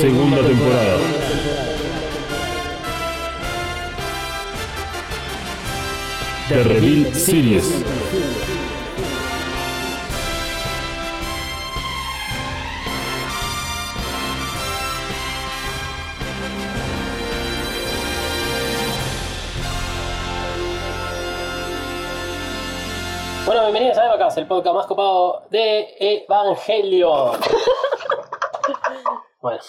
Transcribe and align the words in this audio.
Segunda 0.00 0.42
temporada. 0.42 1.19
The 6.50 6.64
Reveal 6.64 7.14
Series. 7.14 7.64
Bueno, 23.46 23.62
bienvenidos 23.62 23.98
a 23.98 24.06
Evacast, 24.06 24.38
el 24.38 24.48
podcast 24.48 24.74
más 24.74 24.86
copado 24.86 25.46
de 25.50 25.94
Evangelio. 26.00 27.30
bueno, 29.40 29.60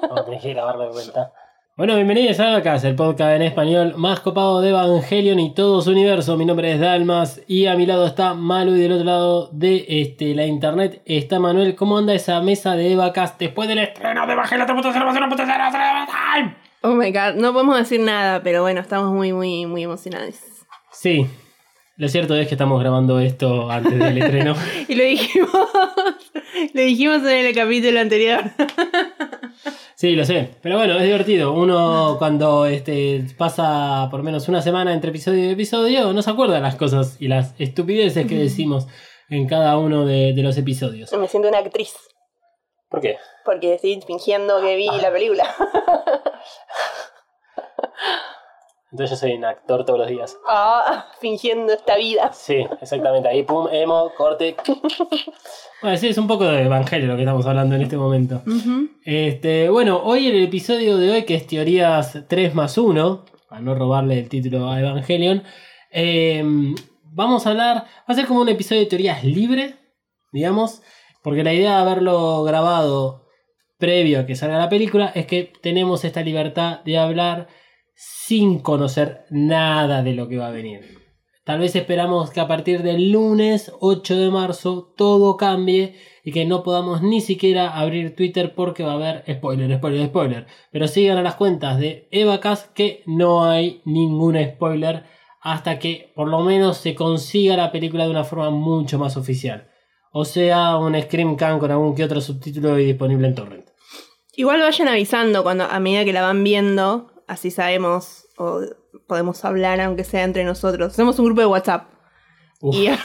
vamos 0.00 0.20
a 0.20 0.24
tener 0.24 0.40
que 0.40 0.54
grabarlo 0.54 0.84
de 0.84 0.90
vuelta. 0.90 1.32
Bueno, 1.76 1.96
bienvenidos 1.96 2.38
a 2.38 2.50
Evacast, 2.50 2.84
el 2.84 2.94
podcast 2.94 3.34
en 3.34 3.42
español 3.42 3.94
más 3.96 4.20
copado 4.20 4.60
de 4.60 4.68
Evangelion 4.68 5.40
y 5.40 5.54
todo 5.54 5.82
su 5.82 5.90
universo. 5.90 6.36
Mi 6.36 6.44
nombre 6.44 6.70
es 6.70 6.78
Dalmas 6.78 7.40
y 7.48 7.66
a 7.66 7.74
mi 7.74 7.84
lado 7.84 8.06
está 8.06 8.32
Malu 8.34 8.76
y 8.76 8.80
del 8.80 8.92
otro 8.92 9.04
lado 9.04 9.48
de 9.50 9.84
este, 9.88 10.36
la 10.36 10.46
internet 10.46 11.02
está 11.04 11.40
Manuel. 11.40 11.74
¿Cómo 11.74 11.98
anda 11.98 12.14
esa 12.14 12.40
mesa 12.42 12.76
de 12.76 12.92
Evacast 12.92 13.40
después 13.40 13.68
del 13.68 13.80
estreno 13.80 14.24
de 14.24 14.34
Evangelion 14.34 14.68
3.0.0.0? 14.68 16.54
Oh 16.82 16.94
my 16.94 17.10
god, 17.10 17.34
no 17.34 17.52
podemos 17.52 17.76
decir 17.76 17.98
nada, 17.98 18.40
pero 18.44 18.62
bueno, 18.62 18.80
estamos 18.80 19.12
muy, 19.12 19.32
muy, 19.32 19.66
muy 19.66 19.82
emocionados. 19.82 20.36
Sí, 20.92 21.26
lo 21.96 22.08
cierto 22.08 22.34
es 22.34 22.48
que 22.48 22.54
estamos 22.54 22.80
grabando 22.80 23.20
esto 23.20 23.70
antes 23.70 23.98
del 23.98 24.18
estreno. 24.18 24.54
Y 24.88 24.94
lo 24.94 25.04
dijimos, 25.04 25.50
lo 26.72 26.80
dijimos 26.80 27.18
en 27.22 27.46
el 27.46 27.54
capítulo 27.54 28.00
anterior. 28.00 28.42
Sí, 29.94 30.16
lo 30.16 30.24
sé. 30.24 30.50
Pero 30.60 30.76
bueno, 30.76 30.96
es 30.96 31.04
divertido. 31.04 31.52
Uno 31.52 32.16
cuando 32.18 32.66
este, 32.66 33.24
pasa 33.38 34.08
por 34.10 34.22
menos 34.22 34.48
una 34.48 34.60
semana 34.60 34.92
entre 34.92 35.10
episodio 35.10 35.44
y 35.44 35.50
episodio 35.52 36.12
no 36.12 36.20
se 36.20 36.30
acuerda 36.30 36.56
de 36.56 36.60
las 36.60 36.74
cosas 36.76 37.16
y 37.20 37.28
las 37.28 37.54
estupideces 37.58 38.26
que 38.26 38.34
decimos 38.36 38.86
en 39.30 39.46
cada 39.46 39.78
uno 39.78 40.04
de, 40.04 40.32
de 40.34 40.42
los 40.42 40.58
episodios. 40.58 41.12
Me 41.12 41.28
siento 41.28 41.48
una 41.48 41.58
actriz, 41.58 41.94
¿Por 42.88 43.00
qué? 43.00 43.16
porque 43.44 43.74
estoy 43.74 44.00
fingiendo 44.06 44.60
que 44.60 44.76
vi 44.76 44.86
la 44.86 45.12
película. 45.12 45.44
Entonces 48.94 49.18
yo 49.18 49.26
soy 49.26 49.36
un 49.36 49.44
actor 49.44 49.84
todos 49.84 49.98
los 49.98 50.08
días. 50.08 50.38
Ah, 50.48 51.08
fingiendo 51.20 51.72
esta 51.72 51.96
vida. 51.96 52.32
Sí, 52.32 52.64
exactamente. 52.80 53.28
Ahí, 53.28 53.42
pum, 53.42 53.66
emo, 53.72 54.12
corte. 54.16 54.54
Bueno, 55.82 55.96
sí, 55.96 56.06
es 56.06 56.16
un 56.16 56.28
poco 56.28 56.44
de 56.44 56.62
evangelio 56.62 57.08
lo 57.08 57.16
que 57.16 57.22
estamos 57.22 57.44
hablando 57.44 57.74
en 57.74 57.82
este 57.82 57.96
momento. 57.96 58.42
Este, 59.04 59.68
bueno, 59.68 60.00
hoy 60.04 60.28
en 60.28 60.36
el 60.36 60.44
episodio 60.44 60.96
de 60.96 61.10
hoy, 61.10 61.24
que 61.24 61.34
es 61.34 61.44
Teorías 61.48 62.22
3 62.28 62.54
más 62.54 62.78
1, 62.78 63.24
para 63.48 63.60
no 63.60 63.74
robarle 63.74 64.20
el 64.20 64.28
título 64.28 64.70
a 64.70 64.78
Evangelion, 64.78 65.42
eh, 65.90 66.44
vamos 67.02 67.46
a 67.46 67.50
hablar, 67.50 67.76
va 67.78 68.04
a 68.06 68.14
ser 68.14 68.26
como 68.26 68.42
un 68.42 68.48
episodio 68.48 68.82
de 68.82 68.86
teorías 68.86 69.24
libre, 69.24 69.74
digamos, 70.32 70.82
porque 71.24 71.42
la 71.42 71.52
idea 71.52 71.76
de 71.76 71.82
haberlo 71.82 72.44
grabado 72.44 73.26
previo 73.76 74.20
a 74.20 74.26
que 74.26 74.36
salga 74.36 74.56
la 74.56 74.68
película 74.68 75.10
es 75.16 75.26
que 75.26 75.52
tenemos 75.60 76.04
esta 76.04 76.22
libertad 76.22 76.80
de 76.84 76.96
hablar 76.96 77.48
sin 77.94 78.60
conocer 78.60 79.24
nada 79.30 80.02
de 80.02 80.14
lo 80.14 80.28
que 80.28 80.38
va 80.38 80.48
a 80.48 80.52
venir. 80.52 81.04
Tal 81.44 81.60
vez 81.60 81.76
esperamos 81.76 82.30
que 82.30 82.40
a 82.40 82.48
partir 82.48 82.82
del 82.82 83.12
lunes 83.12 83.70
8 83.80 84.16
de 84.16 84.30
marzo 84.30 84.94
todo 84.96 85.36
cambie 85.36 85.94
y 86.24 86.32
que 86.32 86.46
no 86.46 86.62
podamos 86.62 87.02
ni 87.02 87.20
siquiera 87.20 87.78
abrir 87.78 88.16
Twitter 88.16 88.54
porque 88.54 88.82
va 88.82 88.92
a 88.92 88.94
haber 88.94 89.24
spoiler, 89.30 89.76
spoiler, 89.76 90.06
spoiler. 90.06 90.46
Pero 90.72 90.88
sigan 90.88 91.18
a 91.18 91.22
las 91.22 91.34
cuentas 91.34 91.78
de 91.78 92.08
Evacas 92.10 92.70
que 92.74 93.02
no 93.04 93.44
hay 93.44 93.82
ningún 93.84 94.42
spoiler 94.42 95.04
hasta 95.42 95.78
que 95.78 96.12
por 96.16 96.28
lo 96.28 96.40
menos 96.40 96.78
se 96.78 96.94
consiga 96.94 97.58
la 97.58 97.70
película 97.70 98.04
de 98.04 98.10
una 98.10 98.24
forma 98.24 98.48
mucho 98.48 98.98
más 98.98 99.18
oficial. 99.18 99.68
O 100.12 100.24
sea, 100.24 100.78
un 100.78 100.98
Scream 100.98 101.36
Can 101.36 101.58
con 101.58 101.70
algún 101.70 101.94
que 101.94 102.04
otro 102.04 102.22
subtítulo 102.22 102.78
y 102.78 102.86
disponible 102.86 103.28
en 103.28 103.34
torrent. 103.34 103.68
Igual 104.34 104.60
vayan 104.60 104.88
avisando 104.88 105.42
cuando 105.42 105.64
a 105.64 105.78
medida 105.78 106.06
que 106.06 106.14
la 106.14 106.22
van 106.22 106.42
viendo, 106.42 107.12
así 107.28 107.50
sabemos 107.50 108.26
o 108.38 108.60
podemos 109.06 109.44
hablar 109.44 109.80
aunque 109.80 110.04
sea 110.04 110.24
entre 110.24 110.44
nosotros. 110.44 110.92
Hacemos 110.92 111.18
un 111.18 111.26
grupo 111.26 111.40
de 111.40 111.46
WhatsApp. 111.46 111.88
Y- 112.72 112.88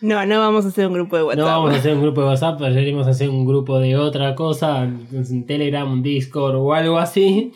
no, 0.00 0.26
no 0.26 0.38
vamos 0.40 0.64
a 0.64 0.68
hacer 0.68 0.86
un 0.86 0.94
grupo 0.94 1.16
de 1.16 1.22
WhatsApp. 1.24 1.38
No 1.38 1.46
vamos 1.46 1.72
a 1.74 1.76
hacer 1.76 1.94
un 1.94 2.02
grupo 2.02 2.20
de 2.22 2.26
WhatsApp, 2.28 2.58
pero 2.58 2.78
iremos 2.80 3.06
a 3.06 3.10
hacer 3.10 3.28
un 3.28 3.46
grupo 3.46 3.78
de 3.78 3.96
otra 3.96 4.34
cosa, 4.34 4.82
en 4.82 5.46
Telegram, 5.46 5.90
un 5.90 6.02
Discord 6.02 6.56
o 6.56 6.72
algo 6.74 6.98
así. 6.98 7.52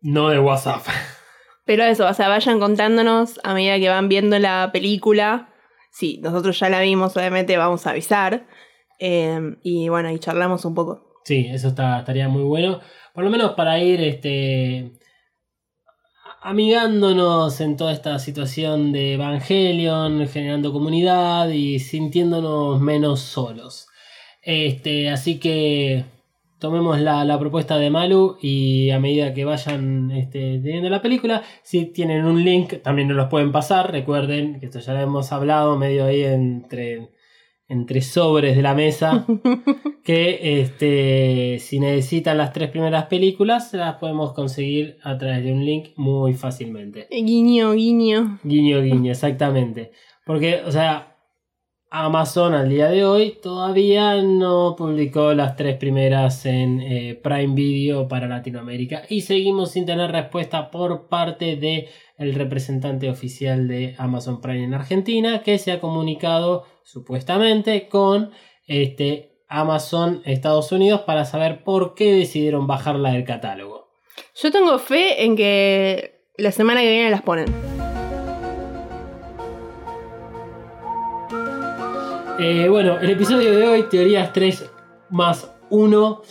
No 0.00 0.28
de 0.28 0.38
WhatsApp. 0.38 0.82
Pero 1.64 1.84
eso, 1.84 2.06
o 2.06 2.14
sea, 2.14 2.28
vayan 2.28 2.60
contándonos 2.60 3.40
a 3.42 3.54
medida 3.54 3.78
que 3.78 3.88
van 3.88 4.08
viendo 4.08 4.38
la 4.38 4.70
película. 4.72 5.48
Sí, 5.90 6.20
nosotros 6.22 6.58
ya 6.58 6.68
la 6.68 6.80
vimos, 6.80 7.16
obviamente 7.16 7.56
vamos 7.56 7.86
a 7.86 7.90
avisar. 7.90 8.46
Eh, 8.98 9.56
y 9.62 9.88
bueno, 9.88 10.10
y 10.10 10.18
charlamos 10.18 10.64
un 10.64 10.74
poco. 10.74 11.14
Sí, 11.24 11.46
eso 11.50 11.68
está, 11.68 12.00
estaría 12.00 12.28
muy 12.28 12.42
bueno. 12.42 12.80
Por 13.14 13.22
lo 13.22 13.30
menos 13.30 13.52
para 13.52 13.78
ir 13.78 14.00
este, 14.00 14.90
amigándonos 16.42 17.60
en 17.60 17.76
toda 17.76 17.92
esta 17.92 18.18
situación 18.18 18.90
de 18.90 19.14
Evangelion, 19.14 20.26
generando 20.26 20.72
comunidad 20.72 21.48
y 21.50 21.78
sintiéndonos 21.78 22.80
menos 22.80 23.20
solos. 23.20 23.86
Este, 24.42 25.10
así 25.10 25.38
que 25.38 26.04
tomemos 26.58 26.98
la, 26.98 27.24
la 27.24 27.38
propuesta 27.38 27.78
de 27.78 27.88
Malu 27.88 28.36
y 28.42 28.90
a 28.90 28.98
medida 28.98 29.32
que 29.32 29.44
vayan 29.44 30.10
este, 30.10 30.58
teniendo 30.58 30.90
la 30.90 31.00
película, 31.00 31.44
si 31.62 31.86
tienen 31.86 32.24
un 32.24 32.42
link 32.44 32.82
también 32.82 33.06
nos 33.06 33.16
los 33.16 33.28
pueden 33.28 33.52
pasar. 33.52 33.92
Recuerden 33.92 34.58
que 34.58 34.66
esto 34.66 34.80
ya 34.80 34.92
lo 34.92 35.00
hemos 35.02 35.30
hablado 35.30 35.78
medio 35.78 36.06
ahí 36.06 36.24
entre, 36.24 37.13
entre 37.68 38.00
sobres 38.00 38.56
de 38.56 38.62
la 38.62 38.74
mesa. 38.74 39.26
que 40.04 40.60
este, 40.60 41.58
si 41.58 41.80
necesitan 41.80 42.38
las 42.38 42.52
tres 42.52 42.70
primeras 42.70 43.06
películas, 43.06 43.72
las 43.72 43.96
podemos 43.96 44.32
conseguir 44.32 44.98
a 45.02 45.16
través 45.16 45.44
de 45.44 45.52
un 45.52 45.64
link 45.64 45.88
muy 45.96 46.34
fácilmente. 46.34 47.08
Guiño, 47.10 47.72
guiño. 47.72 48.38
Guiño, 48.44 48.82
guiño, 48.82 49.10
exactamente. 49.10 49.92
Porque, 50.26 50.62
o 50.66 50.70
sea, 50.70 51.14
Amazon 51.96 52.54
al 52.54 52.68
día 52.68 52.88
de 52.88 53.04
hoy 53.04 53.38
todavía 53.40 54.20
no 54.20 54.74
publicó 54.76 55.32
las 55.32 55.54
tres 55.54 55.76
primeras 55.76 56.44
en 56.44 56.80
eh, 56.80 57.14
Prime 57.22 57.54
Video 57.54 58.08
para 58.08 58.26
Latinoamérica 58.26 59.04
y 59.08 59.20
seguimos 59.20 59.70
sin 59.70 59.86
tener 59.86 60.10
respuesta 60.10 60.72
por 60.72 61.06
parte 61.06 61.54
de 61.54 61.88
el 62.18 62.34
representante 62.34 63.08
oficial 63.08 63.68
de 63.68 63.94
Amazon 63.96 64.40
Prime 64.40 64.64
en 64.64 64.74
Argentina 64.74 65.44
que 65.44 65.56
se 65.58 65.70
ha 65.70 65.80
comunicado 65.80 66.64
supuestamente 66.84 67.88
con 67.88 68.30
este 68.66 69.32
Amazon 69.48 70.22
Estados 70.24 70.70
Unidos 70.72 71.00
para 71.02 71.24
saber 71.24 71.64
por 71.64 71.94
qué 71.94 72.12
decidieron 72.12 72.66
bajarla 72.66 73.10
del 73.10 73.24
catálogo. 73.24 73.88
Yo 74.36 74.52
tengo 74.52 74.78
fe 74.78 75.24
en 75.24 75.36
que 75.36 76.20
la 76.36 76.52
semana 76.52 76.80
que 76.80 76.90
viene 76.90 77.10
las 77.10 77.22
ponen. 77.22 77.46
Eh, 82.38 82.68
bueno, 82.68 82.98
el 83.00 83.10
episodio 83.10 83.56
de 83.56 83.68
hoy, 83.68 83.84
teorías 83.84 84.32
3 84.32 84.70
más 85.10 85.50
1. 85.70 86.22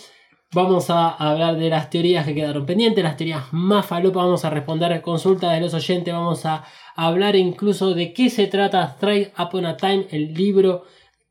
Vamos 0.54 0.92
a 0.92 1.10
hablar 1.10 1.58
de 1.58 1.70
las 1.70 1.90
teorías 1.90 2.28
que 2.28 2.36
quedaron 2.36 2.68
pendientes, 2.68 3.04
las 3.04 3.18
teorías 3.18 3.52
más 3.52 3.88
falopas. 3.88 4.24
Vamos 4.24 4.46
a 4.46 4.52
responder 4.52 5.02
consultas 5.02 5.52
de 5.52 5.62
los 5.62 5.74
oyentes. 5.74 6.14
Vamos 6.14 6.46
a 6.46 6.64
hablar 6.96 7.36
incluso 7.36 7.96
de 7.96 8.14
qué 8.14 8.30
se 8.30 8.46
trata 8.46 8.86
Strike 8.96 9.34
Upon 9.40 9.66
a 9.66 9.78
Time, 9.78 10.06
el 10.12 10.36
libro 10.36 10.84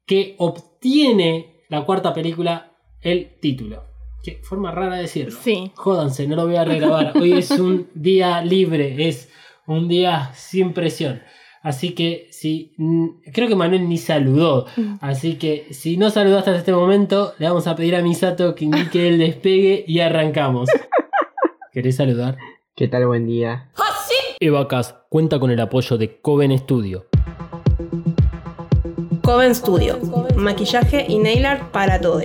que 0.06 0.34
obtiene 0.38 1.62
la 1.68 1.84
cuarta 1.84 2.12
película, 2.12 2.72
el 3.00 3.38
título. 3.40 3.84
Qué 4.24 4.40
forma 4.42 4.72
rara 4.72 4.96
de 4.96 5.02
decirlo. 5.02 5.38
Sí. 5.40 5.70
Jódanse, 5.76 6.26
no 6.26 6.34
lo 6.34 6.46
voy 6.46 6.56
a 6.56 6.64
regrabar. 6.64 7.16
Hoy 7.20 7.34
es 7.34 7.52
un 7.52 7.90
día 7.94 8.42
libre, 8.42 9.06
es 9.08 9.30
un 9.68 9.86
día 9.86 10.32
sin 10.34 10.72
presión. 10.72 11.22
Así 11.62 11.92
que 11.94 12.26
si. 12.30 12.72
mm, 12.76 13.06
Creo 13.32 13.48
que 13.48 13.54
Manuel 13.54 13.88
ni 13.88 13.96
saludó. 13.98 14.66
Así 15.00 15.36
que 15.36 15.66
si 15.70 15.96
no 15.96 16.10
saludaste 16.10 16.50
hasta 16.50 16.58
este 16.60 16.72
momento, 16.72 17.34
le 17.38 17.46
vamos 17.48 17.66
a 17.66 17.76
pedir 17.76 17.94
a 17.96 18.02
Misato 18.02 18.54
que 18.54 18.64
indique 18.64 19.08
el 19.08 19.18
despegue 19.18 19.84
y 19.86 20.00
arrancamos. 20.00 20.68
¿Querés 21.72 21.96
saludar? 21.96 22.36
¿Qué 22.74 22.88
tal? 22.88 23.06
Buen 23.06 23.26
día. 23.26 23.70
Evacas 24.40 24.96
cuenta 25.08 25.38
con 25.38 25.50
el 25.52 25.60
apoyo 25.60 25.96
de 25.98 26.20
Coven 26.20 26.56
Studio. 26.58 27.06
Coven 29.22 29.54
Studio. 29.54 29.98
Maquillaje 30.36 31.06
y 31.08 31.18
nail 31.18 31.46
art 31.46 31.70
para 31.70 32.00
todos. 32.00 32.24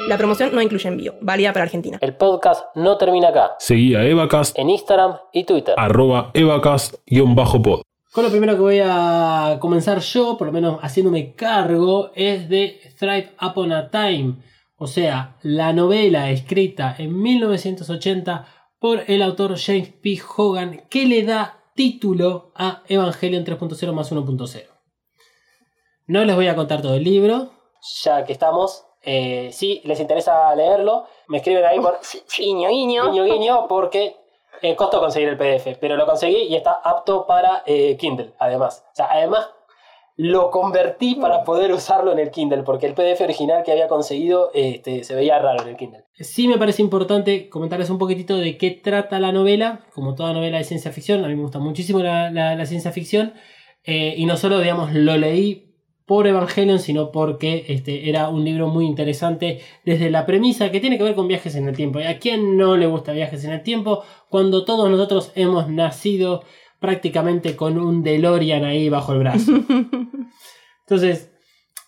La 0.07 0.15
promoción 0.19 0.53
no 0.53 0.61
incluye 0.61 0.87
envío, 0.87 1.15
válida 1.21 1.53
para 1.53 1.63
Argentina. 1.63 1.97
El 2.01 2.17
podcast 2.17 2.65
no 2.75 2.99
termina 2.99 3.29
acá. 3.29 3.55
Seguí 3.57 3.95
a 3.95 4.05
Evacast, 4.05 4.55
En 4.59 4.69
Instagram 4.69 5.15
y 5.33 5.45
Twitter. 5.45 5.73
arroba 5.75 6.29
Evacast-pod. 6.35 7.81
Con 8.11 8.23
lo 8.23 8.29
primero 8.29 8.53
que 8.53 8.61
voy 8.61 8.79
a 8.83 9.57
comenzar 9.59 10.01
yo, 10.01 10.37
por 10.37 10.45
lo 10.45 10.53
menos 10.53 10.77
haciéndome 10.83 11.33
cargo, 11.33 12.11
es 12.13 12.47
de 12.47 12.79
Thrive 12.99 13.31
Upon 13.41 13.71
a 13.71 13.89
Time. 13.89 14.35
O 14.79 14.85
sea, 14.85 15.37
la 15.41 15.73
novela 15.73 16.29
escrita 16.29 16.95
en 16.99 17.19
1980 17.19 18.45
por 18.79 19.03
el 19.07 19.21
autor 19.21 19.57
James 19.57 19.89
P. 20.01 20.19
Hogan 20.35 20.85
que 20.89 21.05
le 21.05 21.23
da 21.23 21.63
título 21.75 22.51
a 22.55 22.83
Evangelion 22.87 23.45
3.0 23.45 23.91
más 23.93 24.11
1.0. 24.11 24.63
No 26.07 26.23
les 26.23 26.35
voy 26.35 26.47
a 26.47 26.55
contar 26.55 26.81
todo 26.81 26.95
el 26.95 27.03
libro, 27.03 27.51
ya 28.03 28.23
que 28.23 28.33
estamos. 28.33 28.85
Eh, 29.01 29.51
si 29.53 29.81
les 29.85 29.99
interesa 29.99 30.53
leerlo, 30.55 31.05
me 31.27 31.37
escriben 31.37 31.63
ahí 31.65 31.79
por 31.79 31.99
Guiño, 32.37 32.69
guiño. 32.69 33.11
guiño 33.11 33.23
guiño 33.23 33.67
porque 33.67 34.17
eh, 34.61 34.75
costó 34.75 34.99
conseguir 34.99 35.29
el 35.29 35.37
PDF, 35.37 35.77
pero 35.79 35.95
lo 35.95 36.05
conseguí 36.05 36.43
y 36.43 36.55
está 36.55 36.73
apto 36.83 37.25
para 37.27 37.63
eh, 37.65 37.95
Kindle, 37.97 38.33
además. 38.39 38.85
O 38.91 38.95
sea, 38.95 39.07
además 39.11 39.49
lo 40.17 40.49
convertí 40.49 41.13
para 41.13 41.43
poder 41.43 41.71
usarlo 41.71 42.11
en 42.11 42.17
el 42.17 42.31
Kindle, 42.31 42.63
porque 42.63 42.87
el 42.87 42.95
PDF 42.95 43.21
original 43.21 43.61
que 43.63 43.71
había 43.71 43.87
conseguido 43.87 44.49
este, 44.55 45.03
se 45.03 45.13
veía 45.13 45.37
raro 45.37 45.61
en 45.61 45.69
el 45.69 45.77
Kindle. 45.77 46.05
Sí 46.15 46.47
me 46.47 46.57
parece 46.57 46.81
importante 46.81 47.49
comentarles 47.49 47.91
un 47.91 47.99
poquitito 47.99 48.35
de 48.35 48.57
qué 48.57 48.71
trata 48.71 49.19
la 49.19 49.31
novela, 49.31 49.85
como 49.93 50.15
toda 50.15 50.33
novela 50.33 50.57
de 50.57 50.63
ciencia 50.63 50.91
ficción, 50.91 51.23
a 51.23 51.27
mí 51.27 51.35
me 51.35 51.43
gusta 51.43 51.59
muchísimo 51.59 51.99
la, 51.99 52.65
ciencia 52.65 52.91
ficción, 52.91 53.33
eh, 53.83 54.15
y 54.17 54.25
no 54.25 54.37
solo, 54.37 54.59
digamos, 54.59 54.91
lo 54.91 55.15
leí 55.17 55.67
por 56.07 56.25
Evangelion, 56.25 56.79
sino 56.79 57.11
porque 57.11 57.65
este, 57.67 58.09
era 58.09 58.29
un 58.29 58.43
libro 58.43 58.67
muy 58.67 58.85
interesante 58.85 59.59
desde 59.85 60.09
la 60.09 60.25
premisa 60.25 60.71
que 60.71 60.79
tiene 60.79 60.97
que 60.97 61.03
ver 61.03 61.15
con 61.15 61.27
viajes 61.27 61.53
en 61.55 61.67
el 61.67 61.75
tiempo. 61.75 61.99
¿Y 61.99 62.05
a 62.05 62.17
quién 62.17 62.57
no 62.57 62.77
le 62.77 62.87
gusta 62.87 63.11
viajes 63.11 63.43
en 63.43 63.51
el 63.51 63.61
tiempo? 63.61 64.03
Cuando 64.29 64.63
todos 64.63 64.89
nosotros 64.89 65.33
hemos 65.35 65.67
nacido 65.67 66.43
prácticamente 66.79 67.55
con 67.55 67.77
un 67.77 68.03
DeLorean 68.03 68.63
ahí 68.63 68.89
bajo 68.89 69.13
el 69.13 69.19
brazo. 69.19 69.51
Entonces, 70.81 71.31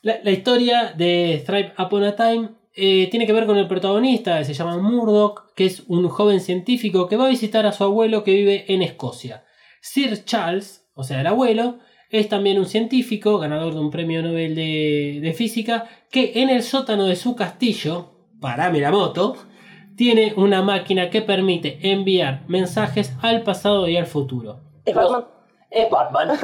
la, 0.02 0.20
la 0.24 0.32
historia 0.32 0.94
de 0.98 1.44
Thrive 1.46 1.74
Upon 1.78 2.04
a 2.04 2.16
Time 2.16 2.50
eh, 2.82 3.08
tiene 3.12 3.26
que 3.26 3.34
ver 3.34 3.46
con 3.46 3.58
el 3.58 3.68
protagonista, 3.68 4.44
se 4.44 4.54
llama 4.54 4.78
Murdoch, 4.78 5.54
que 5.54 5.66
es 5.66 5.84
un 5.88 6.08
joven 6.08 6.40
científico 6.40 7.08
que 7.08 7.18
va 7.18 7.26
a 7.26 7.30
visitar 7.30 7.66
a 7.66 7.72
su 7.72 7.84
abuelo 7.84 8.24
que 8.24 8.34
vive 8.34 8.66
en 8.74 8.82
Escocia. 8.82 9.44
Sir 9.82 10.24
Charles, 10.24 10.88
o 10.94 11.04
sea, 11.04 11.20
el 11.22 11.28
abuelo, 11.28 11.80
es 12.10 12.30
también 12.30 12.58
un 12.58 12.66
científico, 12.66 13.38
ganador 13.38 13.74
de 13.74 13.80
un 13.80 13.92
premio 13.92 14.22
Nobel 14.22 14.56
de, 14.56 15.20
de 15.22 15.34
física, 15.34 15.90
que 16.10 16.42
en 16.42 16.50
el 16.50 16.64
sótano 16.64 17.06
de 17.06 17.16
su 17.16 17.36
castillo, 17.36 18.12
Parame 18.40 18.80
la 18.80 18.92
moto, 18.92 19.36
tiene 19.98 20.34
una 20.38 20.62
máquina 20.62 21.10
que 21.10 21.22
permite 21.22 21.80
enviar 21.92 22.46
mensajes 22.48 23.14
al 23.22 23.44
pasado 23.44 23.90
y 23.90 23.98
al 23.98 24.06
futuro. 24.06 24.69
¿Es 24.90 24.96
Batman? 24.96 25.26
Es 25.70 25.90
Batman. 25.92 26.40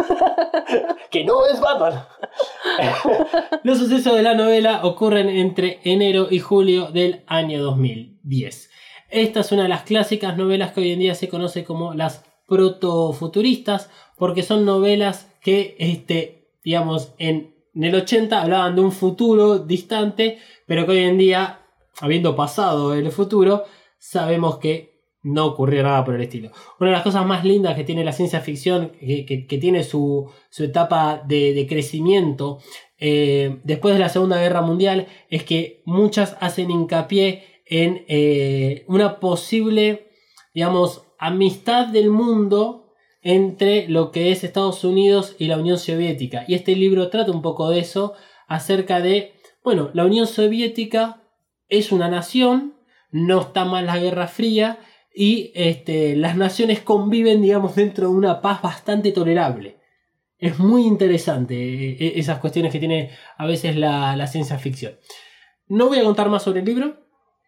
que 1.10 1.24
no 1.24 1.48
es 1.48 1.60
Batman. 1.60 2.06
Los 3.64 3.80
sucesos 3.80 4.16
de 4.16 4.22
la 4.22 4.36
novela 4.36 4.82
ocurren 4.84 5.30
entre 5.30 5.80
enero 5.84 6.28
y 6.30 6.40
julio 6.40 6.92
del 6.92 7.24
año 7.26 7.64
2010. 7.64 8.70
Esta 9.10 9.40
es 9.40 9.52
una 9.52 9.64
de 9.64 9.70
las 9.70 9.82
clásicas 9.82 10.38
novelas 10.38 10.74
que 10.74 10.82
hoy 10.82 10.92
en 10.92 11.00
día 11.00 11.16
se 11.16 11.28
conoce 11.28 11.64
como 11.64 11.96
las 11.96 12.24
protofuturistas, 12.48 13.90
porque 14.16 14.44
son 14.44 14.64
novelas 14.64 15.34
que, 15.42 15.76
este, 15.80 16.52
digamos, 16.64 17.14
en, 17.18 17.56
en 17.74 17.84
el 17.84 17.96
80 17.96 18.44
hablaban 18.44 18.76
de 18.76 18.82
un 18.82 18.92
futuro 18.92 19.58
distante, 19.58 20.38
pero 20.68 20.86
que 20.86 20.92
hoy 20.92 21.00
en 21.00 21.18
día, 21.18 21.62
habiendo 22.00 22.36
pasado 22.36 22.94
el 22.94 23.12
futuro, 23.12 23.64
sabemos 23.98 24.60
que 24.60 24.95
no 25.26 25.46
ocurrió 25.48 25.82
nada 25.84 26.06
por 26.06 26.14
el 26.16 26.22
estilo. 26.22 26.52
Una 26.80 26.92
de 26.92 26.96
las 26.96 27.04
cosas 27.04 27.26
más 27.26 27.44
lindas 27.44 27.76
que 27.76 27.84
tiene 27.84 28.04
la 28.06 28.14
ciencia 28.14 28.42
ficción, 28.42 28.92
que, 29.00 29.46
que- 29.48 29.58
tiene 29.58 29.84
su, 29.84 30.30
su 30.50 30.64
etapa 30.64 31.24
de, 31.28 31.54
de 31.54 31.66
crecimiento 31.66 32.60
eh, 33.00 33.58
después 33.64 33.96
de 33.96 34.00
la 34.00 34.10
Segunda 34.10 34.40
Guerra 34.40 34.62
Mundial, 34.62 35.08
es 35.30 35.44
que 35.44 35.82
muchas 35.86 36.38
hacen 36.40 36.70
hincapié 36.70 37.44
en 37.66 38.06
eh, 38.08 38.86
una 38.88 39.20
posible, 39.20 40.12
digamos, 40.54 41.04
amistad 41.18 41.88
del 41.88 42.12
mundo 42.12 42.94
entre 43.24 43.90
lo 43.90 44.12
que 44.12 44.32
es 44.32 44.44
Estados 44.44 44.84
Unidos 44.84 45.36
y 45.40 45.48
la 45.48 45.58
Unión 45.58 45.80
Soviética. 45.80 46.46
Y 46.48 46.54
este 46.54 46.76
libro 46.76 47.10
trata 47.10 47.32
un 47.32 47.42
poco 47.42 47.72
de 47.72 47.80
eso, 47.80 48.14
acerca 48.48 49.02
de, 49.02 49.34
bueno, 49.64 49.90
la 49.94 50.06
Unión 50.06 50.28
Soviética 50.28 51.24
es 51.68 51.92
una 51.92 52.10
nación, 52.10 52.76
no 53.10 53.42
está 53.42 53.66
mal 53.66 53.88
la 53.88 53.98
Guerra 53.98 54.28
Fría, 54.28 54.78
y 55.16 55.52
este, 55.56 56.16
las 56.16 56.36
naciones 56.36 56.82
conviven, 56.82 57.42
digamos, 57.42 57.76
dentro 57.76 58.10
de 58.10 58.16
una 58.16 58.42
paz 58.42 58.62
bastante 58.62 59.12
tolerable. 59.12 59.78
Es 60.38 60.60
muy 60.60 60.84
interesante 60.86 61.56
eh, 61.56 61.98
eh, 62.00 62.14
esas 62.18 62.40
cuestiones 62.40 62.72
que 62.72 62.80
tiene 62.80 63.12
a 63.38 63.46
veces 63.46 63.76
la, 63.78 64.16
la 64.18 64.28
ciencia 64.28 64.58
ficción. 64.60 64.96
No 65.68 65.88
voy 65.88 66.00
a 66.00 66.04
contar 66.04 66.30
más 66.30 66.44
sobre 66.44 66.60
el 66.60 66.66
libro 66.66 66.98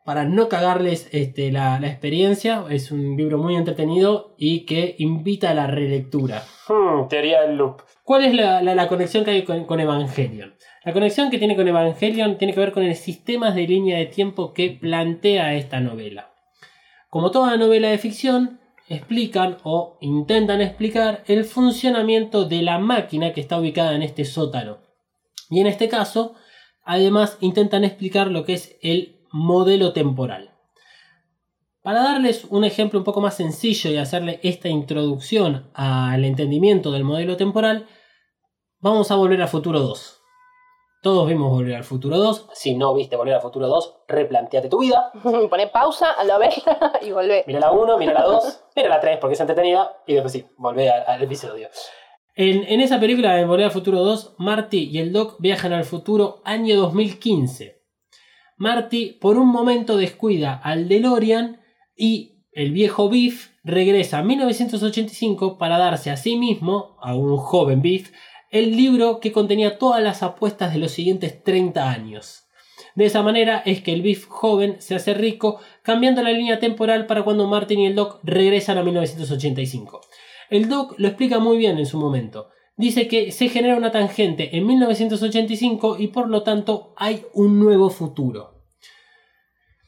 para 0.05 0.24
no 0.24 0.47
cagarles 0.47 1.09
este, 1.12 1.51
la, 1.51 1.79
la 1.81 1.88
experiencia. 1.88 2.63
Es 2.69 2.91
un 2.91 3.17
libro 3.17 3.38
muy 3.38 3.55
entretenido 3.57 4.36
y 4.38 4.65
que 4.65 4.95
invita 5.00 5.50
a 5.50 5.53
la 5.53 5.67
relectura. 5.67 6.43
Hmm, 6.69 7.09
teoría 7.09 7.41
del 7.41 7.57
loop. 7.57 7.81
¿Cuál 8.03 8.24
es 8.24 8.33
la, 8.33 8.62
la- 8.63 8.74
la 8.75 8.88
conexión 8.88 9.25
que 9.25 9.31
hay 9.31 9.43
con, 9.43 9.65
con 9.65 9.81
Evangelion? 9.81 10.55
La 10.86 10.93
conexión 10.93 11.29
que 11.29 11.38
tiene 11.39 11.57
con 11.57 11.67
Evangelion 11.67 12.38
tiene 12.38 12.53
que 12.53 12.62
ver 12.62 12.71
con 12.71 12.83
el 12.83 12.95
sistema 12.95 13.51
de 13.51 13.67
línea 13.67 13.97
de 13.97 14.05
tiempo 14.05 14.53
que 14.53 14.69
plantea 14.71 15.53
esta 15.55 15.81
novela. 15.81 16.31
Como 17.09 17.31
toda 17.31 17.57
novela 17.57 17.89
de 17.89 17.97
ficción, 17.97 18.59
explican 18.89 19.57
o 19.63 19.97
intentan 20.01 20.61
explicar 20.61 21.23
el 21.27 21.45
funcionamiento 21.45 22.45
de 22.45 22.61
la 22.61 22.79
máquina 22.79 23.33
que 23.33 23.41
está 23.41 23.59
ubicada 23.59 23.95
en 23.95 24.03
este 24.03 24.25
sótano. 24.25 24.79
Y 25.49 25.59
en 25.61 25.67
este 25.67 25.89
caso, 25.89 26.35
además 26.83 27.37
intentan 27.41 27.83
explicar 27.83 28.27
lo 28.29 28.43
que 28.43 28.53
es 28.53 28.77
el 28.81 29.21
modelo 29.31 29.93
temporal. 29.93 30.51
Para 31.81 32.03
darles 32.03 32.45
un 32.49 32.65
ejemplo 32.65 32.99
un 32.99 33.05
poco 33.05 33.21
más 33.21 33.35
sencillo 33.37 33.89
y 33.89 33.97
hacerle 33.97 34.41
esta 34.43 34.67
introducción 34.67 35.69
al 35.73 36.25
entendimiento 36.25 36.91
del 36.91 37.05
modelo 37.05 37.37
temporal, 37.37 37.87
vamos 38.79 39.09
a 39.11 39.15
volver 39.15 39.41
a 39.41 39.47
Futuro 39.47 39.79
2. 39.79 40.16
Todos 41.01 41.27
vimos 41.27 41.51
Volver 41.51 41.75
al 41.75 41.84
Futuro 41.84 42.18
2. 42.18 42.50
Si 42.54 42.75
no 42.75 42.94
viste 42.94 43.16
Volver 43.16 43.36
al 43.36 43.42
Futuro 43.42 43.68
2, 43.68 44.00
replanteate 44.08 44.70
tu 44.70 44.80
vida. 44.80 45.12
Poné 45.50 45.68
pausa, 45.68 46.12
a 46.12 46.24
la 46.24 46.38
vez 46.38 46.56
y 47.01 47.12
volvé. 47.12 47.44
Mira 47.48 47.60
la 47.60 47.72
1, 47.72 47.98
mira 47.98 48.13
la 48.13 48.24
2, 48.24 48.63
mira 48.75 48.89
la 48.89 49.00
3 49.00 49.18
porque 49.20 49.36
es 49.36 49.39
entretenida 49.39 49.92
y 50.08 50.13
después 50.13 50.34
sí, 50.34 50.46
volvé 50.58 50.89
al, 50.89 51.04
al 51.08 51.24
episodio. 51.24 51.70
En, 52.36 52.63
en 52.68 52.82
esa 52.82 53.00
película 53.00 53.36
de 53.36 53.46
Volver 53.46 53.66
al 53.66 53.72
Futuro 53.72 54.04
2, 54.04 54.36
Marty 54.38 54.89
y 54.92 55.00
el 55.00 55.13
Doc 55.13 55.36
viajan 55.39 55.74
al 55.74 55.86
futuro 55.86 56.42
año 56.46 56.75
2015. 56.77 57.77
Marty 58.58 59.13
por 59.13 59.38
un 59.38 59.48
momento 59.48 59.98
descuida 59.98 60.60
al 60.63 60.88
DeLorean 60.88 61.62
y 61.96 62.44
el 62.51 62.72
viejo 62.72 63.08
Biff 63.08 63.51
regresa 63.63 64.18
a 64.18 64.24
1985 64.24 65.60
para 65.60 65.77
darse 65.77 66.10
a 66.10 66.18
sí 66.18 66.38
mismo, 66.38 66.98
a 67.01 67.13
un 67.16 67.38
joven 67.38 67.84
Biff, 67.84 68.12
el 68.51 68.75
libro 68.75 69.20
que 69.20 69.32
contenía 69.32 69.77
todas 69.77 70.01
las 70.01 70.24
apuestas 70.24 70.74
de 70.74 70.80
los 70.80 70.92
siguientes 70.92 71.44
30 71.44 71.89
años. 71.89 72.48
De 72.96 73.06
esa 73.06 73.22
manera 73.22 73.62
es 73.66 73.82
que 73.82 73.94
el 73.94 74.01
Biff 74.01 74.27
joven 74.27 74.77
se 74.80 74.96
hace 74.96 75.13
rico, 75.13 75.60
cambiando 75.84 76.24
la 76.24 76.32
línea 76.32 76.60
temporal 76.60 77.06
para 77.06 77.24
cuando 77.24 77.48
Martin 77.48 77.80
y 77.80 77.86
el 77.88 77.96
Doc 77.96 78.20
regresan 78.24 78.77
a 78.77 78.84
1985. 78.84 80.01
El 80.50 80.70
Doc 80.70 80.96
lo 80.98 81.08
explica 81.08 81.39
muy 81.39 81.58
bien 81.58 81.77
en 81.77 81.86
su 81.86 82.00
momento. 82.00 82.50
Dice 82.75 83.08
que 83.08 83.32
se 83.32 83.50
genera 83.50 83.75
una 83.75 83.92
tangente 83.92 84.56
en 84.56 84.66
1985 84.66 85.98
y 86.00 86.08
por 86.08 86.30
lo 86.30 86.44
tanto 86.44 86.94
hay 86.96 87.25
un 87.34 87.60
nuevo 87.60 87.89
futuro. 87.89 88.63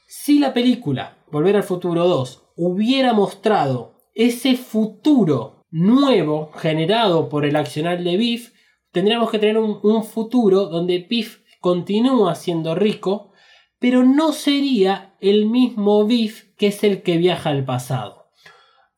Si 0.08 0.39
la 0.39 0.54
película 0.54 1.18
Volver 1.32 1.56
al 1.56 1.63
Futuro 1.63 2.08
2 2.08 2.44
hubiera 2.56 3.13
mostrado 3.13 3.94
ese 4.16 4.56
futuro 4.56 5.59
nuevo 5.71 6.51
generado 6.53 7.29
por 7.29 7.45
el 7.45 7.55
accionar 7.55 8.03
de 8.03 8.17
Biff, 8.17 8.53
tendríamos 8.91 9.29
que 9.31 9.39
tener 9.39 9.57
un, 9.57 9.79
un 9.83 10.03
futuro 10.03 10.65
donde 10.65 10.99
Biff 11.09 11.41
continúa 11.59 12.35
siendo 12.35 12.75
rico, 12.75 13.31
pero 13.79 14.03
no 14.03 14.31
sería 14.33 15.15
el 15.21 15.45
mismo 15.45 16.05
Biff 16.05 16.53
que 16.57 16.67
es 16.67 16.83
el 16.83 17.01
que 17.03 17.17
viaja 17.17 17.49
al 17.49 17.65
pasado. 17.65 18.31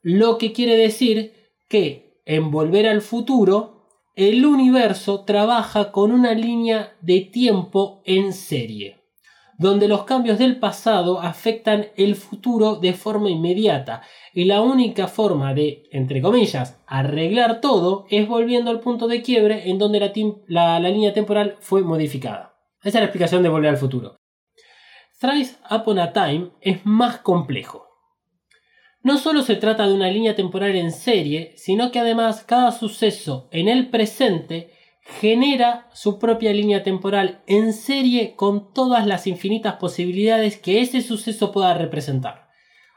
Lo 0.02 0.38
que 0.38 0.52
quiere 0.52 0.76
decir 0.76 1.34
que 1.70 2.22
en 2.26 2.52
Volver 2.52 2.88
al 2.88 3.02
Futuro, 3.02 3.88
el 4.16 4.46
universo 4.46 5.24
trabaja 5.26 5.92
con 5.92 6.12
una 6.12 6.34
línea 6.34 6.98
de 7.02 7.22
tiempo 7.22 8.02
en 8.06 8.34
serie, 8.34 9.01
donde 9.62 9.88
los 9.88 10.06
cambios 10.06 10.40
del 10.40 10.58
pasado 10.58 11.22
afectan 11.22 11.90
el 11.96 12.16
futuro 12.16 12.78
de 12.78 12.94
forma 12.94 13.30
inmediata, 13.30 14.02
y 14.34 14.46
la 14.46 14.62
única 14.62 15.08
forma 15.08 15.54
de, 15.54 15.84
entre 15.92 16.20
comillas, 16.20 16.82
arreglar 16.88 17.62
todo 17.62 18.06
es 18.10 18.28
volviendo 18.28 18.72
al 18.72 18.80
punto 18.80 19.08
de 19.08 19.22
quiebre 19.22 19.70
en 19.70 19.78
donde 19.78 20.00
la, 20.48 20.80
línea 20.80 21.14
temporal 21.14 21.58
fue 21.60 21.84
modificada. 21.84 22.56
Esa 22.80 22.90
es 22.90 22.96
la 22.96 23.04
explicación 23.04 23.44
de 23.44 23.50
Volver 23.50 23.70
al 23.70 23.78
Futuro. 23.78 24.18
Thrice 25.20 25.58
Upon 25.70 26.00
a 26.00 26.12
Time 26.12 26.50
es 26.62 26.84
más 26.84 27.18
complejo. 27.18 27.88
No 29.04 29.20
solo 29.20 29.44
se 29.44 29.58
trata 29.58 29.86
de 29.86 29.94
una 29.94 30.10
línea 30.10 30.36
temporal 30.36 30.76
en 30.76 30.92
serie, 30.92 31.54
sino 31.56 31.92
que 31.92 32.00
además 32.00 32.44
cada 32.44 32.72
suceso 32.72 33.48
en 33.52 33.68
el 33.68 33.92
presente 33.92 34.74
genera 35.20 35.90
su 35.94 36.18
propia 36.20 36.54
línea 36.54 36.84
temporal 36.84 37.42
en 37.48 37.74
serie 37.74 38.36
con 38.36 38.74
todas 38.74 39.06
las 39.06 39.28
infinitas 39.28 39.76
posibilidades 39.76 40.58
que 40.58 40.82
ese 40.82 41.02
suceso 41.02 41.52
pueda 41.52 41.74
representar. 41.74 42.48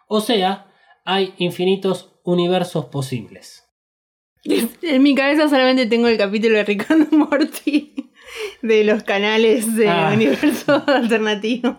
O 0.09 0.21
sea, 0.21 0.67
hay 1.05 1.35
infinitos 1.39 2.13
universos 2.25 2.87
posibles. 2.87 3.65
En 4.83 5.03
mi 5.03 5.15
cabeza 5.15 5.49
solamente 5.49 5.87
tengo 5.87 6.07
el 6.09 6.19
capítulo 6.19 6.57
de 6.59 6.65
Ricardo 6.65 7.07
Morty 7.11 7.95
de 8.63 8.85
los 8.85 9.03
canales 9.03 9.75
de 9.77 9.89
Ah. 9.89 10.11
universo 10.15 10.83
alternativo. 10.87 11.77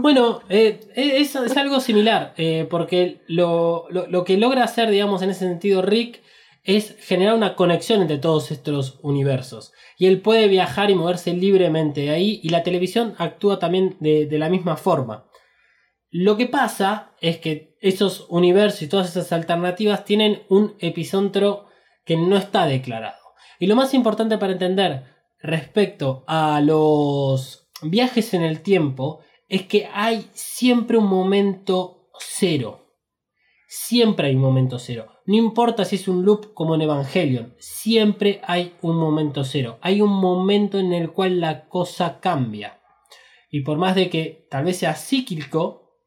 Bueno, 0.00 0.40
eh, 0.48 0.80
es, 0.94 1.34
es 1.36 1.56
algo 1.56 1.80
similar, 1.80 2.32
eh, 2.38 2.66
porque 2.70 3.20
lo, 3.28 3.86
lo- 3.90 4.06
lo 4.06 4.24
que 4.24 4.36
logra 4.38 4.64
hacer, 4.64 4.90
digamos, 4.90 5.20
en 5.22 5.30
ese 5.30 5.40
sentido 5.46 5.82
Rick 5.82 6.22
es 6.66 6.96
generar 6.98 7.34
una 7.34 7.54
conexión 7.54 8.02
entre 8.02 8.18
todos 8.18 8.50
estos 8.50 8.98
universos. 9.02 9.72
Y 9.96 10.06
él 10.06 10.20
puede 10.20 10.48
viajar 10.48 10.90
y 10.90 10.96
moverse 10.96 11.32
libremente 11.32 12.02
de 12.02 12.10
ahí, 12.10 12.40
y 12.42 12.48
la 12.48 12.64
televisión 12.64 13.14
actúa 13.18 13.60
también 13.60 13.96
de, 14.00 14.28
la 14.32 14.48
misma 14.48 14.76
forma. 14.76 15.30
Lo 16.10 16.36
que 16.36 16.46
pasa 16.46 17.14
es 17.20 17.38
que 17.38 17.76
esos 17.80 18.26
universos 18.28 18.82
y 18.82 18.88
todas 18.88 19.10
esas 19.10 19.32
alternativas 19.32 20.04
tienen 20.04 20.42
un 20.48 20.74
epicentro 20.80 21.66
que 22.04 22.16
no 22.16 22.36
está 22.36 22.66
declarado. 22.66 23.22
Y 23.60 23.68
lo 23.68 23.76
más 23.76 23.94
importante 23.94 24.36
para 24.36 24.52
entender 24.52 25.04
respecto 25.40 26.24
a 26.26 26.60
los 26.60 27.68
viajes 27.82 28.34
en 28.34 28.42
el 28.42 28.60
tiempo 28.60 29.20
es 29.48 29.62
que 29.66 29.88
hay 29.92 30.28
siempre 30.32 30.96
un 30.96 31.06
momento 31.06 32.08
cero. 32.18 32.85
Siempre 33.68 34.28
hay 34.28 34.36
un 34.36 34.42
momento 34.42 34.78
cero. 34.78 35.06
No 35.26 35.34
importa 35.36 35.84
si 35.84 35.96
es 35.96 36.06
un 36.06 36.24
loop 36.24 36.54
como 36.54 36.74
en 36.76 36.82
Evangelion, 36.82 37.54
siempre 37.58 38.40
hay 38.44 38.74
un 38.80 38.96
momento 38.96 39.42
cero. 39.44 39.78
Hay 39.82 40.00
un 40.00 40.10
momento 40.12 40.78
en 40.78 40.92
el 40.92 41.10
cual 41.12 41.40
la 41.40 41.68
cosa 41.68 42.20
cambia. 42.20 42.80
Y 43.50 43.62
por 43.62 43.78
más 43.78 43.94
de 43.96 44.08
que 44.08 44.46
tal 44.50 44.64
vez 44.64 44.78
sea 44.78 44.94
cíclico, 44.94 45.98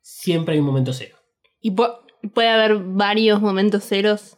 siempre 0.00 0.54
hay 0.54 0.60
un 0.60 0.66
momento 0.66 0.92
cero. 0.92 1.16
Y 1.60 1.70
pu- 1.70 1.96
puede 2.32 2.48
haber 2.48 2.78
varios 2.78 3.40
momentos 3.40 3.84
ceros. 3.84 4.36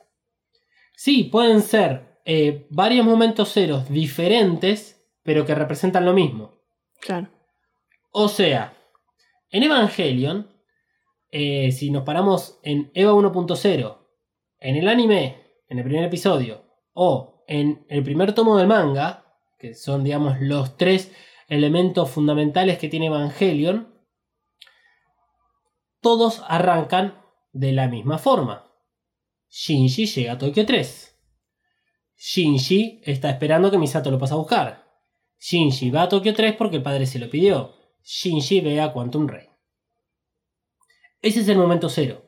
Sí, 0.97 1.25
pueden 1.25 1.63
ser 1.63 2.21
eh, 2.25 2.67
varios 2.71 3.07
momentos 3.07 3.53
ceros 3.53 3.89
diferentes, 3.89 5.03
pero 5.23 5.47
que 5.47 5.55
representan 5.55 6.05
lo 6.05 6.13
mismo. 6.13 6.61
Claro. 7.01 7.29
O 8.11 8.29
sea, 8.29 8.75
en 9.51 9.63
Evangelion, 9.63 10.51
eh, 11.39 11.71
si 11.71 11.91
nos 11.91 12.05
paramos 12.05 12.59
en 12.63 12.91
Eva 12.95 13.13
1.0, 13.13 13.99
en 14.59 14.77
el 14.77 14.89
anime, 14.89 15.43
en 15.69 15.79
el 15.79 15.85
primer 15.85 16.05
episodio, 16.05 16.65
o 16.95 17.45
en 17.47 17.85
el 17.91 18.03
primer 18.03 18.35
tomo 18.35 18.57
del 18.57 18.67
manga, 18.67 19.37
que 19.59 19.75
son, 19.75 20.03
digamos, 20.03 20.41
los 20.41 20.79
tres 20.79 21.13
elementos 21.47 22.09
fundamentales 22.11 22.79
que 22.79 22.89
tiene 22.89 23.09
Evangelion, 23.09 23.95
todos 26.01 26.43
arrancan 26.49 27.21
de 27.53 27.73
la 27.73 27.89
misma 27.89 28.17
forma. 28.17 28.73
Shinji 29.51 30.07
llega 30.07 30.33
a 30.33 30.39
Tokio 30.39 30.65
3. 30.65 31.19
Shinji 32.17 33.03
está 33.05 33.29
esperando 33.29 33.71
que 33.71 33.77
Misato 33.77 34.11
lo 34.11 34.19
pase 34.19 34.33
a 34.33 34.39
buscar. 34.39 34.87
Shinji 35.39 35.91
va 35.91 36.05
a 36.05 36.09
Tokio 36.09 36.33
3 36.33 36.57
porque 36.57 36.77
el 36.77 36.83
padre 36.83 37.05
se 37.05 37.19
lo 37.19 37.29
pidió. 37.29 37.75
Shinji 38.03 38.63
ve 38.63 38.81
a 38.81 38.95
Quantum 38.95 39.29
Ray. 39.29 39.46
Ese 41.23 41.41
es 41.41 41.49
el 41.49 41.59
momento 41.59 41.89
cero. 41.89 42.23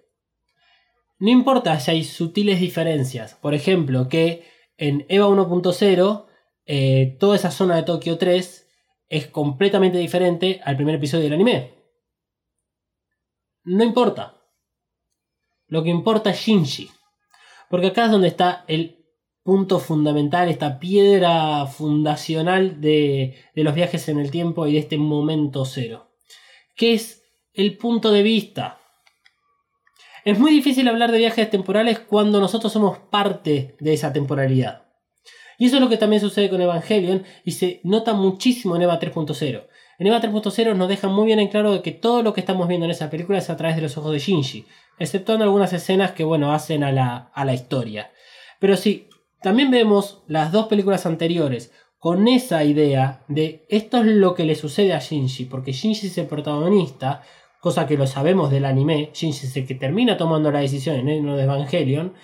No 1.18 1.30
importa 1.30 1.78
si 1.80 1.90
hay 1.90 2.04
sutiles 2.04 2.61
diferencias. 2.61 3.35
Por 3.35 3.54
ejemplo, 3.54 4.09
que 4.09 4.47
en 4.76 5.04
EVA 5.09 5.26
1.0 5.28 6.26
eh, 6.66 7.16
toda 7.18 7.37
esa 7.37 7.50
zona 7.50 7.76
de 7.76 7.83
Tokio 7.83 8.18
3 8.18 8.68
es 9.09 9.26
completamente 9.26 9.99
diferente 9.99 10.61
al 10.64 10.76
primer 10.76 10.97
episodio 10.97 11.25
del 11.25 11.33
anime. 11.33 11.75
No 13.64 13.83
importa. 13.83 14.37
Lo 15.66 15.83
que 15.83 15.90
importa 15.90 16.30
es 16.30 16.40
Shinji. 16.40 16.90
Porque 17.68 17.88
acá 17.88 18.07
es 18.07 18.11
donde 18.11 18.28
está 18.28 18.64
el 18.68 18.99
punto 19.42 19.78
fundamental, 19.78 20.49
esta 20.49 20.78
piedra 20.78 21.66
fundacional 21.66 22.80
de, 22.80 23.37
de 23.54 23.64
los 23.64 23.75
viajes 23.75 24.09
en 24.09 24.18
el 24.18 24.30
tiempo 24.30 24.66
y 24.66 24.75
de 24.75 24.78
este 24.80 24.99
momento 24.99 25.64
cero. 25.64 26.11
Que 26.76 26.95
es 26.95 27.25
el 27.54 27.76
punto 27.76 28.12
de 28.12 28.23
vista. 28.23 28.77
Es 30.25 30.39
muy 30.39 30.51
difícil 30.51 30.89
hablar 30.89 31.13
de 31.13 31.19
viajes 31.19 31.51
temporales 31.51 31.99
cuando 32.01 32.41
nosotros 32.41 32.73
somos 32.73 32.99
parte 33.11 33.77
de 33.81 33.93
esa 33.93 34.13
temporalidad. 34.13 34.83
Y 35.59 35.67
eso 35.67 35.77
es 35.77 35.83
lo 35.83 35.89
que 35.89 35.97
también 35.97 36.21
sucede 36.21 36.49
con 36.49 36.61
Evangelion 36.61 37.25
y 37.45 37.53
se 37.53 37.81
nota 37.83 38.15
muchísimo 38.15 38.77
en 38.77 38.83
EVA 38.83 39.01
3.0. 39.01 39.67
En 39.99 40.07
EVA 40.07 40.21
3.0 40.21 40.77
nos 40.77 40.89
deja 40.89 41.09
muy 41.09 41.27
bien 41.27 41.41
en 41.41 41.49
claro 41.49 41.83
que 41.83 41.91
todo 41.91 42.23
lo 42.23 42.33
que 42.33 42.41
estamos 42.41 42.69
viendo 42.69 42.85
en 42.85 42.93
esa 42.93 43.11
película 43.11 43.39
es 43.39 43.51
a 43.51 43.57
través 43.57 43.75
de 43.75 43.83
los 43.83 43.99
ojos 43.99 44.13
de 44.13 44.21
Shinji, 44.21 44.67
exceptuando 45.01 45.45
algunas 45.45 45.73
escenas 45.73 46.13
que 46.13 46.23
bueno 46.23 46.53
hacen 46.53 46.85
a 46.85 46.93
la, 46.93 47.33
a 47.35 47.45
la 47.45 47.55
historia. 47.55 48.13
Pero 48.61 48.77
sí, 48.77 49.09
también 49.43 49.73
vemos 49.73 50.23
las 50.29 50.53
dos 50.53 50.69
películas 50.69 51.07
anteriores 51.07 51.73
con 51.99 52.29
esa 52.29 52.63
idea 52.63 53.25
de 53.27 53.67
esto 53.69 53.99
es 53.99 54.07
lo 54.07 54.37
que 54.37 54.45
le 54.45 54.55
sucede 54.55 54.93
a 54.93 55.01
Shinji, 55.01 55.47
porque 55.47 55.73
Shinji 55.73 56.07
es 56.07 56.19
el 56.19 56.27
protagonista, 56.27 57.23
cosa 57.61 57.87
que 57.87 57.97
lo 57.97 58.07
sabemos 58.07 58.50
del 58.50 58.65
anime, 58.65 59.11
Shinji 59.12 59.47
es 59.47 59.57
el 59.57 59.67
que 59.67 59.75
termina 59.75 60.17
tomando 60.17 60.50
la 60.50 60.61
decisión 60.61 60.97
en 60.97 61.09
el 61.09 61.37
de 61.37 61.43
Evangelion. 61.43 62.15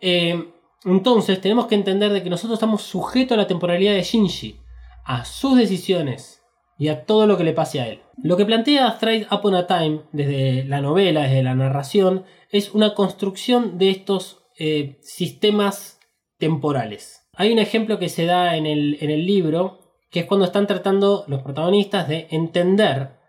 Eh, 0.00 0.52
entonces 0.84 1.40
tenemos 1.40 1.66
que 1.66 1.74
entender 1.74 2.12
de 2.12 2.22
que 2.22 2.30
nosotros 2.30 2.56
estamos 2.56 2.82
sujetos 2.82 3.36
a 3.36 3.40
la 3.40 3.46
temporalidad 3.46 3.92
de 3.92 4.02
Shinji, 4.02 4.56
a 5.04 5.24
sus 5.24 5.56
decisiones 5.56 6.42
y 6.78 6.88
a 6.88 7.04
todo 7.04 7.26
lo 7.26 7.36
que 7.36 7.44
le 7.44 7.52
pase 7.52 7.80
a 7.80 7.88
él. 7.88 8.00
Lo 8.22 8.36
que 8.36 8.46
plantea 8.46 8.88
Straight 8.88 9.30
Upon 9.30 9.54
a 9.54 9.66
Time 9.66 10.00
desde 10.12 10.64
la 10.64 10.80
novela, 10.80 11.22
desde 11.22 11.42
la 11.42 11.54
narración, 11.54 12.24
es 12.50 12.74
una 12.74 12.94
construcción 12.94 13.78
de 13.78 13.90
estos 13.90 14.42
eh, 14.58 14.98
sistemas 15.02 16.00
temporales. 16.38 17.28
Hay 17.34 17.52
un 17.52 17.58
ejemplo 17.58 17.98
que 17.98 18.08
se 18.08 18.26
da 18.26 18.56
en 18.56 18.66
el, 18.66 18.98
en 19.00 19.10
el 19.10 19.26
libro, 19.26 19.80
que 20.10 20.20
es 20.20 20.26
cuando 20.26 20.46
están 20.46 20.66
tratando 20.66 21.24
los 21.28 21.42
protagonistas 21.42 22.08
de 22.08 22.26
entender 22.30 23.21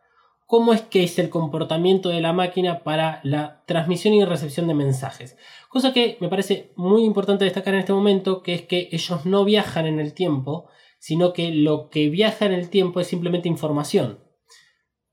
cómo 0.54 0.72
es 0.72 0.82
que 0.82 1.04
es 1.04 1.18
el 1.18 1.32
comportamiento 1.32 2.10
de 2.10 2.22
la 2.22 2.32
máquina 2.32 2.84
para 2.84 3.22
la 3.24 3.64
transmisión 3.66 4.14
y 4.14 4.24
recepción 4.24 4.68
de 4.68 4.76
mensajes. 4.76 5.36
Cosa 5.68 5.94
que 5.94 6.16
me 6.22 6.30
parece 6.30 6.74
muy 6.76 7.06
importante 7.06 7.44
destacar 7.44 7.74
en 7.74 7.80
este 7.80 7.92
momento, 7.92 8.44
que 8.44 8.54
es 8.54 8.62
que 8.62 8.88
ellos 8.92 9.26
no 9.26 9.46
viajan 9.46 9.88
en 9.88 10.00
el 10.00 10.14
tiempo, 10.14 10.70
sino 11.00 11.34
que 11.34 11.50
lo 11.50 11.90
que 11.90 12.12
viaja 12.12 12.46
en 12.46 12.52
el 12.52 12.70
tiempo 12.70 13.00
es 13.00 13.08
simplemente 13.08 13.50
información. 13.50 14.20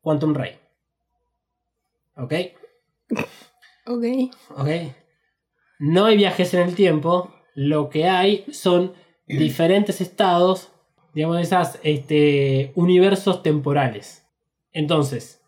Quantum 0.02 0.34
Ray. 0.34 0.58
¿Ok? 2.18 2.34
Ok. 3.86 4.04
¿Ok? 4.58 4.68
No 5.78 6.04
hay 6.04 6.18
viajes 6.18 6.52
en 6.52 6.68
el 6.68 6.74
tiempo, 6.74 7.32
lo 7.54 7.88
que 7.88 8.10
hay 8.10 8.44
son 8.52 8.92
diferentes 9.26 10.02
estados, 10.02 10.70
digamos, 11.14 11.40
esas 11.40 11.80
este, 11.82 12.72
universos 12.74 13.42
temporales. 13.42 14.19
Entonces, 14.72 15.40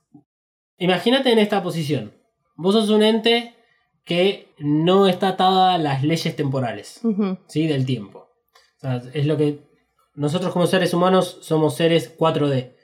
imagínate 0.78 1.32
en 1.32 1.38
esta 1.38 1.62
posición. 1.62 2.12
Vos 2.56 2.74
sos 2.74 2.90
un 2.90 3.02
ente 3.02 3.54
que 4.04 4.48
no 4.58 5.06
está 5.06 5.28
atada 5.28 5.74
a 5.74 5.78
las 5.78 6.02
leyes 6.02 6.34
temporales. 6.36 7.00
¿sí? 7.46 7.66
Del 7.66 7.86
tiempo. 7.86 8.28
O 8.78 8.80
sea, 8.80 9.02
es 9.14 9.26
lo 9.26 9.36
que 9.36 9.60
nosotros 10.14 10.52
como 10.52 10.66
seres 10.66 10.92
humanos 10.92 11.38
somos 11.42 11.74
seres 11.76 12.16
4D. 12.18 12.74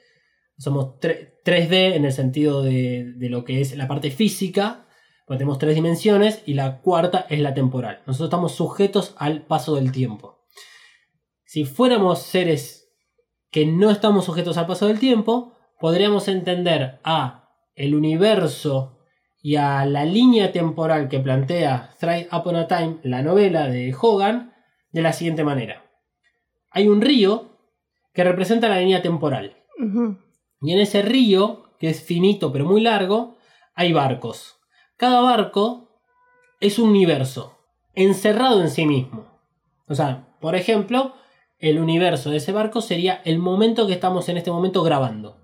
Somos 0.57 0.99
tre- 0.99 1.33
3D 1.45 1.95
en 1.95 2.05
el 2.05 2.11
sentido 2.13 2.63
de, 2.63 3.13
de 3.15 3.29
lo 3.29 3.43
que 3.43 3.61
es 3.61 3.75
la 3.75 3.87
parte 3.87 4.11
física, 4.11 4.85
porque 5.25 5.39
tenemos 5.39 5.57
tres 5.59 5.75
dimensiones 5.75 6.41
y 6.45 6.53
la 6.53 6.79
cuarta 6.81 7.25
es 7.29 7.39
la 7.39 7.53
temporal. 7.53 8.01
Nosotros 8.07 8.27
estamos 8.27 8.53
sujetos 8.55 9.13
al 9.17 9.43
paso 9.43 9.75
del 9.75 9.91
tiempo. 9.91 10.39
Si 11.45 11.65
fuéramos 11.65 12.19
seres 12.23 12.91
que 13.51 13.65
no 13.65 13.89
estamos 13.89 14.25
sujetos 14.25 14.57
al 14.57 14.67
paso 14.67 14.87
del 14.87 14.99
tiempo, 14.99 15.53
podríamos 15.79 16.27
entender 16.27 16.99
a 17.03 17.49
el 17.75 17.95
universo 17.95 18.99
y 19.41 19.55
a 19.55 19.85
la 19.85 20.03
línea 20.05 20.51
temporal 20.51 21.07
que 21.07 21.19
plantea 21.19 21.91
Straight 21.93 22.31
Upon 22.33 22.57
a 22.57 22.67
Time, 22.67 22.97
la 23.03 23.21
novela 23.21 23.67
de 23.67 23.95
Hogan, 23.99 24.53
de 24.91 25.01
la 25.01 25.13
siguiente 25.13 25.43
manera. 25.43 25.85
Hay 26.71 26.87
un 26.87 27.01
río 27.01 27.57
que 28.13 28.23
representa 28.23 28.67
la 28.67 28.79
línea 28.79 29.01
temporal. 29.01 29.55
Y 30.61 30.73
en 30.73 30.79
ese 30.79 31.01
río, 31.01 31.71
que 31.79 31.89
es 31.89 32.03
finito 32.03 32.51
pero 32.51 32.65
muy 32.65 32.81
largo, 32.81 33.37
hay 33.73 33.93
barcos. 33.93 34.59
Cada 34.97 35.21
barco 35.21 36.01
es 36.59 36.79
un 36.79 36.89
universo, 36.89 37.57
encerrado 37.95 38.61
en 38.61 38.69
sí 38.69 38.85
mismo. 38.85 39.25
O 39.87 39.95
sea, 39.95 40.35
por 40.41 40.55
ejemplo, 40.55 41.13
el 41.59 41.79
universo 41.79 42.29
de 42.29 42.37
ese 42.37 42.51
barco 42.51 42.81
sería 42.81 43.21
el 43.23 43.39
momento 43.39 43.87
que 43.87 43.93
estamos 43.93 44.27
en 44.27 44.37
este 44.37 44.51
momento 44.51 44.83
grabando. 44.83 45.38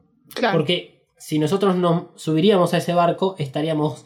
Porque 0.52 1.08
si 1.18 1.40
nosotros 1.40 1.76
nos 1.76 2.08
subiríamos 2.16 2.74
a 2.74 2.78
ese 2.78 2.94
barco, 2.94 3.36
estaríamos, 3.38 4.06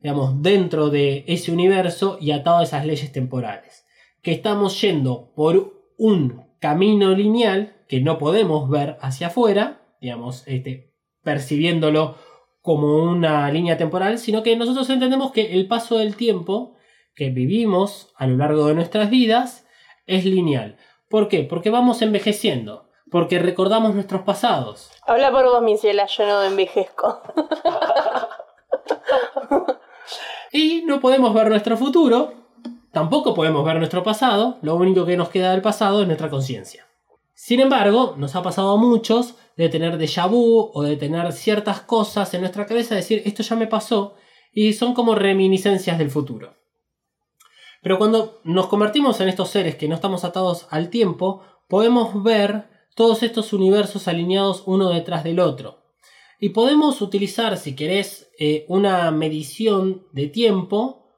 digamos, 0.00 0.42
dentro 0.42 0.90
de 0.90 1.24
ese 1.26 1.52
universo 1.52 2.18
y 2.20 2.30
atados 2.30 2.60
a 2.60 2.64
esas 2.64 2.86
leyes 2.86 3.12
temporales. 3.12 3.84
Que 4.22 4.32
estamos 4.32 4.80
yendo 4.80 5.32
por 5.34 5.92
un 5.98 6.44
camino 6.60 7.14
lineal 7.14 7.76
que 7.88 8.00
no 8.00 8.18
podemos 8.18 8.70
ver 8.70 8.96
hacia 9.00 9.26
afuera, 9.26 9.82
digamos, 10.00 10.44
este, 10.46 10.94
percibiéndolo 11.22 12.16
como 12.60 13.02
una 13.02 13.50
línea 13.50 13.76
temporal, 13.76 14.18
sino 14.18 14.42
que 14.42 14.56
nosotros 14.56 14.88
entendemos 14.88 15.32
que 15.32 15.52
el 15.52 15.66
paso 15.66 15.98
del 15.98 16.16
tiempo 16.16 16.76
que 17.14 17.30
vivimos 17.30 18.12
a 18.16 18.26
lo 18.26 18.36
largo 18.36 18.66
de 18.66 18.74
nuestras 18.74 19.10
vidas 19.10 19.66
es 20.06 20.24
lineal. 20.24 20.78
¿Por 21.08 21.28
qué? 21.28 21.44
Porque 21.44 21.70
vamos 21.70 22.00
envejeciendo, 22.02 22.88
porque 23.14 23.38
recordamos 23.38 23.94
nuestros 23.94 24.22
pasados. 24.22 24.90
Habla 25.06 25.30
por 25.30 25.44
vos, 25.44 25.62
mi 25.62 25.78
ciela, 25.78 26.06
yo 26.06 26.26
no 26.26 26.42
envejezco. 26.42 27.22
Y 30.50 30.82
no 30.82 30.98
podemos 30.98 31.32
ver 31.32 31.48
nuestro 31.48 31.76
futuro, 31.76 32.32
tampoco 32.90 33.32
podemos 33.32 33.64
ver 33.64 33.76
nuestro 33.76 34.02
pasado, 34.02 34.58
lo 34.62 34.74
único 34.74 35.06
que 35.06 35.16
nos 35.16 35.28
queda 35.28 35.52
del 35.52 35.62
pasado 35.62 36.00
es 36.00 36.08
nuestra 36.08 36.28
conciencia. 36.28 36.88
Sin 37.34 37.60
embargo, 37.60 38.14
nos 38.16 38.34
ha 38.34 38.42
pasado 38.42 38.72
a 38.72 38.76
muchos 38.76 39.36
de 39.56 39.68
tener 39.68 39.96
déjà 39.96 40.28
vu 40.28 40.72
o 40.74 40.82
de 40.82 40.96
tener 40.96 41.32
ciertas 41.32 41.82
cosas 41.82 42.34
en 42.34 42.40
nuestra 42.40 42.66
cabeza, 42.66 42.96
decir 42.96 43.22
esto 43.24 43.44
ya 43.44 43.54
me 43.54 43.68
pasó, 43.68 44.16
y 44.52 44.72
son 44.72 44.92
como 44.92 45.14
reminiscencias 45.14 45.98
del 45.98 46.10
futuro. 46.10 46.54
Pero 47.80 47.96
cuando 47.96 48.40
nos 48.42 48.66
convertimos 48.66 49.20
en 49.20 49.28
estos 49.28 49.50
seres 49.50 49.76
que 49.76 49.86
no 49.86 49.94
estamos 49.94 50.24
atados 50.24 50.66
al 50.70 50.90
tiempo, 50.90 51.42
podemos 51.68 52.20
ver 52.24 52.73
todos 52.94 53.22
estos 53.22 53.52
universos 53.52 54.08
alineados 54.08 54.62
uno 54.66 54.90
detrás 54.90 55.24
del 55.24 55.40
otro. 55.40 55.82
Y 56.38 56.50
podemos 56.50 57.00
utilizar, 57.00 57.56
si 57.56 57.74
querés, 57.74 58.30
eh, 58.38 58.64
una 58.68 59.10
medición 59.10 60.06
de 60.12 60.28
tiempo 60.28 61.14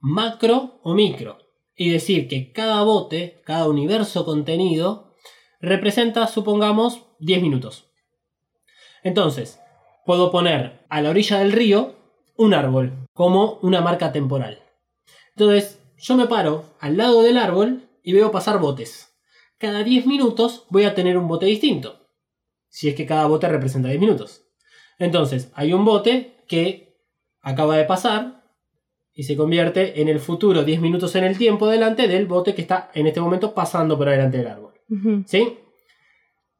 macro 0.00 0.80
o 0.82 0.94
micro. 0.94 1.38
Y 1.76 1.90
decir 1.90 2.28
que 2.28 2.52
cada 2.52 2.82
bote, 2.82 3.42
cada 3.44 3.68
universo 3.68 4.24
contenido, 4.24 5.14
representa, 5.60 6.26
supongamos, 6.26 7.02
10 7.18 7.42
minutos. 7.42 7.90
Entonces, 9.02 9.58
puedo 10.06 10.30
poner 10.30 10.84
a 10.88 11.00
la 11.00 11.10
orilla 11.10 11.38
del 11.38 11.52
río 11.52 11.96
un 12.36 12.54
árbol 12.54 13.06
como 13.12 13.58
una 13.62 13.80
marca 13.80 14.12
temporal. 14.12 14.62
Entonces, 15.36 15.80
yo 15.98 16.16
me 16.16 16.26
paro 16.26 16.64
al 16.80 16.96
lado 16.96 17.22
del 17.22 17.38
árbol 17.38 17.88
y 18.02 18.12
veo 18.12 18.30
pasar 18.30 18.60
botes. 18.60 19.13
Cada 19.64 19.82
10 19.82 20.04
minutos 20.04 20.66
voy 20.68 20.84
a 20.84 20.94
tener 20.94 21.16
un 21.16 21.26
bote 21.26 21.46
distinto. 21.46 22.06
Si 22.68 22.90
es 22.90 22.94
que 22.94 23.06
cada 23.06 23.26
bote 23.28 23.48
representa 23.48 23.88
10 23.88 23.98
minutos. 23.98 24.44
Entonces, 24.98 25.50
hay 25.54 25.72
un 25.72 25.86
bote 25.86 26.44
que 26.46 26.98
acaba 27.40 27.74
de 27.78 27.84
pasar 27.84 28.44
y 29.14 29.22
se 29.22 29.38
convierte 29.38 30.02
en 30.02 30.10
el 30.10 30.20
futuro 30.20 30.64
10 30.64 30.82
minutos 30.82 31.16
en 31.16 31.24
el 31.24 31.38
tiempo 31.38 31.66
delante 31.66 32.08
del 32.08 32.26
bote 32.26 32.54
que 32.54 32.60
está 32.60 32.90
en 32.92 33.06
este 33.06 33.22
momento 33.22 33.54
pasando 33.54 33.96
por 33.96 34.10
delante 34.10 34.36
del 34.36 34.48
árbol. 34.48 34.74
¿Sí? 35.24 35.56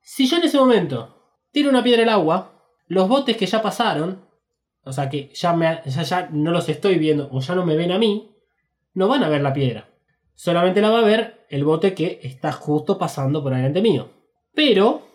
Si 0.00 0.26
yo 0.26 0.38
en 0.38 0.44
ese 0.44 0.56
momento 0.56 1.36
tiro 1.52 1.68
una 1.68 1.82
piedra 1.82 2.04
al 2.04 2.08
agua, 2.08 2.54
los 2.86 3.06
botes 3.06 3.36
que 3.36 3.44
ya 3.44 3.60
pasaron, 3.60 4.24
o 4.82 4.94
sea 4.94 5.10
que 5.10 5.28
ya, 5.34 5.52
me, 5.52 5.82
ya, 5.84 6.02
ya 6.04 6.30
no 6.32 6.52
los 6.52 6.70
estoy 6.70 6.96
viendo 6.96 7.28
o 7.30 7.40
ya 7.40 7.54
no 7.54 7.66
me 7.66 7.76
ven 7.76 7.92
a 7.92 7.98
mí, 7.98 8.34
no 8.94 9.08
van 9.08 9.22
a 9.24 9.28
ver 9.28 9.42
la 9.42 9.52
piedra. 9.52 9.90
Solamente 10.34 10.80
la 10.80 10.90
va 10.90 11.00
a 11.00 11.04
ver 11.04 11.46
el 11.48 11.64
bote 11.64 11.94
que 11.94 12.20
está 12.22 12.52
justo 12.52 12.98
pasando 12.98 13.42
por 13.42 13.54
delante 13.54 13.80
mío. 13.80 14.10
Pero 14.52 15.06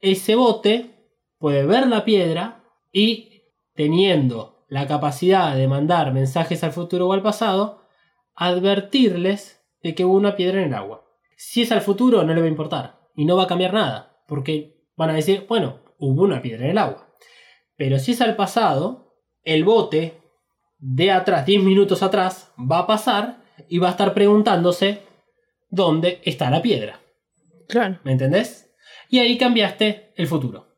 ese 0.00 0.34
bote 0.34 1.12
puede 1.38 1.64
ver 1.66 1.86
la 1.86 2.04
piedra 2.04 2.64
y 2.92 3.42
teniendo 3.74 4.66
la 4.68 4.86
capacidad 4.86 5.54
de 5.54 5.68
mandar 5.68 6.12
mensajes 6.12 6.62
al 6.64 6.72
futuro 6.72 7.08
o 7.08 7.12
al 7.12 7.22
pasado, 7.22 7.86
advertirles 8.34 9.64
de 9.82 9.94
que 9.94 10.04
hubo 10.04 10.14
una 10.14 10.36
piedra 10.36 10.60
en 10.60 10.68
el 10.68 10.74
agua. 10.74 11.04
Si 11.36 11.62
es 11.62 11.72
al 11.72 11.80
futuro 11.80 12.24
no 12.24 12.34
le 12.34 12.40
va 12.40 12.46
a 12.46 12.50
importar 12.50 13.00
y 13.14 13.24
no 13.24 13.36
va 13.36 13.44
a 13.44 13.48
cambiar 13.48 13.72
nada, 13.72 14.20
porque 14.26 14.84
van 14.96 15.10
a 15.10 15.14
decir, 15.14 15.46
bueno, 15.48 15.80
hubo 15.98 16.22
una 16.22 16.42
piedra 16.42 16.64
en 16.64 16.72
el 16.72 16.78
agua. 16.78 17.08
Pero 17.76 17.98
si 17.98 18.12
es 18.12 18.20
al 18.20 18.36
pasado, 18.36 19.14
el 19.42 19.64
bote 19.64 20.20
de 20.78 21.10
atrás, 21.10 21.46
10 21.46 21.62
minutos 21.62 22.02
atrás, 22.02 22.52
va 22.58 22.80
a 22.80 22.86
pasar 22.86 23.37
y 23.68 23.78
va 23.78 23.88
a 23.88 23.90
estar 23.92 24.14
preguntándose 24.14 25.02
dónde 25.70 26.20
está 26.24 26.50
la 26.50 26.62
piedra. 26.62 27.00
Claro. 27.68 27.98
¿Me 28.04 28.12
entendés? 28.12 28.70
Y 29.08 29.18
ahí 29.18 29.38
cambiaste 29.38 30.12
el 30.16 30.26
futuro. 30.26 30.68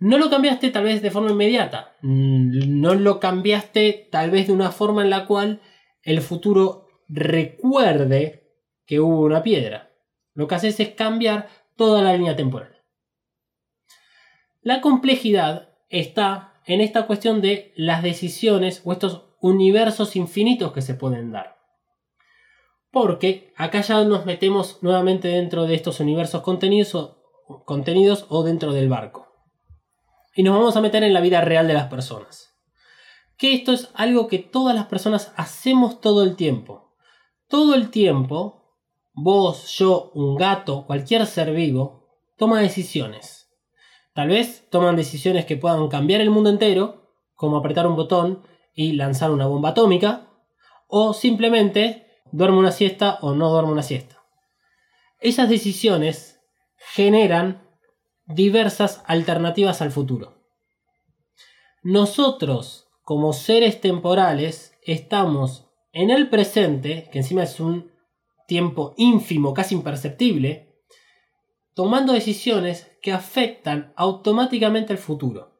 No 0.00 0.18
lo 0.18 0.28
cambiaste 0.28 0.70
tal 0.70 0.84
vez 0.84 1.02
de 1.02 1.10
forma 1.10 1.30
inmediata. 1.30 1.94
Mm, 2.02 2.80
No 2.80 2.94
lo 2.94 3.20
cambiaste 3.20 4.08
tal 4.10 4.30
vez 4.30 4.48
de 4.48 4.52
una 4.52 4.70
forma 4.70 5.02
en 5.02 5.10
la 5.10 5.26
cual 5.26 5.60
el 6.02 6.20
futuro 6.20 6.88
recuerde 7.08 8.50
que 8.86 9.00
hubo 9.00 9.20
una 9.22 9.42
piedra. 9.42 9.92
Lo 10.34 10.48
que 10.48 10.56
haces 10.56 10.78
es 10.80 10.90
cambiar 10.90 11.48
toda 11.76 12.02
la 12.02 12.12
línea 12.12 12.36
temporal. 12.36 12.82
La 14.62 14.80
complejidad 14.80 15.70
está 15.88 16.54
en 16.66 16.80
esta 16.80 17.06
cuestión 17.06 17.40
de 17.40 17.72
las 17.76 18.02
decisiones 18.02 18.82
o 18.84 18.92
estos 18.92 19.26
universos 19.40 20.16
infinitos 20.16 20.72
que 20.72 20.82
se 20.82 20.94
pueden 20.94 21.30
dar. 21.30 21.53
Porque 22.94 23.52
acá 23.56 23.80
ya 23.80 24.04
nos 24.04 24.24
metemos 24.24 24.78
nuevamente 24.80 25.26
dentro 25.26 25.66
de 25.66 25.74
estos 25.74 25.98
universos 25.98 26.42
contenidos 26.42 26.94
o, 26.94 27.64
contenidos 27.64 28.24
o 28.28 28.44
dentro 28.44 28.72
del 28.72 28.88
barco. 28.88 29.26
Y 30.36 30.44
nos 30.44 30.56
vamos 30.56 30.76
a 30.76 30.80
meter 30.80 31.02
en 31.02 31.12
la 31.12 31.20
vida 31.20 31.40
real 31.40 31.66
de 31.66 31.74
las 31.74 31.88
personas. 31.88 32.54
Que 33.36 33.52
esto 33.52 33.72
es 33.72 33.90
algo 33.94 34.28
que 34.28 34.38
todas 34.38 34.76
las 34.76 34.86
personas 34.86 35.32
hacemos 35.36 36.00
todo 36.00 36.22
el 36.22 36.36
tiempo. 36.36 36.94
Todo 37.48 37.74
el 37.74 37.90
tiempo, 37.90 38.78
vos, 39.12 39.76
yo, 39.76 40.12
un 40.14 40.36
gato, 40.36 40.86
cualquier 40.86 41.26
ser 41.26 41.52
vivo, 41.52 42.06
toma 42.36 42.60
decisiones. 42.60 43.50
Tal 44.12 44.28
vez 44.28 44.68
toman 44.70 44.94
decisiones 44.94 45.46
que 45.46 45.56
puedan 45.56 45.88
cambiar 45.88 46.20
el 46.20 46.30
mundo 46.30 46.48
entero, 46.48 47.10
como 47.34 47.56
apretar 47.56 47.88
un 47.88 47.96
botón 47.96 48.44
y 48.72 48.92
lanzar 48.92 49.32
una 49.32 49.48
bomba 49.48 49.70
atómica, 49.70 50.28
o 50.86 51.12
simplemente 51.12 52.03
duerme 52.34 52.58
una 52.58 52.72
siesta 52.72 53.18
o 53.20 53.32
no 53.32 53.48
duerme 53.48 53.70
una 53.70 53.84
siesta. 53.84 54.20
Esas 55.20 55.48
decisiones 55.48 56.40
generan 56.76 57.62
diversas 58.26 59.04
alternativas 59.06 59.80
al 59.80 59.92
futuro. 59.92 60.42
Nosotros, 61.84 62.88
como 63.04 63.32
seres 63.32 63.80
temporales, 63.80 64.76
estamos 64.82 65.68
en 65.92 66.10
el 66.10 66.28
presente, 66.28 67.08
que 67.12 67.18
encima 67.18 67.44
es 67.44 67.60
un 67.60 67.92
tiempo 68.48 68.94
ínfimo, 68.96 69.54
casi 69.54 69.76
imperceptible, 69.76 70.74
tomando 71.72 72.14
decisiones 72.14 72.90
que 73.00 73.12
afectan 73.12 73.92
automáticamente 73.94 74.92
el 74.92 74.98
futuro. 74.98 75.52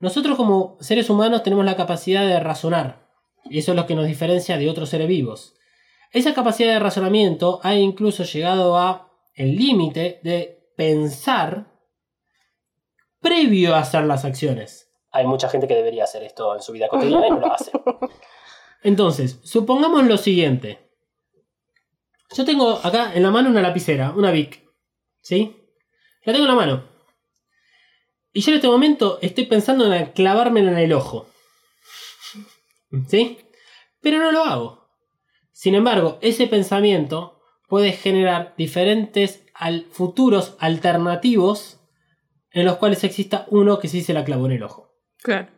Nosotros 0.00 0.36
como 0.36 0.76
seres 0.80 1.08
humanos 1.08 1.42
tenemos 1.42 1.64
la 1.64 1.76
capacidad 1.76 2.26
de 2.26 2.40
razonar, 2.40 3.05
y 3.50 3.58
eso 3.58 3.72
es 3.72 3.76
lo 3.76 3.86
que 3.86 3.94
nos 3.94 4.06
diferencia 4.06 4.58
de 4.58 4.68
otros 4.68 4.88
seres 4.88 5.08
vivos. 5.08 5.54
Esa 6.12 6.34
capacidad 6.34 6.72
de 6.72 6.78
razonamiento 6.78 7.60
ha 7.62 7.74
incluso 7.74 8.24
llegado 8.24 8.76
a 8.76 9.12
el 9.34 9.56
límite 9.56 10.20
de 10.22 10.70
pensar 10.76 11.66
previo 13.20 13.74
a 13.74 13.80
hacer 13.80 14.04
las 14.04 14.24
acciones. 14.24 14.90
Hay 15.10 15.26
mucha 15.26 15.48
gente 15.48 15.66
que 15.66 15.74
debería 15.74 16.04
hacer 16.04 16.22
esto 16.22 16.54
en 16.54 16.62
su 16.62 16.72
vida 16.72 16.88
cotidiana 16.88 17.26
y 17.26 17.30
no 17.30 17.40
lo 17.40 17.52
hace. 17.52 17.70
Entonces, 18.82 19.40
supongamos 19.42 20.06
lo 20.06 20.16
siguiente. 20.16 20.78
Yo 22.34 22.44
tengo 22.44 22.80
acá 22.82 23.12
en 23.14 23.22
la 23.22 23.30
mano 23.30 23.50
una 23.50 23.62
lapicera, 23.62 24.12
una 24.14 24.30
Bic. 24.30 24.62
¿Sí? 25.20 25.56
La 26.24 26.32
tengo 26.32 26.44
en 26.44 26.50
la 26.50 26.56
mano. 26.56 26.84
Y 28.32 28.42
yo 28.42 28.50
en 28.50 28.56
este 28.56 28.68
momento 28.68 29.18
estoy 29.22 29.46
pensando 29.46 29.92
en 29.92 30.06
clavármela 30.12 30.70
en 30.70 30.78
el 30.78 30.92
ojo. 30.92 31.26
¿Sí? 33.08 33.38
Pero 34.00 34.18
no 34.18 34.32
lo 34.32 34.44
hago. 34.44 34.88
Sin 35.52 35.74
embargo, 35.74 36.18
ese 36.20 36.46
pensamiento 36.46 37.40
puede 37.68 37.92
generar 37.92 38.54
diferentes 38.56 39.44
al- 39.54 39.86
futuros 39.90 40.56
alternativos 40.60 41.80
en 42.52 42.64
los 42.64 42.76
cuales 42.76 43.02
exista 43.04 43.46
uno 43.50 43.78
que 43.78 43.88
sí 43.88 44.02
se 44.02 44.14
la 44.14 44.24
clavó 44.24 44.46
en 44.46 44.52
el 44.52 44.62
ojo. 44.62 44.92
Claro. 45.22 45.48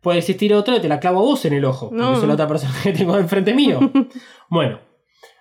Puede 0.00 0.18
existir 0.18 0.52
otro 0.54 0.74
que 0.74 0.80
te 0.80 0.88
la 0.88 1.00
clavo 1.00 1.18
a 1.20 1.22
vos 1.22 1.44
en 1.44 1.54
el 1.54 1.64
ojo, 1.64 1.90
porque 1.90 2.16
soy 2.16 2.28
la 2.28 2.34
otra 2.34 2.46
persona 2.48 2.74
que 2.82 2.92
tengo 2.92 3.16
enfrente 3.16 3.54
mío. 3.54 3.80
bueno, 4.50 4.80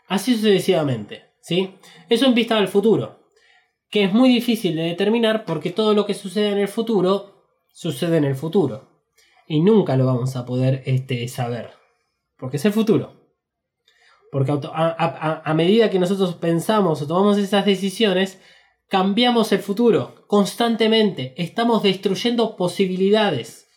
así 0.07 0.35
sucesivamente, 0.35 1.31
¿sí? 1.41 1.75
Eso 2.09 2.25
en 2.25 2.33
vista 2.33 2.55
del 2.55 2.67
futuro, 2.67 3.29
que 3.89 4.03
es 4.05 4.13
muy 4.13 4.29
difícil 4.29 4.75
de 4.75 4.83
determinar 4.83 5.45
porque 5.45 5.71
todo 5.71 5.93
lo 5.93 6.05
que 6.05 6.13
sucede 6.13 6.49
en 6.49 6.57
el 6.59 6.67
futuro 6.67 7.43
sucede 7.71 8.17
en 8.17 8.23
el 8.25 8.35
futuro. 8.35 8.94
Y 9.47 9.61
nunca 9.61 9.95
lo 9.97 10.05
vamos 10.05 10.35
a 10.35 10.45
poder 10.45 10.81
este, 10.85 11.27
saber, 11.27 11.71
porque 12.37 12.57
es 12.57 12.65
el 12.65 12.73
futuro. 12.73 13.13
Porque 14.31 14.51
a- 14.51 15.41
a 15.45 15.53
medida 15.53 15.89
que 15.89 15.99
nosotros 15.99 16.35
pensamos 16.35 17.01
o 17.01 17.07
tomamos 17.07 17.37
esas 17.37 17.65
decisiones, 17.65 18.41
cambiamos 18.89 19.51
el 19.51 19.59
futuro 19.59 20.25
constantemente. 20.27 21.33
Estamos 21.41 21.83
destruyendo 21.83 22.55
posibilidades. 22.57 23.67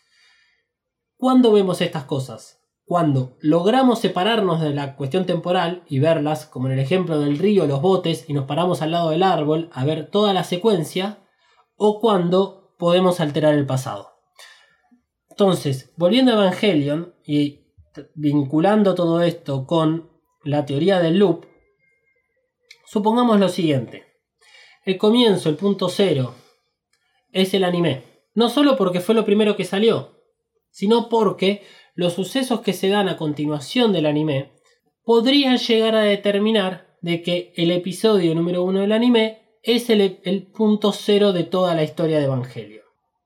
¿Cuándo 1.16 1.52
vemos 1.52 1.80
estas 1.80 2.04
cosas? 2.04 2.60
Cuando 2.84 3.36
logramos 3.40 3.98
separarnos 3.98 4.60
de 4.60 4.70
la 4.70 4.96
cuestión 4.96 5.26
temporal 5.26 5.84
y 5.88 5.98
verlas, 5.98 6.46
como 6.46 6.68
en 6.68 6.72
el 6.72 6.78
ejemplo 6.78 7.20
del 7.20 7.38
río, 7.38 7.66
los 7.66 7.82
botes, 7.82 8.24
y 8.28 8.32
nos 8.32 8.46
paramos 8.46 8.80
al 8.80 8.92
lado 8.92 9.10
del 9.10 9.22
árbol 9.22 9.68
a 9.72 9.84
ver 9.84 10.10
toda 10.10 10.32
la 10.32 10.42
secuencia, 10.42 11.18
o 11.76 12.00
cuando 12.00 12.74
podemos 12.78 13.20
alterar 13.20 13.54
el 13.54 13.66
pasado. 13.66 14.17
Entonces, 15.38 15.92
volviendo 15.96 16.32
a 16.32 16.34
Evangelion 16.34 17.14
y 17.24 17.60
vinculando 18.16 18.96
todo 18.96 19.22
esto 19.22 19.68
con 19.68 20.10
la 20.42 20.66
teoría 20.66 20.98
del 20.98 21.20
loop, 21.20 21.46
supongamos 22.84 23.38
lo 23.38 23.48
siguiente. 23.48 24.04
El 24.84 24.98
comienzo, 24.98 25.48
el 25.48 25.54
punto 25.54 25.88
cero, 25.90 26.34
es 27.30 27.54
el 27.54 27.62
anime. 27.62 28.02
No 28.34 28.48
solo 28.48 28.76
porque 28.76 28.98
fue 28.98 29.14
lo 29.14 29.24
primero 29.24 29.54
que 29.54 29.62
salió, 29.62 30.24
sino 30.72 31.08
porque 31.08 31.62
los 31.94 32.14
sucesos 32.14 32.62
que 32.62 32.72
se 32.72 32.88
dan 32.88 33.08
a 33.08 33.16
continuación 33.16 33.92
del 33.92 34.06
anime 34.06 34.54
podrían 35.04 35.58
llegar 35.58 35.94
a 35.94 36.02
determinar 36.02 36.98
de 37.00 37.22
que 37.22 37.52
el 37.56 37.70
episodio 37.70 38.34
número 38.34 38.64
uno 38.64 38.80
del 38.80 38.90
anime 38.90 39.60
es 39.62 39.88
el, 39.88 40.50
punto 40.52 40.90
cero 40.90 41.32
de 41.32 41.44
toda 41.44 41.76
la 41.76 41.84
historia 41.84 42.18
de 42.18 42.24
Evangelio. 42.24 42.82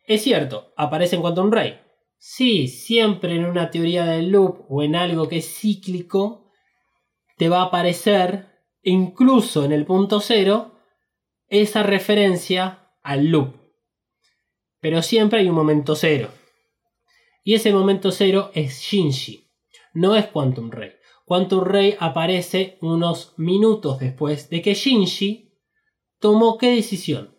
Es 0.07 0.21
cierto, 0.21 0.75
aparece 0.77 1.17
en 1.17 1.23
Quantum 1.23 1.51
Ray. 1.51 1.82
Sí, 2.25 2.69
siempre 2.69 3.35
en 3.35 3.45
una 3.47 3.69
teoría 3.73 4.05
del 4.05 4.31
loop 4.31 4.65
o 4.69 4.85
en 4.85 4.95
algo 4.95 5.29
que 5.29 5.39
es 5.39 5.59
cíclico, 5.59 6.53
te 7.37 7.49
va 7.49 7.63
a 7.63 7.65
aparecer, 7.65 8.47
incluso 8.81 9.65
en 9.65 9.73
el 9.73 9.85
punto 9.85 10.21
cero, 10.21 10.79
esa 11.49 11.83
referencia 11.83 12.93
al 13.03 13.27
loop. 13.27 13.57
Pero 14.79 15.03
siempre 15.03 15.41
hay 15.41 15.49
un 15.49 15.57
momento 15.57 15.97
cero. 15.97 16.29
Y 17.43 17.55
ese 17.55 17.73
momento 17.73 18.13
cero 18.13 18.53
es 18.55 18.81
Shinji, 18.81 19.51
no 19.93 20.15
es 20.15 20.29
Quantum 20.29 20.71
Ray. 20.71 20.93
Quantum 21.25 21.65
Ray 21.65 21.97
aparece 21.99 22.79
unos 22.83 23.35
minutos 23.37 23.99
después 23.99 24.49
de 24.49 24.63
que 24.63 24.75
Shinji 24.75 25.59
tomó 26.21 26.57
qué 26.57 26.77
decisión? 26.77 27.37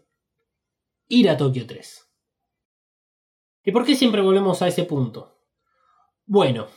Ir 1.07 1.29
a 1.29 1.37
Tokio 1.37 1.65
3. 1.65 2.02
¿Y 3.63 3.71
por 3.71 3.85
qué 3.85 3.95
siempre 3.95 4.21
volvemos 4.21 4.61
a 4.61 4.67
ese 4.67 4.83
punto? 4.83 5.37
Bueno, 6.25 6.67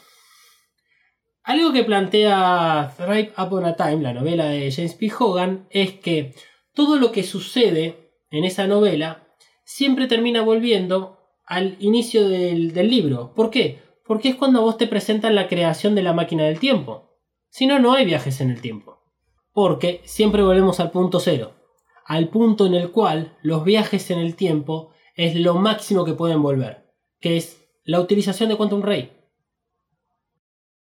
algo 1.43 1.73
que 1.73 1.85
plantea 1.85 2.93
Thrive 2.97 3.33
Upon 3.39 3.65
a 3.65 3.77
Time, 3.77 4.03
la 4.03 4.13
novela 4.13 4.47
de 4.47 4.71
James 4.73 4.95
P. 4.95 5.11
Hogan, 5.17 5.67
es 5.71 5.93
que 5.93 6.35
todo 6.75 6.97
lo 6.97 7.13
que 7.13 7.23
sucede 7.23 8.11
en 8.31 8.45
esa 8.45 8.67
novela 8.67 9.29
siempre 9.65 10.07
termina 10.07 10.43
volviendo 10.43 11.19
al 11.45 11.77
inicio 11.81 12.29
del, 12.29 12.73
libro. 12.75 13.33
¿Por 13.35 13.51
qué? 13.51 13.81
Porque 14.05 14.31
es 14.31 14.37
cuando 14.37 14.63
vos 14.63 14.77
te 14.77 14.87
presentan 14.87 15.35
la 15.35 15.49
creación 15.49 15.95
de 15.95 16.03
la 16.03 16.13
máquina 16.13 16.45
del 16.45 16.59
tiempo. 16.59 17.11
Si 17.49 17.67
no, 17.67 17.79
no 17.79 17.95
hay 17.95 18.05
viajes 18.05 18.41
en 18.41 18.51
el 18.51 18.61
tiempo. 18.61 18.99
Porque 19.53 20.03
siempre 20.05 20.43
volvemos 20.43 20.81
al 20.81 20.91
punto 20.91 21.21
cero. 21.21 21.55
Al 22.05 22.29
punto 22.29 22.67
en 22.67 22.75
el 22.75 22.91
cual 22.91 23.37
los 23.43 23.65
viajes 23.65 24.11
en 24.11 24.19
el 24.19 24.37
tiempo 24.37 24.91
es 25.17 25.35
lo 25.35 25.55
máximo 25.55 26.05
que 26.05 26.13
pueden 26.13 26.43
volver. 26.43 26.93
Que 27.21 27.37
es 27.39 27.67
la 27.85 28.01
utilización 28.01 28.51
de 28.51 28.57
Quantum 28.57 28.83
Ray. 28.83 29.13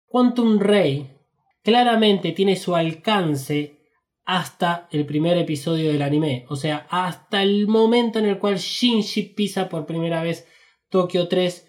Quantum 0.06 0.60
Ray 0.60 1.18
claramente 1.64 2.32
tiene 2.32 2.56
su 2.56 2.76
alcance 2.76 3.80
hasta 4.26 4.88
el 4.92 5.06
primer 5.06 5.38
episodio 5.38 5.92
del 5.92 6.04
anime. 6.04 6.46
O 6.50 6.56
sea, 6.56 6.88
hasta 6.90 7.42
el 7.42 7.68
momento 7.68 8.20
en 8.20 8.26
el 8.26 8.38
cual 8.38 8.58
Shinji 8.58 9.24
pisa 9.34 9.70
por 9.70 9.86
primera 9.86 10.22
vez 10.22 10.48
Tokio 10.90 11.28
3 11.28 11.68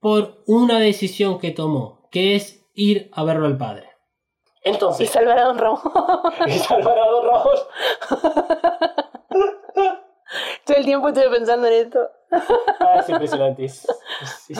por 0.00 0.42
una 0.46 0.80
decisión 0.80 1.38
que 1.38 1.52
tomó, 1.52 2.08
que 2.10 2.34
es 2.34 2.68
ir 2.74 3.08
a 3.12 3.22
verlo 3.22 3.46
al 3.46 3.56
padre. 3.56 3.88
Y 4.64 4.70
Entonces, 4.70 5.10
salvar 5.10 5.38
a 5.38 5.44
Don 5.44 5.58
Ramón. 5.58 5.80
y 6.46 6.52
salvar 6.52 6.98
a 6.98 7.08
Don 7.08 7.24
Ramón. 7.26 7.56
Todo 10.64 10.76
el 10.76 10.84
tiempo 10.84 11.08
estuve 11.08 11.30
pensando 11.30 11.66
en 11.66 11.72
esto. 11.72 11.98
Ah, 12.30 13.00
es 13.00 13.08
impresionante, 13.08 13.64
es, 13.64 13.86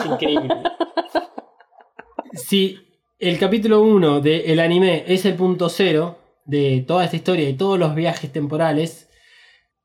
increíble. 0.05 0.49
Si 2.33 2.77
el 3.19 3.39
capítulo 3.39 3.81
1 3.81 4.21
del 4.21 4.59
anime 4.59 5.05
es 5.07 5.25
el 5.25 5.35
punto 5.35 5.69
cero 5.69 6.17
de 6.45 6.83
toda 6.85 7.05
esta 7.05 7.15
historia 7.15 7.47
y 7.47 7.53
todos 7.53 7.79
los 7.79 7.95
viajes 7.95 8.31
temporales, 8.31 9.09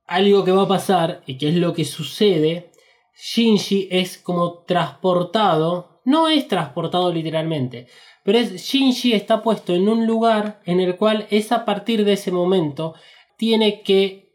algo 0.06 0.44
que 0.44 0.52
va 0.52 0.62
a 0.62 0.68
pasar 0.68 1.22
y 1.26 1.38
que 1.38 1.50
es 1.50 1.54
lo 1.54 1.72
que 1.72 1.84
sucede, 1.84 2.72
Shinji 3.14 3.88
es 3.90 4.18
como 4.18 4.64
transportado, 4.64 6.00
no 6.04 6.28
es 6.28 6.48
transportado 6.48 7.12
literalmente, 7.12 7.86
pero 8.24 8.38
es 8.38 8.52
Shinji 8.52 9.12
está 9.12 9.42
puesto 9.42 9.74
en 9.74 9.88
un 9.88 10.06
lugar 10.06 10.60
en 10.64 10.80
el 10.80 10.96
cual 10.96 11.26
es 11.30 11.52
a 11.52 11.64
partir 11.64 12.04
de 12.04 12.14
ese 12.14 12.32
momento 12.32 12.94
tiene 13.36 13.82
que 13.82 14.27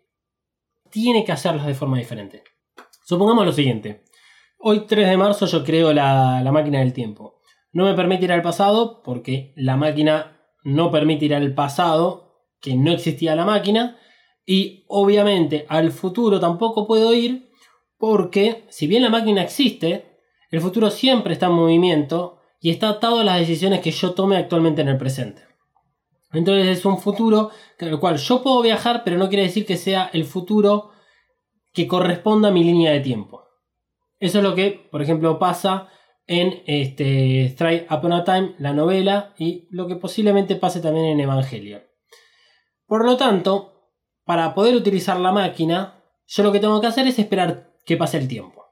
tiene 0.94 1.26
que 1.26 1.32
hacerlas 1.32 1.66
de 1.66 1.74
forma 1.74 1.98
diferente. 1.98 2.44
Supongamos 3.04 3.46
lo 3.46 3.52
siguiente. 3.52 4.04
Hoy 4.60 4.86
3 4.88 5.10
de 5.10 5.18
marzo 5.18 5.48
yo 5.48 5.64
creo 5.64 5.92
la, 5.92 6.42
la 6.44 6.52
máquina 6.52 6.80
del 6.80 6.94
tiempo. 6.94 7.42
No 7.72 7.86
me 7.86 7.96
permite 7.96 8.26
ir 8.26 8.32
al 8.32 8.44
pasado 8.44 9.02
porque 9.04 9.54
la 9.58 9.76
máquina 9.76 10.40
no 10.64 10.92
permite 10.92 11.26
ir 11.26 11.34
al 11.34 11.56
pasado, 11.56 12.46
que 12.62 12.76
no 12.76 12.92
existía 12.92 13.36
la 13.36 13.44
máquina. 13.44 13.98
Y 14.46 14.86
obviamente 14.88 15.66
al 15.68 15.92
futuro 15.92 16.40
tampoco 16.40 16.86
puedo 16.86 17.12
ir 17.14 17.50
porque 17.98 18.66
si 18.70 18.86
bien 18.86 19.02
la 19.02 19.10
máquina 19.10 19.42
existe, 19.42 20.20
el 20.52 20.62
futuro 20.62 20.92
siempre 20.92 21.34
está 21.34 21.48
en 21.48 21.54
movimiento 21.54 22.40
y 22.62 22.70
está 22.70 22.90
atado 22.90 23.20
a 23.20 23.24
las 23.24 23.40
decisiones 23.40 23.82
que 23.82 23.92
yo 23.92 24.12
tome 24.12 24.38
actualmente 24.38 24.84
en 24.84 24.90
el 24.90 24.98
presente. 24.98 25.42
Entonces 26.34 26.80
es 26.80 26.86
un 26.86 26.98
futuro 26.98 27.52
en 27.78 27.88
el 27.90 28.00
cual 28.00 28.18
yo 28.18 28.42
puedo 28.42 28.62
viajar, 28.62 29.04
pero 29.04 29.18
no 29.18 29.30
quiere 29.30 29.44
decir 29.44 29.66
que 29.66 29.78
sea 29.78 30.10
el 30.14 30.26
futuro 30.26 30.90
que 31.72 31.88
corresponda 31.88 32.50
a 32.50 32.52
mi 32.52 32.64
línea 32.64 32.92
de 32.92 33.00
tiempo. 33.00 33.44
Eso 34.20 34.40
es 34.40 34.44
lo 34.44 34.56
que, 34.56 34.88
por 34.92 35.02
ejemplo, 35.02 35.38
pasa 35.38 35.90
en 36.26 36.64
este, 36.66 37.46
Strike 37.46 37.92
Upon 37.92 38.14
a 38.14 38.24
Time, 38.24 38.56
la 38.60 38.74
novela, 38.74 39.34
y 39.38 39.68
lo 39.70 39.88
que 39.88 39.96
posiblemente 39.96 40.56
pase 40.56 40.80
también 40.80 41.06
en 41.06 41.20
Evangelion. 41.20 41.84
Por 42.86 43.06
lo 43.06 43.18
tanto, 43.18 43.92
para 44.24 44.54
poder 44.54 44.76
utilizar 44.76 45.20
la 45.20 45.32
máquina, 45.32 46.04
yo 46.26 46.44
lo 46.44 46.52
que 46.52 46.60
tengo 46.60 46.80
que 46.80 46.88
hacer 46.88 47.08
es 47.08 47.20
esperar 47.20 47.74
que 47.86 47.98
pase 47.98 48.18
el 48.18 48.28
tiempo. 48.28 48.64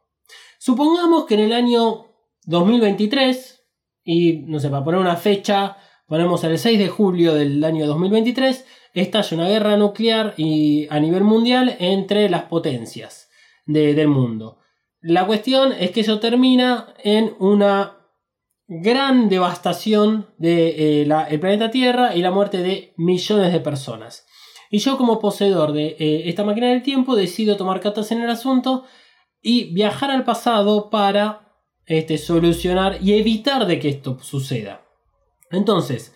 Supongamos 0.58 1.26
que 1.26 1.34
en 1.34 1.42
el 1.42 1.54
año 1.54 2.06
2023, 2.46 3.64
y 4.04 4.44
no 4.48 4.60
sé, 4.60 4.70
para 4.70 4.84
poner 4.84 5.02
una 5.02 5.18
fecha, 5.18 5.78
ponemos 6.12 6.44
el 6.44 6.58
6 6.60 6.78
de 6.78 6.90
julio 6.90 7.34
del 7.34 7.64
año 7.64 7.88
2023, 7.88 8.66
estalla 8.94 9.38
una 9.38 9.48
guerra 9.48 9.78
nuclear 9.78 10.34
y 10.36 10.86
a 10.90 11.00
nivel 11.00 11.24
mundial 11.24 11.78
entre 11.80 12.30
las 12.30 12.44
potencias 12.44 13.30
de- 13.66 13.94
del 13.94 14.10
mundo. 14.10 14.58
La 15.00 15.26
cuestión 15.26 15.72
es 15.72 15.92
que 15.92 16.02
eso 16.02 16.20
termina 16.20 16.94
en 17.02 17.34
una 17.40 17.98
gran 18.68 19.30
devastación 19.30 20.28
del 20.38 21.40
planeta 21.40 21.72
Tierra 21.72 22.14
y 22.14 22.22
la 22.22 22.32
muerte 22.32 22.58
de 22.58 22.94
millones 22.98 23.54
de 23.54 23.62
personas. 23.62 24.26
Y 24.70 24.80
yo 24.80 24.98
como 24.98 25.18
poseedor 25.18 25.72
de 25.72 25.96
eh, 25.98 26.24
esta 26.26 26.44
máquina 26.44 26.68
del 26.72 26.84
tiempo 26.84 27.16
decido 27.16 27.56
tomar 27.56 27.80
cartas 27.80 28.12
en 28.12 28.22
el 28.22 28.30
asunto 28.30 28.84
y 29.42 29.74
viajar 29.74 30.12
al 30.12 30.26
pasado 30.26 30.90
para 30.90 31.54
este, 31.86 32.18
solucionar 32.18 32.98
y 33.02 33.14
evitar 33.14 33.66
de 33.66 33.80
que 33.80 33.88
esto 33.88 34.18
suceda. 34.22 34.82
Entonces, 35.52 36.16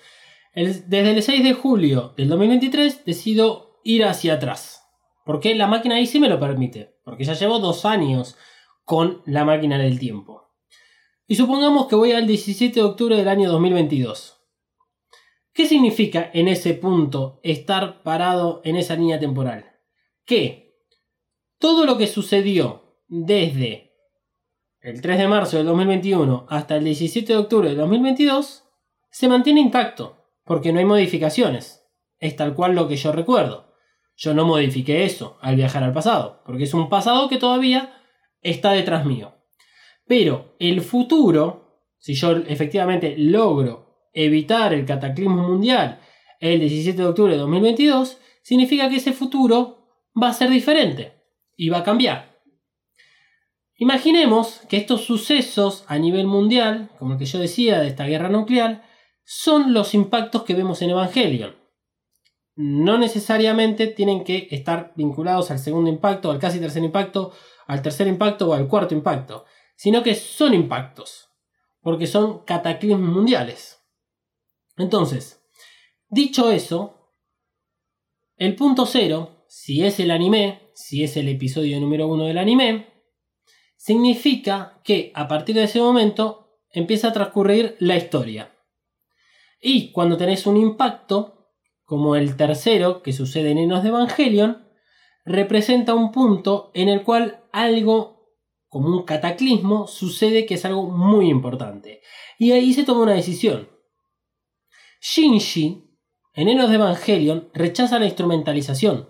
desde 0.53 1.11
el 1.11 1.21
6 1.21 1.43
de 1.43 1.53
julio 1.53 2.13
del 2.15 2.29
2023 2.29 3.05
decido 3.05 3.79
ir 3.83 4.05
hacia 4.05 4.35
atrás. 4.35 4.83
Porque 5.25 5.55
la 5.55 5.67
máquina 5.67 5.95
ahí 5.95 6.05
sí 6.05 6.19
me 6.19 6.29
lo 6.29 6.39
permite. 6.39 6.95
Porque 7.03 7.23
ya 7.23 7.33
llevo 7.33 7.59
dos 7.59 7.85
años 7.85 8.37
con 8.83 9.21
la 9.25 9.43
máquina 9.43 9.77
del 9.77 9.99
tiempo. 9.99 10.51
Y 11.27 11.35
supongamos 11.35 11.87
que 11.87 11.95
voy 11.95 12.11
al 12.11 12.27
17 12.27 12.79
de 12.79 12.85
octubre 12.85 13.15
del 13.17 13.27
año 13.27 13.51
2022. 13.51 14.35
¿Qué 15.53 15.65
significa 15.65 16.29
en 16.33 16.47
ese 16.47 16.73
punto 16.73 17.39
estar 17.41 18.03
parado 18.03 18.61
en 18.63 18.75
esa 18.75 18.95
línea 18.95 19.19
temporal? 19.19 19.79
Que 20.25 20.83
todo 21.59 21.85
lo 21.85 21.97
que 21.97 22.07
sucedió 22.07 22.99
desde 23.07 23.93
el 24.81 25.01
3 25.01 25.17
de 25.17 25.27
marzo 25.27 25.57
del 25.57 25.65
2021 25.65 26.45
hasta 26.49 26.75
el 26.75 26.83
17 26.83 27.33
de 27.33 27.39
octubre 27.39 27.69
del 27.69 27.77
2022 27.77 28.64
se 29.15 29.29
mantiene 29.29 29.61
intacto, 29.61 30.17
porque 30.43 30.73
no 30.73 30.79
hay 30.79 30.83
modificaciones. 30.83 31.87
Es 32.19 32.35
tal 32.35 32.53
cual 32.53 32.75
lo 32.75 32.89
que 32.89 32.97
yo 32.97 33.13
recuerdo. 33.13 33.73
Yo 34.17 34.33
no 34.33 34.43
modifiqué 34.43 35.05
eso 35.05 35.37
al 35.39 35.55
viajar 35.55 35.83
al 35.83 35.93
pasado, 35.93 36.41
porque 36.45 36.65
es 36.65 36.73
un 36.73 36.89
pasado 36.89 37.29
que 37.29 37.37
todavía 37.37 37.93
está 38.41 38.73
detrás 38.73 39.05
mío. 39.05 39.33
Pero 40.05 40.57
el 40.59 40.81
futuro, 40.81 41.85
si 41.97 42.13
yo 42.13 42.31
efectivamente 42.35 43.15
logro 43.17 44.09
evitar 44.11 44.73
el 44.73 44.85
cataclismo 44.85 45.47
mundial 45.47 46.01
el 46.41 46.59
17 46.59 47.01
de 47.01 47.07
octubre 47.07 47.31
de 47.31 47.39
2022, 47.39 48.17
significa 48.43 48.89
que 48.89 48.97
ese 48.97 49.13
futuro 49.13 50.11
va 50.21 50.27
a 50.27 50.33
ser 50.33 50.49
diferente 50.49 51.13
y 51.55 51.69
va 51.69 51.77
a 51.77 51.83
cambiar. 51.83 52.37
Imaginemos 53.77 54.59
que 54.67 54.75
estos 54.75 55.05
sucesos 55.05 55.85
a 55.87 55.97
nivel 55.99 56.27
mundial, 56.27 56.89
como 56.99 57.13
el 57.13 57.19
que 57.19 57.25
yo 57.25 57.39
decía 57.39 57.79
de 57.79 57.87
esta 57.87 58.07
guerra 58.07 58.27
nuclear, 58.27 58.93
son 59.25 59.73
los 59.73 59.93
impactos 59.95 60.43
que 60.43 60.53
vemos 60.53 60.81
en 60.81 60.91
Evangelion. 60.91 61.55
No 62.55 62.97
necesariamente 62.97 63.87
tienen 63.87 64.23
que 64.23 64.47
estar 64.51 64.93
vinculados 64.95 65.51
al 65.51 65.59
segundo 65.59 65.89
impacto, 65.89 66.31
al 66.31 66.39
casi 66.39 66.59
tercer 66.59 66.83
impacto, 66.83 67.33
al 67.67 67.81
tercer 67.81 68.07
impacto 68.07 68.49
o 68.49 68.53
al 68.53 68.67
cuarto 68.67 68.93
impacto, 68.93 69.45
sino 69.75 70.03
que 70.03 70.15
son 70.15 70.53
impactos, 70.53 71.29
porque 71.81 72.07
son 72.07 72.45
cataclismos 72.45 73.09
mundiales. 73.09 73.83
Entonces, 74.77 75.43
dicho 76.07 76.51
eso, 76.51 77.11
el 78.37 78.55
punto 78.55 78.85
cero, 78.85 79.45
si 79.49 79.83
es 79.83 79.99
el 79.99 80.11
anime, 80.11 80.69
si 80.75 81.03
es 81.03 81.17
el 81.17 81.27
episodio 81.27 81.79
número 81.79 82.07
uno 82.07 82.25
del 82.25 82.37
anime, 82.37 82.93
significa 83.75 84.81
que 84.83 85.11
a 85.15 85.27
partir 85.27 85.55
de 85.55 85.63
ese 85.63 85.81
momento 85.81 86.59
empieza 86.69 87.09
a 87.09 87.13
transcurrir 87.13 87.75
la 87.79 87.97
historia. 87.97 88.54
Y 89.67 89.91
cuando 89.91 90.15
tenés 90.15 90.45
un 90.45 90.57
impacto, 90.57 91.49
como 91.85 92.15
el 92.15 92.37
tercero 92.37 93.01
que 93.01 93.13
sucede 93.13 93.49
en 93.49 93.57
Enos 93.57 93.81
de 93.81 93.89
Evangelion, 93.89 94.63
representa 95.25 95.95
un 95.95 96.11
punto 96.11 96.69
en 96.75 96.87
el 96.87 97.01
cual 97.01 97.43
algo, 97.51 98.29
como 98.67 98.89
un 98.89 99.05
cataclismo, 99.05 99.87
sucede 99.87 100.45
que 100.45 100.53
es 100.53 100.65
algo 100.65 100.83
muy 100.91 101.31
importante. 101.31 102.03
Y 102.37 102.51
ahí 102.51 102.75
se 102.75 102.83
toma 102.83 103.01
una 103.01 103.13
decisión. 103.13 103.67
Shinji, 105.01 105.83
en 106.35 106.47
Enos 106.47 106.69
de 106.69 106.75
Evangelion, 106.75 107.49
rechaza 107.55 107.97
la 107.97 108.05
instrumentalización. 108.05 109.09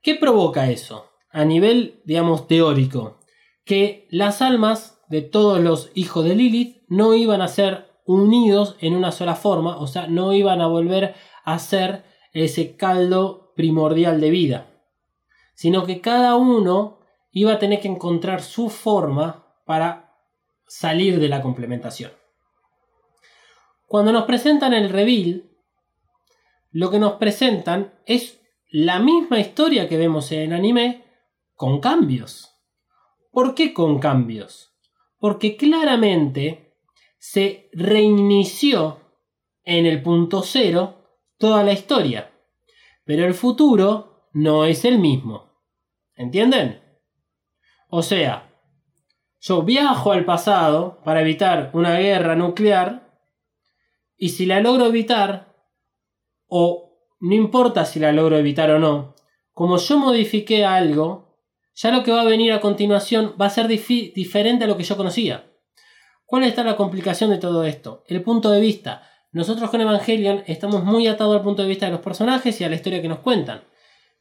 ¿Qué 0.00 0.14
provoca 0.14 0.70
eso? 0.70 1.10
A 1.28 1.44
nivel, 1.44 2.00
digamos, 2.06 2.48
teórico. 2.48 3.20
Que 3.66 4.08
las 4.10 4.40
almas 4.40 5.02
de 5.10 5.20
todos 5.20 5.60
los 5.60 5.90
hijos 5.94 6.24
de 6.24 6.34
Lilith 6.34 6.78
no 6.88 7.14
iban 7.14 7.42
a 7.42 7.48
ser 7.48 7.93
unidos 8.04 8.76
en 8.80 8.94
una 8.94 9.12
sola 9.12 9.34
forma, 9.34 9.78
o 9.78 9.86
sea, 9.86 10.06
no 10.06 10.32
iban 10.32 10.60
a 10.60 10.66
volver 10.66 11.14
a 11.44 11.58
ser 11.58 12.04
ese 12.32 12.76
caldo 12.76 13.52
primordial 13.56 14.20
de 14.20 14.30
vida, 14.30 14.66
sino 15.54 15.84
que 15.84 16.00
cada 16.00 16.36
uno 16.36 16.98
iba 17.30 17.52
a 17.52 17.58
tener 17.58 17.80
que 17.80 17.88
encontrar 17.88 18.42
su 18.42 18.68
forma 18.68 19.46
para 19.64 20.14
salir 20.66 21.18
de 21.18 21.28
la 21.28 21.42
complementación. 21.42 22.12
Cuando 23.86 24.12
nos 24.12 24.24
presentan 24.24 24.74
el 24.74 24.90
reveal, 24.90 25.50
lo 26.70 26.90
que 26.90 26.98
nos 26.98 27.14
presentan 27.14 27.94
es 28.06 28.40
la 28.70 28.98
misma 28.98 29.38
historia 29.38 29.88
que 29.88 29.96
vemos 29.96 30.32
en 30.32 30.52
anime 30.52 31.04
con 31.54 31.80
cambios. 31.80 32.56
¿Por 33.30 33.54
qué 33.54 33.72
con 33.72 34.00
cambios? 34.00 34.74
Porque 35.18 35.56
claramente 35.56 36.63
se 37.26 37.70
reinició 37.72 39.00
en 39.64 39.86
el 39.86 40.02
punto 40.02 40.42
cero 40.42 41.22
toda 41.38 41.64
la 41.64 41.72
historia. 41.72 42.30
Pero 43.06 43.24
el 43.24 43.32
futuro 43.32 44.28
no 44.34 44.66
es 44.66 44.84
el 44.84 44.98
mismo. 44.98 45.50
¿Entienden? 46.16 46.82
O 47.88 48.02
sea, 48.02 48.52
yo 49.40 49.62
viajo 49.62 50.12
al 50.12 50.26
pasado 50.26 51.00
para 51.02 51.22
evitar 51.22 51.70
una 51.72 51.98
guerra 51.98 52.36
nuclear 52.36 53.18
y 54.18 54.28
si 54.28 54.44
la 54.44 54.60
logro 54.60 54.84
evitar, 54.84 55.56
o 56.46 57.08
no 57.20 57.34
importa 57.34 57.86
si 57.86 58.00
la 58.00 58.12
logro 58.12 58.36
evitar 58.36 58.70
o 58.70 58.78
no, 58.78 59.14
como 59.52 59.78
yo 59.78 59.96
modifiqué 59.96 60.66
algo, 60.66 61.38
ya 61.74 61.90
lo 61.90 62.04
que 62.04 62.12
va 62.12 62.20
a 62.20 62.26
venir 62.26 62.52
a 62.52 62.60
continuación 62.60 63.34
va 63.40 63.46
a 63.46 63.50
ser 63.50 63.66
diferente 63.66 64.64
a 64.64 64.66
lo 64.66 64.76
que 64.76 64.84
yo 64.84 64.98
conocía. 64.98 65.53
¿Cuál 66.26 66.44
está 66.44 66.64
la 66.64 66.76
complicación 66.76 67.30
de 67.30 67.38
todo 67.38 67.64
esto? 67.64 68.02
El 68.06 68.22
punto 68.22 68.50
de 68.50 68.60
vista. 68.60 69.02
Nosotros 69.32 69.68
con 69.70 69.80
Evangelion 69.80 70.42
estamos 70.46 70.84
muy 70.84 71.06
atados 71.06 71.36
al 71.36 71.42
punto 71.42 71.62
de 71.62 71.68
vista 71.68 71.86
de 71.86 71.92
los 71.92 72.00
personajes 72.00 72.60
y 72.60 72.64
a 72.64 72.68
la 72.68 72.76
historia 72.76 73.02
que 73.02 73.08
nos 73.08 73.18
cuentan. 73.18 73.64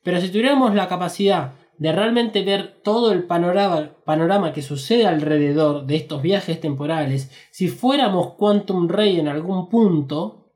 Pero 0.04 0.20
si 0.20 0.30
tuviéramos 0.30 0.76
la 0.76 0.88
capacidad 0.88 1.54
de 1.78 1.92
realmente 1.92 2.44
ver 2.44 2.82
todo 2.84 3.12
el 3.12 3.24
panorama, 3.24 3.96
panorama 4.06 4.54
que 4.54 4.62
sucede 4.62 5.08
alrededor 5.08 5.86
de 5.86 5.96
estos 5.96 6.22
viajes 6.22 6.60
temporales, 6.60 7.32
si 7.52 7.68
fuéramos 7.68 8.34
Quantum 8.36 8.90
Ray 8.90 9.20
en 9.20 9.28
algún 9.28 9.70
punto, 9.70 10.52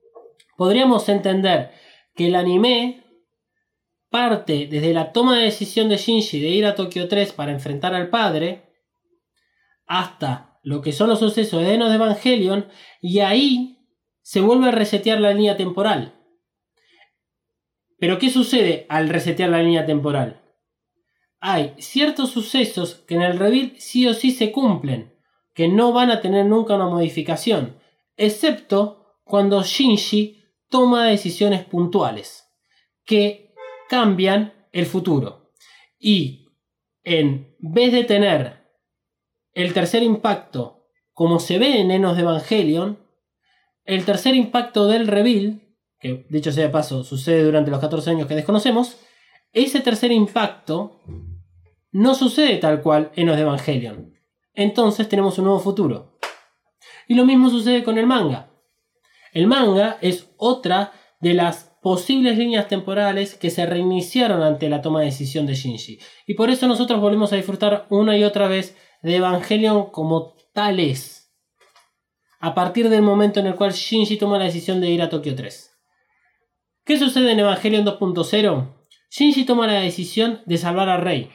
podríamos 0.57 1.07
entender 1.07 1.71
que 2.13 2.27
el 2.27 2.35
anime 2.35 3.03
parte 4.09 4.67
desde 4.69 4.93
la 4.93 5.11
toma 5.11 5.37
de 5.37 5.45
decisión 5.45 5.89
de 5.89 5.97
Shinji 5.97 6.39
de 6.39 6.49
ir 6.49 6.65
a 6.65 6.75
Tokio 6.75 7.07
3 7.07 7.33
para 7.33 7.51
enfrentar 7.51 7.93
al 7.93 8.09
padre, 8.09 8.73
hasta 9.85 10.56
lo 10.67 10.81
que 10.81 10.91
son 10.91 11.07
los 11.07 11.19
sucesos 11.19 11.61
de 11.61 11.75
Enos 11.75 11.87
de 11.87 11.95
Evangelion, 11.95 12.67
y 13.01 13.19
ahí 13.19 13.77
se 14.21 14.41
vuelve 14.41 14.67
a 14.67 14.71
resetear 14.71 15.21
la 15.21 15.33
línea 15.33 15.55
temporal. 15.55 16.21
Pero 17.97 18.19
¿qué 18.19 18.29
sucede 18.29 18.85
al 18.89 19.07
resetear 19.07 19.49
la 19.49 19.63
línea 19.63 19.85
temporal? 19.85 20.41
Hay 21.39 21.73
ciertos 21.77 22.31
sucesos 22.31 22.95
que 23.07 23.15
en 23.15 23.21
el 23.21 23.39
reveal 23.39 23.75
sí 23.77 24.07
o 24.07 24.13
sí 24.13 24.31
se 24.31 24.51
cumplen, 24.51 25.15
que 25.53 25.69
no 25.69 25.93
van 25.93 26.11
a 26.11 26.19
tener 26.19 26.45
nunca 26.45 26.75
una 26.75 26.89
modificación, 26.89 27.79
excepto 28.17 29.21
cuando 29.23 29.63
Shinji 29.63 30.43
toma 30.67 31.07
decisiones 31.07 31.63
puntuales 31.63 32.45
que 33.05 33.53
cambian 33.87 34.67
el 34.73 34.85
futuro. 34.85 35.53
Y 35.97 36.49
en 37.05 37.55
vez 37.59 37.93
de 37.93 38.03
tener 38.03 38.56
el 39.57 39.73
tercer 39.73 40.03
impacto 40.03 40.85
como 41.13 41.39
se 41.39 41.57
ve 41.57 41.81
en 41.81 41.89
Enos 41.89 42.15
de 42.15 42.21
Evangelion, 42.21 42.99
el 43.85 44.05
tercer 44.05 44.35
impacto 44.35 44.85
del 44.85 45.07
reveal, 45.07 45.63
que 45.99 46.27
dicho 46.29 46.51
sea 46.51 46.65
de 46.65 46.69
paso 46.69 47.03
sucede 47.03 47.43
durante 47.43 47.71
los 47.71 47.79
14 47.79 48.11
años 48.11 48.27
que 48.27 48.35
desconocemos, 48.35 48.97
ese 49.53 49.79
tercer 49.79 50.11
impacto 50.11 51.01
no 51.91 52.13
sucede 52.13 52.57
tal 52.57 52.83
cual 52.83 53.11
en 53.15 53.25
los 53.25 53.35
de 53.35 53.41
Evangelion. 53.41 54.13
Entonces 54.53 55.09
tenemos 55.09 55.39
un 55.39 55.45
nuevo 55.45 55.59
futuro. 55.59 56.19
Y 57.07 57.15
lo 57.15 57.25
mismo 57.25 57.49
sucede 57.49 57.83
con 57.83 57.97
el 57.97 58.05
manga. 58.05 58.51
El 59.33 59.47
manga 59.47 59.97
es 60.01 60.29
otra 60.37 60.91
de 61.19 61.33
las 61.33 61.75
posibles 61.81 62.37
líneas 62.37 62.67
temporales 62.67 63.33
que 63.33 63.49
se 63.49 63.65
reiniciaron 63.65 64.43
ante 64.43 64.69
la 64.69 64.83
toma 64.83 64.99
de 64.99 65.07
decisión 65.07 65.47
de 65.47 65.55
Shinji. 65.55 65.97
Y 66.27 66.35
por 66.35 66.51
eso 66.51 66.67
nosotros 66.67 67.01
volvemos 67.01 67.33
a 67.33 67.37
disfrutar 67.37 67.87
una 67.89 68.15
y 68.15 68.23
otra 68.23 68.47
vez 68.47 68.75
de 69.07 69.15
Evangelion 69.15 69.89
como 69.89 70.35
tal 70.53 70.81
es. 70.81 71.33
A 72.39 72.53
partir 72.53 72.89
del 72.89 73.01
momento 73.01 73.39
en 73.39 73.47
el 73.47 73.55
cual 73.55 73.71
Shinji 73.71 74.17
toma 74.17 74.37
la 74.37 74.43
decisión 74.43 74.81
de 74.81 74.89
ir 74.89 75.01
a 75.01 75.09
Tokio 75.09 75.33
3. 75.33 75.71
¿Qué 76.83 76.99
sucede 76.99 77.31
en 77.31 77.39
Evangelion 77.39 77.85
2.0? 77.85 78.75
Shinji 79.09 79.45
toma 79.45 79.65
la 79.65 79.79
decisión 79.79 80.41
de 80.45 80.57
salvar 80.57 80.89
a 80.89 80.97
Rei. 80.97 81.29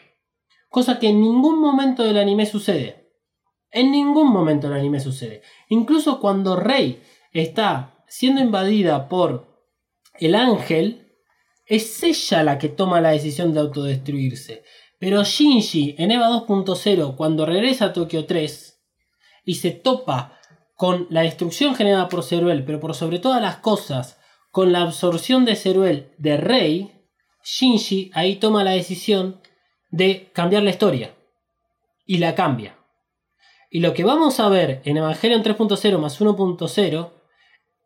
Cosa 0.68 0.98
que 0.98 1.08
en 1.08 1.22
ningún 1.22 1.60
momento 1.60 2.02
del 2.02 2.18
anime 2.18 2.44
sucede. 2.44 3.10
En 3.70 3.90
ningún 3.90 4.30
momento 4.30 4.68
del 4.68 4.78
anime 4.78 5.00
sucede. 5.00 5.40
Incluso 5.70 6.20
cuando 6.20 6.56
Rei 6.56 7.02
está 7.32 8.04
siendo 8.06 8.42
invadida 8.42 9.08
por 9.08 9.48
el 10.20 10.34
ángel, 10.34 11.16
es 11.64 12.02
ella 12.02 12.42
la 12.42 12.58
que 12.58 12.68
toma 12.68 13.00
la 13.00 13.12
decisión 13.12 13.54
de 13.54 13.60
autodestruirse. 13.60 14.62
Pero 15.02 15.24
Shinji 15.24 15.96
en 15.98 16.12
EVA 16.12 16.28
2.0, 16.28 17.16
cuando 17.16 17.44
regresa 17.44 17.86
a 17.86 17.92
Tokio 17.92 18.24
3 18.24 18.84
y 19.44 19.56
se 19.56 19.72
topa 19.72 20.38
con 20.76 21.08
la 21.10 21.22
destrucción 21.22 21.74
generada 21.74 22.08
por 22.08 22.22
Ceruel, 22.22 22.64
pero 22.64 22.78
por 22.78 22.94
sobre 22.94 23.18
todas 23.18 23.42
las 23.42 23.56
cosas, 23.56 24.20
con 24.52 24.70
la 24.70 24.82
absorción 24.82 25.44
de 25.44 25.56
Ceruel 25.56 26.12
de 26.18 26.36
Rey, 26.36 26.92
Shinji 27.42 28.12
ahí 28.14 28.36
toma 28.36 28.62
la 28.62 28.70
decisión 28.70 29.40
de 29.90 30.30
cambiar 30.32 30.62
la 30.62 30.70
historia. 30.70 31.16
Y 32.06 32.18
la 32.18 32.36
cambia. 32.36 32.78
Y 33.70 33.80
lo 33.80 33.94
que 33.94 34.04
vamos 34.04 34.38
a 34.38 34.48
ver 34.48 34.82
en 34.84 34.98
Evangelion 34.98 35.42
3.0 35.42 35.98
más 35.98 36.20
1.0 36.20 37.10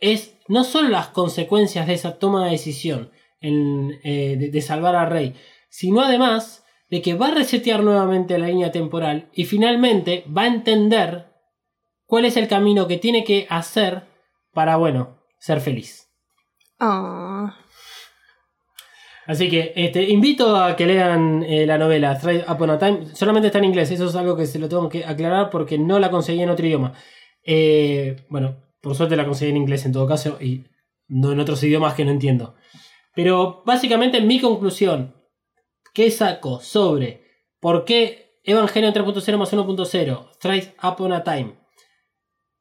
es 0.00 0.36
no 0.48 0.64
solo 0.64 0.90
las 0.90 1.08
consecuencias 1.08 1.86
de 1.86 1.94
esa 1.94 2.18
toma 2.18 2.44
de 2.44 2.50
decisión 2.50 3.10
eh, 3.40 4.36
de, 4.38 4.50
de 4.50 4.60
salvar 4.60 4.96
a 4.96 5.06
Rey, 5.06 5.34
sino 5.70 6.02
además 6.02 6.64
de 6.90 7.02
que 7.02 7.14
va 7.14 7.28
a 7.28 7.34
resetear 7.34 7.82
nuevamente 7.82 8.38
la 8.38 8.46
línea 8.46 8.70
temporal 8.70 9.28
y 9.32 9.44
finalmente 9.44 10.24
va 10.34 10.42
a 10.42 10.46
entender 10.46 11.26
cuál 12.06 12.24
es 12.24 12.36
el 12.36 12.48
camino 12.48 12.86
que 12.86 12.98
tiene 12.98 13.24
que 13.24 13.46
hacer 13.50 14.04
para, 14.52 14.76
bueno, 14.76 15.18
ser 15.38 15.60
feliz. 15.60 16.08
Ah. 16.78 17.56
Así 19.26 19.48
que 19.50 19.72
este, 19.74 20.04
invito 20.04 20.56
a 20.56 20.76
que 20.76 20.86
lean 20.86 21.42
eh, 21.42 21.66
la 21.66 21.78
novela 21.78 22.12
Straight 22.12 22.48
Upon 22.48 22.70
a 22.70 22.78
Time. 22.78 23.06
Solamente 23.12 23.48
está 23.48 23.58
en 23.58 23.64
inglés, 23.64 23.90
eso 23.90 24.06
es 24.06 24.14
algo 24.14 24.36
que 24.36 24.46
se 24.46 24.60
lo 24.60 24.68
tengo 24.68 24.88
que 24.88 25.04
aclarar 25.04 25.50
porque 25.50 25.78
no 25.78 25.98
la 25.98 26.10
conseguí 26.10 26.40
en 26.42 26.50
otro 26.50 26.64
idioma. 26.64 26.92
Eh, 27.42 28.24
bueno, 28.28 28.56
por 28.80 28.94
suerte 28.94 29.16
la 29.16 29.26
conseguí 29.26 29.50
en 29.50 29.56
inglés 29.56 29.84
en 29.84 29.92
todo 29.92 30.06
caso 30.06 30.38
y 30.40 30.64
no 31.08 31.32
en 31.32 31.40
otros 31.40 31.62
idiomas 31.64 31.94
que 31.94 32.04
no 32.04 32.12
entiendo. 32.12 32.54
Pero 33.14 33.62
básicamente 33.66 34.20
mi 34.20 34.40
conclusión, 34.40 35.15
¿qué 35.96 36.10
saco 36.10 36.60
sobre 36.60 37.24
por 37.58 37.86
qué 37.86 38.38
Evangelion 38.44 38.92
3.0 38.92 39.38
más 39.38 39.50
1.0, 39.50 40.30
Straight 40.32 40.74
Upon 40.84 41.14
a 41.14 41.24
Time, 41.24 41.58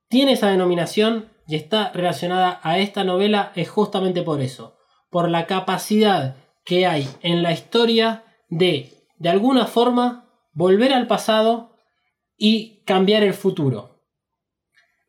tiene 0.08 0.32
esa 0.32 0.52
denominación 0.52 1.34
y 1.46 1.58
está 1.58 1.92
relacionada 1.92 2.62
a 2.64 2.80
esta 2.80 3.04
novela 3.04 3.52
es 3.58 3.70
justamente 3.70 4.22
por 4.22 4.40
eso, 4.40 4.78
por 5.10 5.30
la 5.30 5.48
capacidad 5.48 6.38
que 6.64 6.88
hay 6.88 7.10
en 7.24 7.44
la 7.44 7.52
historia 7.52 8.24
de, 8.48 9.06
de 9.18 9.30
alguna 9.30 9.66
forma, 9.66 10.32
volver 10.54 10.94
al 10.94 11.06
pasado 11.06 11.76
y 12.38 12.84
cambiar 12.86 13.22
el 13.24 13.34
futuro. 13.34 14.00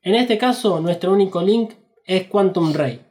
En 0.02 0.16
este 0.16 0.36
caso, 0.36 0.80
nuestro 0.80 1.12
único 1.12 1.42
link 1.42 1.74
es 2.04 2.26
Quantum 2.26 2.72
Ray. 2.72 3.06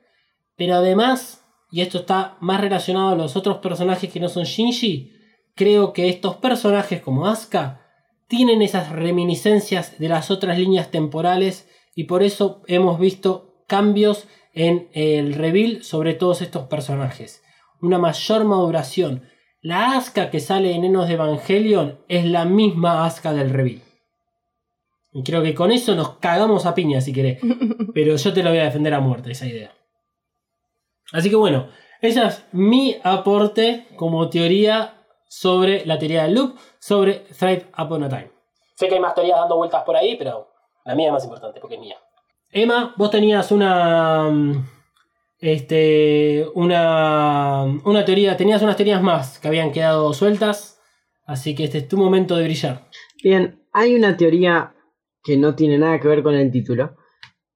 Pero 0.58 0.75
además, 0.75 1.45
y 1.76 1.82
esto 1.82 1.98
está 1.98 2.38
más 2.40 2.62
relacionado 2.62 3.10
a 3.10 3.16
los 3.16 3.36
otros 3.36 3.58
personajes 3.58 4.10
que 4.10 4.22
no 4.22 4.30
son 4.30 4.46
Shinji, 4.46 5.12
creo 5.56 5.92
que 5.92 6.08
estos 6.08 6.38
personajes 6.38 7.02
como 7.02 7.28
Asuka 7.28 7.82
tienen 8.30 8.62
esas 8.62 8.94
reminiscencias 8.94 10.00
de 10.00 10.08
las 10.08 10.32
otras 10.32 10.58
líneas 10.58 10.90
temporales 10.90 11.68
y 11.94 12.06
por 12.06 12.24
eso 12.24 12.62
hemos 12.68 12.98
visto 12.98 13.66
cambios 13.68 14.26
en 14.54 14.88
el 14.94 15.34
reveal 15.34 15.84
sobre 15.84 16.14
todos 16.14 16.42
estos 16.42 16.68
personajes 16.68 17.42
una 17.82 17.98
mayor 17.98 18.46
maduración. 18.46 19.24
La 19.62 19.98
Aska 19.98 20.30
que 20.30 20.40
sale 20.40 20.74
en 20.76 20.86
Enos 20.86 21.10
de 21.10 21.16
Evangelion 21.16 22.00
es 22.08 22.24
la 22.24 22.46
misma 22.46 23.06
Aska 23.06 23.34
del 23.34 23.50
Reveal. 23.50 23.82
Y 25.12 25.24
creo 25.24 25.44
que 25.44 25.54
con 25.54 25.74
eso 25.74 25.94
nos 25.94 26.18
cagamos 26.20 26.66
a 26.66 26.74
piña 26.74 27.02
si 27.02 27.12
querés. 27.12 27.42
Pero 27.94 28.16
yo 28.16 28.34
te 28.34 28.44
lo 28.44 28.52
voy 28.52 28.60
a 28.60 28.64
defender 28.66 28.94
a 28.94 29.02
muerte, 29.02 29.34
esa 29.34 29.46
idea. 29.46 29.74
Así 31.12 31.30
que 31.30 31.36
bueno, 31.36 31.70
ese 32.02 32.26
es 32.26 32.46
mi 32.52 32.98
aporte 33.04 33.88
como 33.96 34.30
teoría 34.30 35.06
sobre 35.28 35.86
la 35.86 36.00
teoría 36.00 36.24
del 36.24 36.36
loop, 36.36 36.58
sobre 36.80 37.26
Thrive 37.38 37.68
Upon 37.78 38.04
a 38.04 38.10
Time. 38.10 38.32
Sé 38.76 38.88
que 38.88 38.96
hay 38.96 39.02
más 39.02 39.15
teorías 39.15 39.39
dando 39.39 39.58
vueltas 39.58 39.84
por 39.84 39.96
ahí, 39.96 40.15
pero 40.18 40.50
la 40.86 40.96
mía 40.96 41.08
es 41.08 41.13
más 41.13 41.24
importante 41.24 41.60
porque 41.60 41.76
es 41.76 41.82
mía. 41.82 41.98
Emma, 42.52 42.94
vos 42.98 43.10
tenías 43.10 43.52
una. 43.52 44.30
Este. 45.39 46.46
Una. 46.54 47.63
Una 47.84 48.06
teoría. 48.06 48.38
Tenías 48.38 48.62
unas 48.62 48.78
teorías 48.78 49.02
más 49.02 49.39
que 49.39 49.48
habían 49.48 49.72
quedado 49.72 50.13
sueltas. 50.13 50.80
Así 51.26 51.56
que 51.56 51.65
este 51.65 51.80
es 51.80 51.88
tu 51.88 51.98
momento 51.98 52.36
de 52.36 52.44
brillar. 52.44 52.88
Bien, 53.24 53.65
hay 53.74 53.96
una 53.96 54.15
teoría 54.15 54.76
que 55.24 55.38
no 55.38 55.56
tiene 55.56 55.78
nada 55.78 56.00
que 56.00 56.08
ver 56.08 56.22
con 56.22 56.36
el 56.36 56.52
título. 56.52 56.96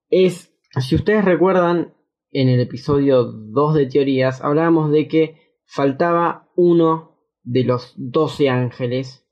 Es, 0.09 0.51
si 0.79 0.95
ustedes 0.95 1.23
recuerdan, 1.23 1.93
en 2.31 2.49
el 2.49 2.59
episodio 2.59 3.23
2 3.23 3.75
de 3.75 3.85
teorías 3.87 4.41
hablábamos 4.41 4.91
de 4.91 5.07
que 5.07 5.55
faltaba 5.65 6.49
uno 6.55 7.17
de 7.43 7.63
los 7.63 7.93
12 7.97 8.49
ángeles 8.49 9.25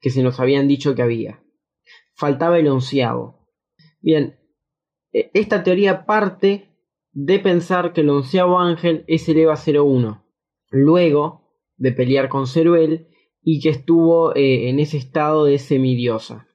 que 0.00 0.10
se 0.10 0.22
nos 0.22 0.40
habían 0.40 0.68
dicho 0.68 0.94
que 0.94 1.02
había. 1.02 1.42
Faltaba 2.14 2.58
el 2.58 2.68
onceavo. 2.68 3.48
Bien, 4.00 4.38
e- 5.12 5.30
esta 5.32 5.62
teoría 5.62 6.04
parte 6.04 6.76
de 7.12 7.38
pensar 7.38 7.92
que 7.92 8.02
el 8.02 8.10
onceavo 8.10 8.58
ángel 8.58 9.04
es 9.06 9.28
el 9.28 9.38
EVA 9.38 9.56
01. 9.56 10.24
Luego 10.70 11.52
de 11.76 11.92
pelear 11.92 12.28
con 12.28 12.46
Ceruel 12.46 13.08
y 13.42 13.60
que 13.60 13.70
estuvo 13.70 14.34
eh, 14.34 14.68
en 14.68 14.80
ese 14.80 14.96
estado 14.96 15.44
de 15.44 15.58
semidiosa. 15.58 16.48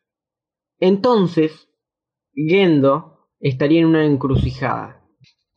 Entonces, 0.80 1.70
Gendo 2.34 3.28
estaría 3.40 3.82
en 3.82 3.88
una 3.88 4.06
encrucijada, 4.06 4.99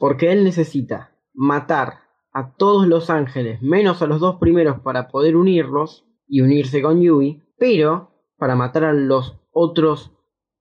porque 0.03 0.33
él 0.33 0.43
necesita 0.43 1.17
matar 1.33 2.01
a 2.33 2.57
todos 2.57 2.89
los 2.89 3.09
ángeles 3.09 3.63
menos 3.63 4.03
a 4.03 4.09
los 4.09 4.19
dos 4.19 4.41
primeros 4.41 4.81
para 4.81 5.07
poder 5.07 5.37
unirlos 5.37 6.05
y 6.27 6.41
unirse 6.41 6.83
con 6.83 7.01
Yui, 7.01 7.45
pero 7.57 8.11
para 8.37 8.57
matar 8.57 8.83
a 8.83 8.93
los 8.93 9.39
otros 9.53 10.11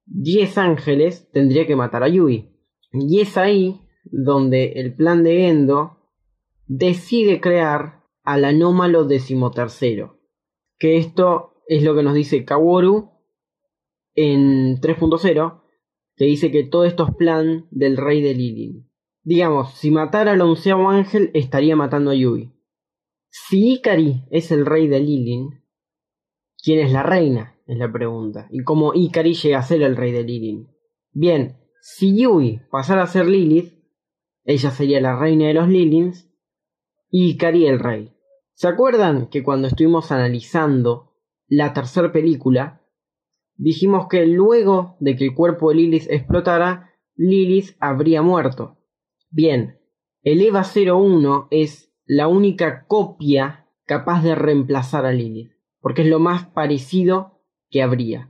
10 0.05 0.59
ángeles 0.59 1.27
tendría 1.31 1.65
que 1.65 1.75
matar 1.75 2.03
a 2.03 2.07
Yui. 2.07 2.51
Y 2.91 3.19
es 3.19 3.35
ahí 3.35 3.81
donde 4.03 4.73
el 4.73 4.93
plan 4.93 5.23
de 5.23 5.37
Gendo 5.37 5.97
decide 6.67 7.41
crear 7.41 8.03
al 8.21 8.45
anómalo 8.45 9.05
decimotercero. 9.05 10.19
Que 10.77 10.97
esto 10.97 11.63
es 11.65 11.81
lo 11.81 11.95
que 11.95 12.03
nos 12.03 12.13
dice 12.13 12.45
Kaworu 12.45 13.09
en 14.13 14.79
3.0, 14.79 15.63
que 16.15 16.25
dice 16.25 16.51
que 16.51 16.63
todo 16.63 16.85
esto 16.85 17.07
es 17.07 17.15
plan 17.15 17.65
del 17.71 17.97
rey 17.97 18.21
de 18.21 18.35
Lilin. 18.35 18.90
Digamos, 19.23 19.73
si 19.75 19.91
matara 19.91 20.31
al 20.31 20.41
onceavo 20.41 20.89
ángel, 20.89 21.29
estaría 21.33 21.75
matando 21.75 22.11
a 22.11 22.15
Yui. 22.15 22.51
Si 23.29 23.73
Ikari 23.73 24.25
es 24.31 24.51
el 24.51 24.65
rey 24.65 24.87
de 24.87 24.99
Lilin, 24.99 25.63
¿quién 26.61 26.79
es 26.79 26.91
la 26.91 27.03
reina? 27.03 27.55
Es 27.67 27.77
la 27.77 27.91
pregunta. 27.91 28.47
¿Y 28.51 28.63
cómo 28.63 28.93
Ikari 28.93 29.35
llega 29.35 29.59
a 29.59 29.63
ser 29.63 29.83
el 29.83 29.95
rey 29.95 30.11
de 30.11 30.23
Lilin? 30.23 30.67
Bien, 31.11 31.57
si 31.81 32.19
Yui 32.19 32.61
pasara 32.71 33.03
a 33.03 33.07
ser 33.07 33.27
Lilith, 33.27 33.73
ella 34.43 34.71
sería 34.71 34.99
la 34.99 35.17
reina 35.17 35.47
de 35.47 35.53
los 35.53 35.69
Lilins 35.69 36.27
y 37.09 37.29
Ikari 37.31 37.67
el 37.67 37.79
rey. 37.79 38.13
¿Se 38.53 38.67
acuerdan 38.67 39.27
que 39.27 39.43
cuando 39.43 39.67
estuvimos 39.67 40.11
analizando 40.11 41.15
la 41.47 41.73
tercera 41.73 42.11
película, 42.11 42.81
dijimos 43.55 44.07
que 44.09 44.25
luego 44.25 44.97
de 44.99 45.15
que 45.15 45.25
el 45.25 45.35
cuerpo 45.35 45.69
de 45.69 45.75
Lilith 45.75 46.07
explotara, 46.09 46.91
Lilith 47.15 47.75
habría 47.79 48.23
muerto? 48.23 48.80
Bien, 49.33 49.79
el 50.23 50.41
EVA 50.41 50.61
01 50.63 51.47
es 51.51 51.93
la 52.05 52.27
única 52.27 52.85
copia 52.85 53.65
capaz 53.85 54.23
de 54.23 54.35
reemplazar 54.35 55.05
a 55.05 55.13
Lilith, 55.13 55.53
porque 55.79 56.01
es 56.01 56.09
lo 56.09 56.19
más 56.19 56.47
parecido 56.47 57.39
que 57.69 57.81
habría. 57.81 58.29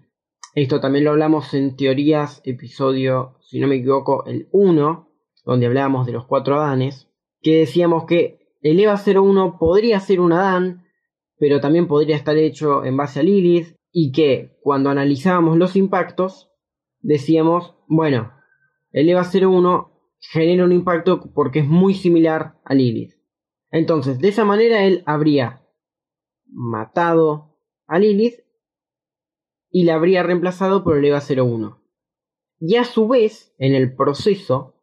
Esto 0.54 0.80
también 0.80 1.06
lo 1.06 1.12
hablamos 1.12 1.56
en 1.56 1.76
teorías, 1.76 2.44
episodio, 2.46 3.40
si 3.42 3.60
no 3.60 3.68
me 3.68 3.78
equivoco, 3.78 4.26
el 4.28 4.48
1, 4.52 5.10
donde 5.44 5.66
hablábamos 5.66 6.06
de 6.06 6.12
los 6.12 6.28
cuatro 6.28 6.62
Adanes, 6.62 7.10
que 7.42 7.58
decíamos 7.58 8.06
que 8.06 8.54
el 8.62 8.80
EVA 8.80 9.02
01 9.04 9.58
podría 9.58 10.00
ser 10.02 10.20
un 10.20 10.34
Adán, 10.34 10.86
pero 11.40 11.60
también 11.60 11.88
podría 11.88 12.16
estar 12.16 12.38
hecho 12.38 12.86
en 12.86 12.96
base 12.96 13.22
a 13.22 13.24
Lilith, 13.24 13.76
y 13.92 14.12
que 14.12 14.56
cuando 14.62 14.92
analizábamos 14.92 15.58
los 15.58 15.76
impactos, 15.76 16.52
decíamos, 17.00 17.74
bueno, 17.88 18.34
el 18.92 19.10
EVA 19.10 19.24
01 19.24 19.90
genera 20.21 20.63
un 20.63 20.72
impacto 20.72 21.34
porque 21.34 21.59
es 21.59 21.67
muy 21.67 21.93
similar 21.93 22.59
a 22.63 22.74
Lilith. 22.74 23.15
Entonces, 23.72 24.19
de 24.19 24.30
esa 24.30 24.45
manera 24.45 24.84
él 24.84 25.03
habría 25.05 25.67
matado 26.45 27.57
a 27.88 27.99
Lilith 27.99 28.39
y 29.69 29.84
la 29.84 29.95
habría 29.95 30.24
reemplazado 30.24 30.84
por 30.84 30.97
el 30.97 31.05
EVA 31.05 31.22
01. 31.22 31.82
Y 32.59 32.76
a 32.76 32.84
su 32.84 33.07
vez, 33.07 33.55
en 33.57 33.74
el 33.74 33.95
proceso, 33.95 34.76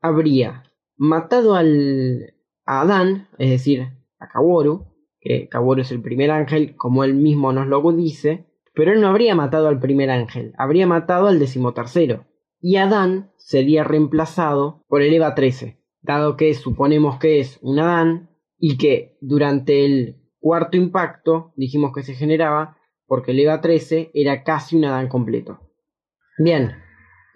habría 0.00 0.64
matado 0.96 1.54
al, 1.54 2.34
a 2.66 2.82
Adán, 2.82 3.28
es 3.38 3.50
decir, 3.50 3.88
a 4.18 4.28
Kaworu, 4.28 4.86
que 5.20 5.48
Kaworu 5.48 5.82
es 5.82 5.92
el 5.92 6.02
primer 6.02 6.30
ángel, 6.30 6.76
como 6.76 7.04
él 7.04 7.14
mismo 7.14 7.52
nos 7.52 7.66
lo 7.68 7.80
dice, 7.92 8.46
pero 8.74 8.92
él 8.92 9.00
no 9.00 9.08
habría 9.08 9.34
matado 9.34 9.68
al 9.68 9.80
primer 9.80 10.10
ángel, 10.10 10.52
habría 10.58 10.86
matado 10.86 11.26
al 11.26 11.38
decimotercero. 11.38 12.26
Y 12.60 12.76
Adán 12.76 13.32
sería 13.36 13.84
reemplazado 13.84 14.84
por 14.88 15.02
el 15.02 15.12
Eva 15.14 15.34
13, 15.34 15.80
dado 16.02 16.36
que 16.36 16.52
suponemos 16.54 17.18
que 17.18 17.40
es 17.40 17.58
un 17.62 17.78
Adán 17.78 18.30
y 18.58 18.76
que 18.76 19.16
durante 19.20 19.84
el 19.86 20.20
cuarto 20.40 20.76
impacto, 20.76 21.52
dijimos 21.56 21.92
que 21.94 22.02
se 22.02 22.14
generaba 22.14 22.76
porque 23.06 23.32
el 23.32 23.40
EVA 23.40 23.60
13 23.60 24.10
era 24.14 24.44
casi 24.44 24.76
un 24.76 24.84
Adán 24.84 25.08
completo. 25.08 25.60
Bien, 26.38 26.72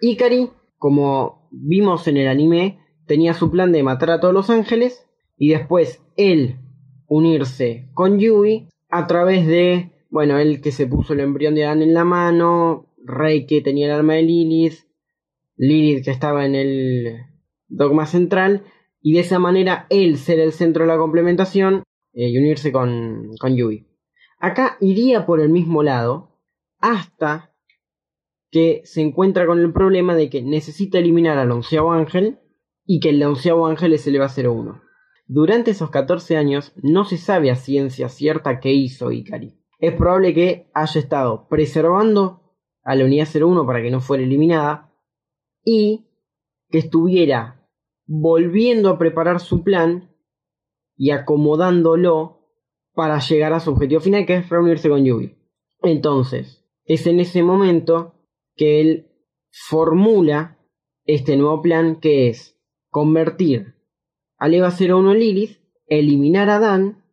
Ikari, 0.01 0.49
como 0.77 1.49
vimos 1.51 2.07
en 2.07 2.17
el 2.17 2.27
anime, 2.27 2.79
tenía 3.05 3.33
su 3.33 3.51
plan 3.51 3.71
de 3.71 3.83
matar 3.83 4.11
a 4.11 4.19
todos 4.19 4.33
los 4.33 4.49
ángeles 4.49 5.05
y 5.37 5.49
después 5.49 6.01
él 6.15 6.59
unirse 7.07 7.89
con 7.93 8.19
Yui 8.19 8.69
a 8.89 9.05
través 9.05 9.45
de, 9.47 9.91
bueno, 10.09 10.37
él 10.39 10.61
que 10.61 10.71
se 10.71 10.87
puso 10.87 11.13
el 11.13 11.19
embrión 11.19 11.55
de 11.55 11.65
Adán 11.65 11.81
en 11.81 11.93
la 11.93 12.05
mano, 12.05 12.93
Rey 13.03 13.45
que 13.45 13.61
tenía 13.61 13.87
el 13.87 13.91
arma 13.91 14.13
de 14.13 14.23
Lilith, 14.23 14.84
Lilith 15.57 16.05
que 16.05 16.11
estaba 16.11 16.45
en 16.45 16.55
el 16.55 17.17
dogma 17.67 18.05
central 18.05 18.63
y 19.01 19.13
de 19.13 19.19
esa 19.21 19.39
manera 19.39 19.87
él 19.89 20.17
ser 20.17 20.39
el 20.39 20.51
centro 20.51 20.83
de 20.83 20.87
la 20.87 20.97
complementación 20.97 21.83
eh, 22.13 22.29
y 22.29 22.37
unirse 22.37 22.71
con, 22.71 23.31
con 23.39 23.55
Yui. 23.55 23.87
Acá 24.39 24.77
iría 24.81 25.25
por 25.25 25.39
el 25.39 25.49
mismo 25.49 25.83
lado 25.83 26.39
hasta 26.79 27.53
que 28.51 28.81
se 28.85 29.01
encuentra 29.01 29.45
con 29.45 29.59
el 29.59 29.73
problema 29.73 30.15
de 30.15 30.29
que 30.29 30.41
necesita 30.41 30.99
eliminar 30.99 31.37
al 31.37 31.51
onceavo 31.51 31.91
ángel 31.91 32.39
y 32.85 32.99
que 32.99 33.09
el 33.09 33.23
onceavo 33.23 33.67
ángel 33.67 33.93
es 33.93 34.07
el 34.07 34.15
EVA 34.15 34.29
01. 34.35 34.81
Durante 35.27 35.71
esos 35.71 35.89
14 35.89 36.37
años 36.37 36.73
no 36.81 37.03
se 37.05 37.17
sabe 37.17 37.49
a 37.49 37.55
ciencia 37.55 38.09
cierta 38.09 38.59
qué 38.59 38.71
hizo 38.71 39.11
Ikari. 39.11 39.59
Es 39.79 39.93
probable 39.93 40.33
que 40.33 40.69
haya 40.73 40.99
estado 40.99 41.47
preservando 41.49 42.41
a 42.83 42.95
la 42.95 43.05
unidad 43.05 43.27
01 43.33 43.65
para 43.65 43.81
que 43.81 43.91
no 43.91 44.01
fuera 44.01 44.23
eliminada 44.23 44.94
y 45.65 46.05
que 46.69 46.77
estuviera 46.77 47.67
volviendo 48.05 48.89
a 48.89 48.97
preparar 48.97 49.41
su 49.41 49.63
plan 49.63 50.15
y 50.95 51.09
acomodándolo 51.09 52.35
para 52.93 53.19
llegar 53.19 53.51
a 53.51 53.59
su 53.59 53.71
objetivo 53.71 53.99
final 53.99 54.25
que 54.25 54.37
es 54.37 54.49
reunirse 54.49 54.87
con 54.87 55.03
Yubi. 55.03 55.35
Entonces, 55.81 56.65
es 56.85 57.05
en 57.07 57.19
ese 57.19 57.43
momento 57.43 58.13
que 58.55 58.79
él 58.79 59.11
formula 59.51 60.57
este 61.03 61.35
nuevo 61.35 61.61
plan 61.61 61.99
que 61.99 62.29
es 62.29 62.57
convertir 62.89 63.75
al 64.37 64.53
EVA 64.53 64.73
01 64.77 65.11
en 65.11 65.19
Lilith, 65.19 65.59
eliminar 65.87 66.49
a 66.49 66.57
Adán 66.57 67.03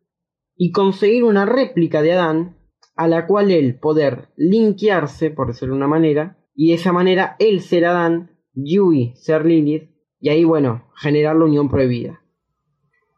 y 0.55 0.71
conseguir 0.71 1.23
una 1.23 1.45
réplica 1.45 2.01
de 2.01 2.13
Adán 2.13 2.57
a 2.95 3.07
la 3.07 3.25
cual 3.27 3.51
él 3.51 3.79
poder 3.79 4.29
linkearse, 4.35 5.31
por 5.31 5.47
decirlo 5.47 5.73
de 5.73 5.79
una 5.79 5.87
manera, 5.87 6.37
y 6.53 6.69
de 6.69 6.75
esa 6.75 6.91
manera 6.93 7.35
él 7.39 7.61
ser 7.61 7.85
Adán, 7.85 8.32
Yui 8.53 9.13
ser 9.15 9.45
Lilith, 9.45 9.89
y 10.19 10.29
ahí 10.29 10.43
bueno, 10.43 10.91
generar 10.95 11.35
la 11.35 11.45
unión 11.45 11.69
prohibida. 11.69 12.21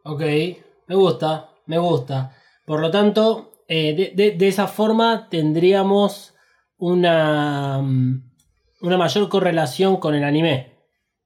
Ok, 0.04 0.22
me 0.88 0.96
gusta, 0.96 1.50
me 1.66 1.78
gusta. 1.78 2.36
Por 2.66 2.80
lo 2.80 2.90
tanto, 2.90 3.52
eh, 3.68 4.14
de, 4.16 4.48
esa 4.48 4.68
forma 4.68 5.30
tendríamos 5.30 6.34
una, 6.78 7.80
mm, 7.82 8.32
una 8.82 8.98
mayor 8.98 9.30
correlación 9.30 9.98
con 9.98 10.16
el 10.16 10.24
anime. 10.24 10.74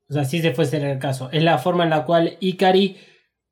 O 0.09 0.13
sea, 0.13 0.25
si 0.25 0.37
ese 0.37 0.53
fuese 0.53 0.77
el 0.77 0.99
caso. 0.99 1.29
Es 1.31 1.43
la 1.43 1.57
forma 1.59 1.83
en 1.83 1.91
la 1.91 2.05
cual 2.05 2.37
Ikari 2.39 2.97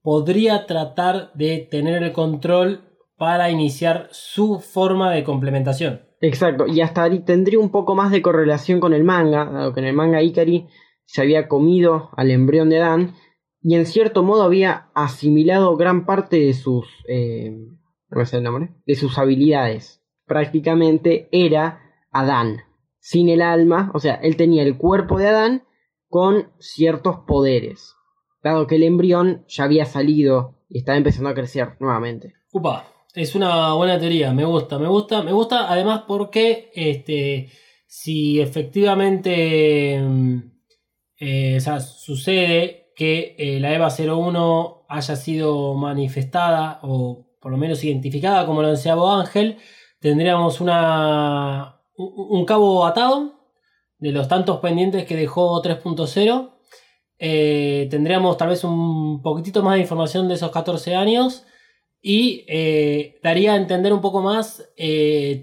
podría 0.01 0.65
tratar 0.65 1.31
de 1.33 1.59
tener 1.69 2.01
el 2.01 2.13
control 2.13 2.81
para 3.17 3.49
iniciar 3.49 4.09
su 4.11 4.59
forma 4.59 5.11
de 5.11 5.23
complementación. 5.23 6.06
Exacto, 6.19 6.65
y 6.67 6.81
hasta 6.81 7.03
ahí 7.03 7.19
tendría 7.19 7.59
un 7.59 7.69
poco 7.69 7.95
más 7.95 8.11
de 8.11 8.21
correlación 8.21 8.79
con 8.79 8.93
el 8.93 9.03
manga, 9.03 9.45
dado 9.45 9.73
que 9.73 9.81
en 9.81 9.85
el 9.85 9.95
manga 9.95 10.21
Ikari 10.21 10.67
se 11.05 11.21
había 11.21 11.47
comido 11.47 12.09
al 12.17 12.31
embrión 12.31 12.69
de 12.69 12.79
Adán 12.79 13.15
y 13.61 13.75
en 13.75 13.85
cierto 13.85 14.23
modo 14.23 14.43
había 14.43 14.89
asimilado 14.95 15.77
gran 15.77 16.05
parte 16.05 16.39
de 16.39 16.53
sus 16.53 16.87
eh, 17.07 17.55
el 18.09 18.43
nombre 18.43 18.73
de 18.85 18.95
sus 18.95 19.17
habilidades. 19.17 20.01
Prácticamente 20.25 21.29
era 21.31 21.81
Adán 22.11 22.61
sin 22.99 23.29
el 23.29 23.41
alma 23.41 23.91
o 23.93 23.99
sea 23.99 24.15
él 24.15 24.35
tenía 24.37 24.63
el 24.63 24.77
cuerpo 24.77 25.19
de 25.19 25.27
Adán 25.27 25.63
con 26.09 26.49
ciertos 26.59 27.19
poderes 27.27 27.97
dado 28.43 28.67
que 28.67 28.75
el 28.75 28.83
embrión 28.83 29.45
ya 29.47 29.65
había 29.65 29.85
salido 29.85 30.55
y 30.69 30.79
estaba 30.79 30.97
empezando 30.97 31.29
a 31.29 31.33
crecer 31.33 31.75
nuevamente. 31.79 32.33
Upa, 32.51 32.87
es 33.17 33.35
una 33.35 33.73
buena 33.73 33.99
teoría 33.99 34.33
me 34.33 34.45
gusta 34.45 34.79
me 34.79 34.87
gusta 34.87 35.21
me 35.23 35.31
gusta 35.31 35.71
además 35.71 36.03
porque 36.07 36.71
este 36.73 37.49
si 37.87 38.39
efectivamente 38.39 39.99
mm, 40.01 40.57
eh, 41.19 41.55
o 41.57 41.59
sea, 41.59 41.79
sucede 41.79 42.91
que 42.95 43.35
eh, 43.37 43.59
la 43.59 43.73
EVA 43.73 43.89
01 43.89 44.85
haya 44.87 45.15
sido 45.15 45.73
manifestada 45.73 46.79
o 46.83 47.27
por 47.41 47.51
lo 47.51 47.57
menos 47.57 47.83
identificada 47.83 48.45
como 48.45 48.61
el 48.61 48.67
onceavo 48.67 49.11
ángel, 49.11 49.57
tendríamos 49.99 50.61
una, 50.61 51.81
un 51.95 52.45
cabo 52.45 52.85
atado 52.85 53.33
de 53.99 54.11
los 54.11 54.27
tantos 54.27 54.59
pendientes 54.59 55.05
que 55.05 55.15
dejó 55.15 55.61
3.0. 55.61 56.51
Eh, 57.19 57.87
tendríamos 57.89 58.37
tal 58.37 58.49
vez 58.49 58.63
un 58.63 59.21
poquitito 59.23 59.63
más 59.63 59.75
de 59.75 59.81
información 59.81 60.27
de 60.27 60.35
esos 60.35 60.51
14 60.51 60.95
años 60.95 61.45
y 62.07 62.45
eh, 62.47 63.19
daría 63.21 63.53
a 63.53 63.57
entender 63.57 63.91
un 63.91 64.01
poco 64.01 64.21
más 64.21 64.63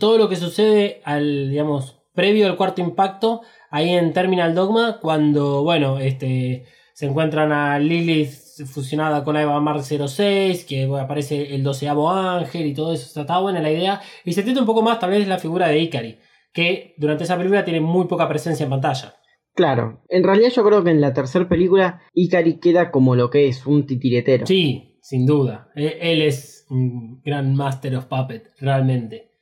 todo 0.01 0.19
lo 0.19 0.29
que 0.29 0.37
sucede 0.37 1.01
al, 1.05 1.51
digamos, 1.51 1.99
previo 2.15 2.47
al 2.47 2.57
cuarto 2.57 2.81
impacto 2.81 3.43
ahí 3.71 3.91
en 3.91 4.12
Terminal 4.12 4.55
Dogma 4.55 4.99
cuando, 5.01 5.62
bueno, 5.62 5.99
este 5.99 6.65
se 6.95 7.07
encuentran 7.07 7.51
a 7.51 7.79
Lilith 7.81 8.31
fusionada 8.67 9.25
con 9.25 9.37
Eva 9.37 9.59
Mar 9.61 9.83
06, 9.83 10.65
que 10.65 10.85
aparece 10.85 11.55
el 11.55 11.65
doceavo 11.65 12.09
ángel 12.09 12.67
y 12.67 12.75
todo 12.75 12.93
eso. 12.93 13.21
Está 13.21 13.41
buena 13.41 13.61
la 13.61 13.73
idea. 13.73 14.01
Y 14.25 14.33
se 14.33 14.41
entiende 14.41 14.61
un 14.61 14.67
poco 14.67 14.83
más 14.83 15.01
tal 15.01 15.11
vez 15.11 15.27
la 15.27 15.39
figura 15.39 15.67
de 15.69 15.81
Ikari, 15.81 16.19
que 16.53 16.95
durante 16.97 17.25
esa 17.25 17.37
película 17.37 17.65
tiene 17.65 17.81
muy 17.81 18.07
poca 18.07 18.29
presencia 18.29 18.62
en 18.62 18.71
pantalla. 18.71 19.17
Claro, 19.55 20.05
en 20.09 20.23
realidad 20.23 20.51
yo 20.55 20.65
creo 20.65 20.85
que 20.85 20.91
en 20.91 21.01
la 21.01 21.12
tercera 21.12 21.49
película 21.49 22.01
Ikari 22.12 22.59
queda 22.61 22.93
como 22.93 23.17
lo 23.17 23.29
que 23.31 23.49
es, 23.49 23.67
un 23.67 23.87
titiretero. 23.87 24.47
Sí, 24.47 24.99
sin 25.01 25.27
duda. 25.27 25.71
E, 25.75 25.99
él 26.01 26.23
es 26.23 26.54
un 26.71 27.21
gran 27.23 27.55
Master 27.55 27.97
of 27.97 28.07
Puppet, 28.07 28.53
realmente. 28.59 29.33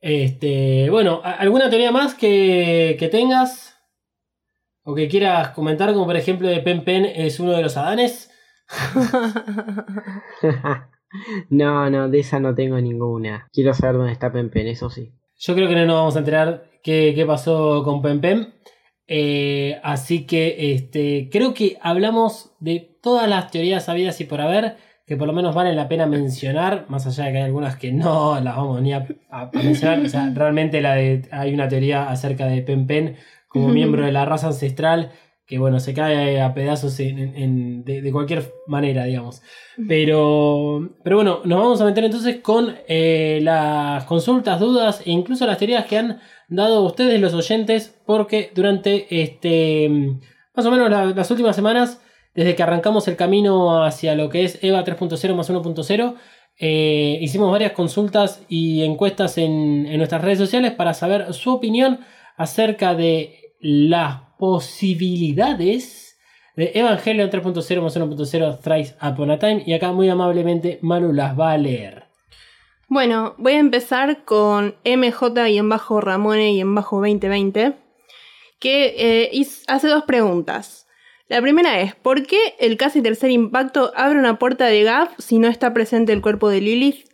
Este, 0.00 0.90
bueno, 0.90 1.20
¿alguna 1.24 1.70
teoría 1.70 1.92
más 1.92 2.14
que, 2.14 2.96
que 2.98 3.08
tengas? 3.08 3.72
o 4.84 4.94
que 4.94 5.08
quieras 5.08 5.50
comentar, 5.50 5.92
como 5.92 6.06
por 6.06 6.16
ejemplo 6.16 6.48
de 6.48 6.60
Pen 6.60 6.84
Pen 6.84 7.04
es 7.04 7.40
uno 7.40 7.52
de 7.52 7.62
los 7.62 7.76
Adanes. 7.76 8.30
no, 11.50 11.90
no, 11.90 12.08
de 12.08 12.18
esa 12.18 12.40
no 12.40 12.54
tengo 12.54 12.80
ninguna. 12.80 13.48
Quiero 13.52 13.74
saber 13.74 13.96
dónde 13.96 14.12
está 14.12 14.32
Pen 14.32 14.50
Pen, 14.50 14.68
eso 14.68 14.90
sí. 14.90 15.12
Yo 15.38 15.54
creo 15.54 15.68
que 15.68 15.74
no 15.74 15.86
nos 15.86 15.96
vamos 15.96 16.16
a 16.16 16.20
enterar 16.20 16.70
qué, 16.82 17.22
pasó 17.26 17.82
con 17.84 18.02
Pen 18.02 18.20
Pen. 18.20 18.54
Eh, 19.06 19.80
así 19.82 20.26
que 20.26 20.72
este, 20.72 21.28
creo 21.30 21.54
que 21.54 21.76
hablamos 21.80 22.52
de 22.60 22.98
todas 23.02 23.28
las 23.28 23.50
teorías 23.50 23.84
sabidas 23.84 24.20
y 24.20 24.24
por 24.24 24.40
haber, 24.40 24.76
que 25.12 25.18
por 25.18 25.26
lo 25.26 25.34
menos 25.34 25.54
vale 25.54 25.74
la 25.74 25.88
pena 25.88 26.06
mencionar, 26.06 26.86
más 26.88 27.06
allá 27.06 27.26
de 27.26 27.32
que 27.32 27.36
hay 27.36 27.44
algunas 27.44 27.76
que 27.76 27.92
no 27.92 28.40
las 28.40 28.56
vamos 28.56 28.80
ni 28.80 28.94
a, 28.94 29.06
mencionar. 29.52 30.00
O 30.00 30.08
sea, 30.08 30.32
realmente 30.34 30.80
la 30.80 30.94
de, 30.94 31.28
hay 31.30 31.52
una 31.52 31.68
teoría 31.68 32.08
acerca 32.08 32.46
de 32.46 32.62
Pen 32.62 32.86
Pen 32.86 33.16
como 33.46 33.68
miembro 33.68 34.06
de 34.06 34.10
la 34.10 34.24
raza 34.24 34.46
ancestral, 34.46 35.10
que 35.44 35.58
bueno, 35.58 35.80
se 35.80 35.92
cae 35.92 36.40
a 36.40 36.54
pedazos 36.54 36.96
de, 36.96 38.08
cualquier 38.10 38.54
manera, 38.66 39.04
digamos. 39.04 39.42
Pero, 39.86 40.96
pero 41.04 41.16
bueno, 41.16 41.40
nos 41.44 41.58
vamos 41.58 41.80
a 41.82 41.84
meter 41.84 42.04
entonces 42.04 42.38
con 42.38 42.74
eh, 42.88 43.40
las 43.42 44.04
consultas, 44.04 44.60
dudas 44.60 45.02
e 45.04 45.10
incluso 45.10 45.44
las 45.44 45.58
teorías 45.58 45.84
que 45.84 45.98
han 45.98 46.20
dado 46.48 46.84
ustedes 46.84 47.20
los 47.20 47.34
oyentes, 47.34 48.00
porque 48.06 48.50
durante 48.54 49.20
este, 49.20 49.90
más 50.56 50.64
o 50.64 50.70
menos 50.70 51.14
las 51.14 51.30
últimas 51.30 51.54
semanas, 51.54 52.00
desde 52.34 52.54
que 52.54 52.62
arrancamos 52.62 53.08
el 53.08 53.16
camino 53.16 53.84
hacia 53.84 54.14
lo 54.14 54.28
que 54.28 54.44
es 54.44 54.58
EVA 54.62 54.84
3.0 54.84 55.34
más 55.34 55.50
1.0, 55.50 56.14
eh, 56.58 57.18
hicimos 57.20 57.50
varias 57.50 57.72
consultas 57.72 58.42
y 58.48 58.82
encuestas 58.82 59.38
en, 59.38 59.96
nuestras 59.96 60.22
redes 60.22 60.38
sociales 60.38 60.72
para 60.72 60.94
saber 60.94 61.32
su 61.34 61.52
opinión 61.52 62.00
acerca 62.36 62.94
de 62.94 63.54
las 63.60 64.20
posibilidades 64.38 66.18
de 66.56 66.72
Evangelion 66.74 67.30
3.0 67.30 67.82
más 67.82 67.96
1.0 67.96 68.60
Thrice 68.60 68.94
Upon 69.02 69.30
a 69.30 69.38
Time. 69.38 69.62
Y 69.66 69.72
acá 69.74 69.92
muy 69.92 70.08
amablemente 70.08 70.78
Manu 70.82 71.12
las 71.12 71.38
va 71.38 71.52
a 71.52 71.58
leer. 71.58 72.04
Bueno, 72.88 73.34
voy 73.38 73.54
a 73.54 73.58
empezar 73.58 74.24
con 74.24 74.74
MJ 74.84 75.48
y 75.48 75.58
en 75.58 75.68
bajo 75.68 76.00
Ramone 76.00 76.52
y 76.52 76.60
en 76.60 76.74
bajo 76.74 76.96
2020, 76.96 77.72
que 78.58 79.30
eh, 79.30 79.46
hace 79.66 79.88
dos 79.88 80.02
preguntas. 80.02 80.86
La 81.32 81.40
primera 81.40 81.80
es, 81.80 81.94
¿por 81.94 82.26
qué 82.26 82.56
el 82.60 82.76
casi 82.76 83.00
tercer 83.00 83.30
impacto 83.30 83.90
abre 83.96 84.18
una 84.18 84.38
puerta 84.38 84.66
de 84.66 84.82
gap 84.82 85.08
si 85.16 85.38
no 85.38 85.48
está 85.48 85.72
presente 85.72 86.12
el 86.12 86.20
cuerpo 86.20 86.50
de 86.50 86.60
Lilith? 86.60 87.08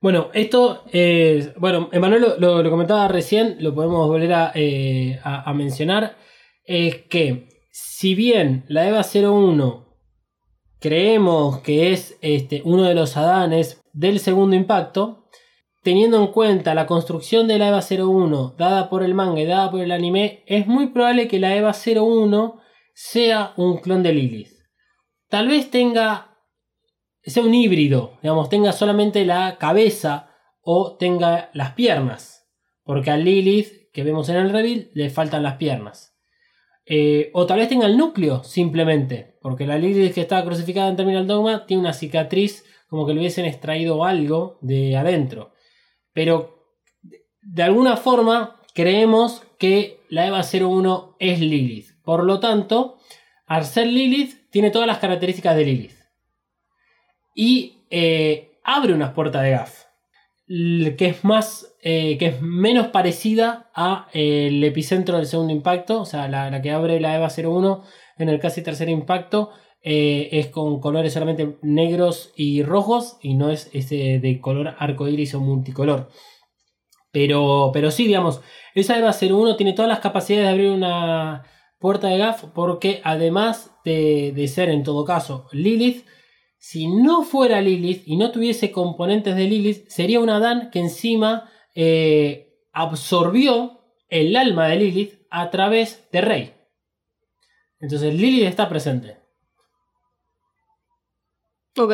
Bueno, 0.00 0.30
esto, 0.32 0.84
es, 0.92 1.52
bueno, 1.56 1.88
Emanuel 1.90 2.36
lo, 2.38 2.70
comentaba 2.70 3.08
recién, 3.08 3.56
lo 3.58 3.74
podemos 3.74 4.06
volver 4.06 4.52
eh, 4.54 5.18
a, 5.24 5.52
mencionar, 5.54 6.16
es 6.62 6.98
que 7.08 7.48
si 7.72 8.14
bien 8.14 8.64
la 8.68 8.86
EVA 8.86 9.02
01 9.02 9.88
creemos 10.78 11.62
que 11.62 11.92
es 11.92 12.16
este, 12.20 12.62
uno 12.64 12.84
de 12.84 12.94
los 12.94 13.16
Adanes 13.16 13.80
del 13.92 14.20
segundo 14.20 14.54
impacto, 14.54 15.25
teniendo 15.86 16.20
en 16.20 16.32
cuenta 16.32 16.74
la 16.74 16.84
construcción 16.84 17.46
de 17.46 17.60
la 17.60 17.68
EVA 17.68 17.80
01 17.80 18.56
dada 18.58 18.90
por 18.90 19.04
el 19.04 19.14
manga 19.14 19.40
y 19.40 19.44
dada 19.44 19.70
por 19.70 19.78
el 19.78 19.92
anime, 19.92 20.42
es 20.48 20.66
muy 20.66 20.88
probable 20.88 21.28
que 21.28 21.38
la 21.38 21.54
EVA 21.54 21.72
01 21.72 22.60
sea 22.92 23.52
un 23.56 23.76
clon 23.76 24.02
de 24.02 24.12
Lilith. 24.12 24.50
Tal 25.28 25.46
vez 25.46 25.70
tenga, 25.70 26.40
sea 27.22 27.44
un 27.44 27.54
híbrido, 27.54 28.18
digamos, 28.20 28.48
tenga 28.48 28.72
solamente 28.72 29.24
la 29.24 29.58
cabeza 29.58 30.34
o 30.60 30.96
tenga 30.96 31.50
las 31.52 31.74
piernas, 31.74 32.48
porque 32.82 33.12
a 33.12 33.16
Lilith 33.16 33.92
que 33.92 34.02
vemos 34.02 34.28
en 34.28 34.38
el 34.38 34.50
reveal 34.50 34.90
le 34.92 35.08
faltan 35.08 35.44
las 35.44 35.54
piernas. 35.54 36.18
Eh, 36.84 37.30
o 37.32 37.46
tal 37.46 37.60
vez 37.60 37.68
tenga 37.68 37.86
el 37.86 37.96
núcleo, 37.96 38.42
simplemente. 38.42 39.38
Porque 39.40 39.68
la 39.68 39.78
Lilith 39.78 40.14
que 40.14 40.20
está 40.22 40.44
crucificada 40.44 40.88
en 40.88 40.96
Terminal 40.96 41.28
Dogma 41.28 41.64
tiene 41.64 41.82
una 41.82 41.92
cicatriz 41.92 42.64
como 42.88 43.06
que 43.06 43.14
le 43.14 43.20
hubiesen 43.20 43.44
extraído 43.44 44.04
algo 44.04 44.58
de 44.62 44.96
adentro. 44.96 45.52
Pero 46.16 46.72
de 47.42 47.62
alguna 47.62 47.98
forma 47.98 48.62
creemos 48.72 49.42
que 49.58 50.00
la 50.08 50.26
EVA 50.26 50.40
01 50.40 51.16
es 51.18 51.40
Lilith. 51.40 51.90
Por 52.02 52.24
lo 52.24 52.40
tanto, 52.40 52.96
al 53.44 53.66
ser 53.66 53.88
Lilith, 53.88 54.48
tiene 54.48 54.70
todas 54.70 54.88
las 54.88 54.96
características 54.96 55.54
de 55.54 55.64
Lilith. 55.66 55.98
Y 57.34 57.84
eh, 57.90 58.58
abre 58.64 58.94
unas 58.94 59.12
puertas 59.12 59.42
de 59.42 59.50
GAF. 59.50 59.84
Que 60.96 61.06
es 61.06 61.22
más 61.22 61.76
eh, 61.82 62.16
que 62.16 62.28
es 62.28 62.40
menos 62.40 62.86
parecida 62.86 63.70
al 63.74 64.06
el 64.14 64.64
epicentro 64.64 65.18
del 65.18 65.26
segundo 65.26 65.52
impacto, 65.52 66.00
o 66.00 66.06
sea, 66.06 66.28
la, 66.28 66.62
que 66.62 66.70
abre 66.70 66.98
la 66.98 67.14
EVA 67.14 67.28
01 67.28 67.84
en 68.16 68.28
el 68.30 68.40
casi 68.40 68.62
tercer 68.62 68.88
impacto 68.88 69.50
eh, 69.88 70.30
es 70.32 70.48
con 70.48 70.80
colores 70.80 71.12
solamente 71.12 71.58
negros 71.62 72.32
y 72.34 72.64
rojos 72.64 73.18
y 73.22 73.34
no 73.34 73.50
es 73.50 73.70
ese 73.72 74.18
de 74.18 74.40
color 74.40 74.74
arcoíris 74.80 75.36
o 75.36 75.40
multicolor. 75.40 76.10
Pero, 77.12 77.70
pero 77.72 77.92
sí, 77.92 78.08
digamos, 78.08 78.40
esa 78.74 78.98
EVA 78.98 79.12
01 79.12 79.54
tiene 79.54 79.74
todas 79.74 79.88
las 79.88 80.00
capacidades 80.00 80.48
de 80.48 80.52
abrir 80.52 80.70
una 80.72 81.44
puerta 81.78 82.08
de 82.08 82.18
GAF 82.18 82.46
porque 82.52 83.00
además 83.04 83.76
de, 83.84 84.32
de 84.34 84.48
ser 84.48 84.70
en 84.70 84.82
todo 84.82 85.04
caso 85.04 85.46
Lilith, 85.52 86.04
si 86.58 86.88
no 86.88 87.22
fuera 87.22 87.60
Lilith 87.60 88.02
y 88.06 88.16
no 88.16 88.32
tuviese 88.32 88.72
componentes 88.72 89.36
de 89.36 89.44
Lilith, 89.44 89.86
sería 89.86 90.18
una 90.18 90.40
Dan 90.40 90.70
que 90.72 90.80
encima 90.80 91.48
eh, 91.76 92.58
absorbió 92.72 93.82
el 94.08 94.34
alma 94.34 94.66
de 94.66 94.76
Lilith 94.78 95.14
a 95.30 95.48
través 95.50 96.08
de 96.10 96.20
Rey. 96.22 96.54
Entonces 97.78 98.12
Lilith 98.12 98.48
está 98.48 98.68
presente. 98.68 99.25
Ok. 101.78 101.92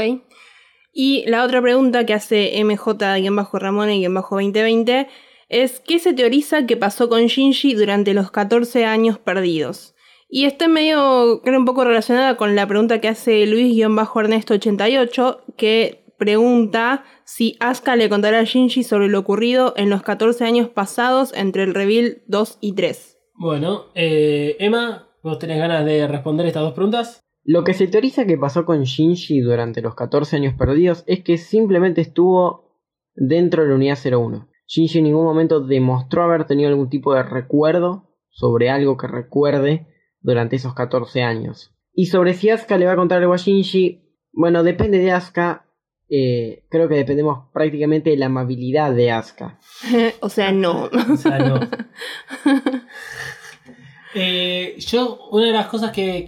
Y 0.92 1.24
la 1.26 1.44
otra 1.44 1.62
pregunta 1.62 2.04
que 2.04 2.14
hace 2.14 2.52
MJ-Ramón 2.62 3.90
y 3.90 4.06
2020 4.06 5.08
es 5.48 5.80
¿qué 5.80 5.98
se 5.98 6.12
teoriza 6.12 6.66
que 6.66 6.76
pasó 6.76 7.08
con 7.08 7.26
Shinji 7.26 7.74
durante 7.74 8.14
los 8.14 8.30
14 8.30 8.84
años 8.84 9.18
perdidos? 9.18 9.94
Y 10.28 10.44
está 10.46 10.66
medio, 10.66 11.42
creo, 11.44 11.58
un 11.58 11.66
poco 11.66 11.84
relacionada 11.84 12.38
con 12.38 12.56
la 12.56 12.66
pregunta 12.66 13.02
que 13.02 13.08
hace 13.08 13.46
Luis-Ernesto88, 13.46 15.40
que 15.58 16.06
pregunta 16.16 17.04
si 17.26 17.56
Asuka 17.60 17.96
le 17.96 18.08
contará 18.08 18.38
a 18.38 18.44
Shinji 18.44 18.82
sobre 18.82 19.08
lo 19.08 19.18
ocurrido 19.18 19.74
en 19.76 19.90
los 19.90 20.02
14 20.02 20.44
años 20.44 20.70
pasados 20.70 21.34
entre 21.34 21.64
el 21.64 21.74
reveal 21.74 22.22
2 22.28 22.58
y 22.62 22.72
3. 22.72 23.18
Bueno, 23.34 23.86
eh, 23.94 24.56
Emma, 24.58 25.10
¿vos 25.22 25.38
tenés 25.38 25.58
ganas 25.58 25.84
de 25.84 26.06
responder 26.06 26.46
estas 26.46 26.62
dos 26.62 26.72
preguntas? 26.72 27.22
Lo 27.44 27.64
que 27.64 27.74
se 27.74 27.88
teoriza 27.88 28.24
que 28.24 28.38
pasó 28.38 28.64
con 28.64 28.84
Shinji 28.84 29.40
durante 29.40 29.82
los 29.82 29.94
14 29.94 30.36
años 30.36 30.54
perdidos 30.54 31.02
es 31.06 31.24
que 31.24 31.38
simplemente 31.38 32.00
estuvo 32.00 32.78
dentro 33.14 33.62
de 33.62 33.68
la 33.70 33.74
unidad 33.74 33.98
01. 34.04 34.48
Shinji 34.66 34.98
en 34.98 35.04
ningún 35.04 35.24
momento 35.24 35.60
demostró 35.60 36.22
haber 36.22 36.46
tenido 36.46 36.68
algún 36.68 36.88
tipo 36.88 37.14
de 37.14 37.22
recuerdo 37.22 38.08
sobre 38.30 38.70
algo 38.70 38.96
que 38.96 39.08
recuerde 39.08 39.86
durante 40.20 40.56
esos 40.56 40.74
14 40.74 41.22
años. 41.22 41.74
Y 41.92 42.06
sobre 42.06 42.34
si 42.34 42.48
Asuka 42.48 42.78
le 42.78 42.86
va 42.86 42.92
a 42.92 42.96
contar 42.96 43.20
algo 43.20 43.34
a 43.34 43.38
Shinji, 43.38 44.02
bueno, 44.32 44.62
depende 44.62 44.98
de 44.98 45.10
Asuka 45.10 45.66
eh, 46.14 46.66
creo 46.68 46.90
que 46.90 46.96
dependemos 46.96 47.48
prácticamente 47.54 48.10
de 48.10 48.18
la 48.18 48.26
amabilidad 48.26 48.92
de 48.92 49.10
Asuka. 49.10 49.58
o 50.20 50.28
sea, 50.28 50.52
no. 50.52 50.90
o 51.10 51.16
sea, 51.16 51.38
no. 51.38 51.58
Eh, 54.14 54.76
yo, 54.78 55.28
una 55.30 55.46
de 55.46 55.52
las 55.52 55.66
cosas 55.66 55.90
que, 55.90 56.26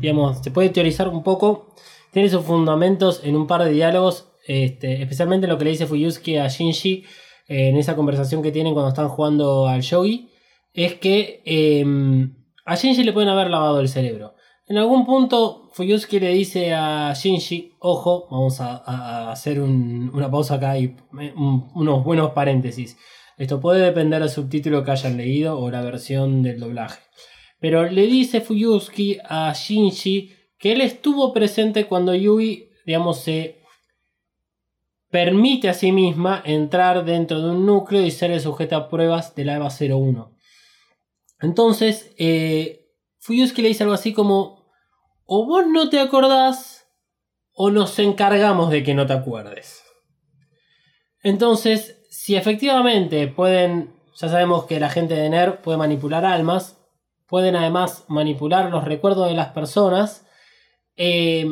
digamos, 0.00 0.38
se 0.38 0.50
puede 0.50 0.68
teorizar 0.70 1.08
un 1.08 1.22
poco, 1.22 1.74
tiene 2.12 2.28
sus 2.28 2.44
fundamentos 2.44 3.20
en 3.24 3.36
un 3.36 3.46
par 3.46 3.64
de 3.64 3.72
diálogos, 3.72 4.32
este, 4.46 5.02
especialmente 5.02 5.46
lo 5.46 5.58
que 5.58 5.64
le 5.64 5.70
dice 5.70 5.86
Fuyusuke 5.86 6.38
a 6.38 6.48
Shinji 6.48 7.04
eh, 7.48 7.68
en 7.68 7.76
esa 7.76 7.96
conversación 7.96 8.42
que 8.42 8.52
tienen 8.52 8.74
cuando 8.74 8.90
están 8.90 9.08
jugando 9.08 9.66
al 9.66 9.80
shogi, 9.80 10.30
es 10.72 10.94
que 10.94 11.42
em, 11.44 12.34
a 12.64 12.76
Shinji 12.76 13.02
le 13.02 13.12
pueden 13.12 13.30
haber 13.30 13.50
lavado 13.50 13.80
el 13.80 13.88
cerebro. 13.88 14.34
En 14.68 14.78
algún 14.78 15.06
punto, 15.06 15.70
Fuyusuki 15.72 16.20
le 16.20 16.30
dice 16.30 16.74
a 16.74 17.12
Shinji, 17.14 17.74
ojo, 17.80 18.28
vamos 18.30 18.60
a, 18.60 19.30
hacer 19.30 19.60
una 19.60 20.30
pausa 20.30 20.54
acá 20.54 20.78
y 20.78 20.96
unos 21.12 22.04
buenos 22.04 22.30
paréntesis. 22.30 22.96
Esto 23.36 23.60
puede 23.60 23.84
depender 23.84 24.20
del 24.20 24.30
subtítulo 24.30 24.82
que 24.82 24.92
hayan 24.92 25.16
leído 25.16 25.58
o 25.58 25.70
la 25.70 25.82
versión 25.82 26.42
del 26.42 26.58
doblaje. 26.58 27.00
Pero 27.60 27.84
le 27.84 28.06
dice 28.06 28.40
Fuyusuki 28.40 29.18
a 29.24 29.52
Shinji 29.52 30.34
que 30.58 30.72
él 30.72 30.80
estuvo 30.80 31.32
presente 31.32 31.86
cuando 31.86 32.14
Yui, 32.14 32.70
digamos, 32.86 33.20
se 33.20 33.62
permite 35.10 35.68
a 35.68 35.74
sí 35.74 35.92
misma 35.92 36.42
entrar 36.44 37.04
dentro 37.04 37.40
de 37.40 37.50
un 37.50 37.66
núcleo 37.66 38.02
y 38.02 38.10
ser 38.10 38.30
el 38.30 38.40
sujeto 38.40 38.76
a 38.76 38.88
pruebas 38.88 39.34
de 39.34 39.44
la 39.44 39.56
EVA 39.56 39.68
01. 39.68 40.34
Entonces, 41.40 42.14
eh, 42.18 42.86
Fuyusuki 43.18 43.62
le 43.62 43.68
dice 43.68 43.82
algo 43.82 43.94
así 43.94 44.12
como, 44.14 44.66
o 45.24 45.46
vos 45.46 45.66
no 45.66 45.90
te 45.90 46.00
acordás 46.00 46.86
o 47.52 47.70
nos 47.70 47.98
encargamos 47.98 48.70
de 48.70 48.82
que 48.82 48.94
no 48.94 49.06
te 49.06 49.12
acuerdes. 49.12 49.82
Entonces, 51.22 52.05
si 52.26 52.34
efectivamente 52.34 53.28
pueden, 53.28 53.94
ya 54.16 54.28
sabemos 54.28 54.64
que 54.64 54.80
la 54.80 54.90
gente 54.90 55.14
de 55.14 55.30
NER 55.30 55.62
puede 55.62 55.78
manipular 55.78 56.24
almas, 56.24 56.76
pueden 57.28 57.54
además 57.54 58.04
manipular 58.08 58.68
los 58.68 58.82
recuerdos 58.82 59.28
de 59.28 59.36
las 59.36 59.50
personas, 59.50 60.26
eh, 60.96 61.46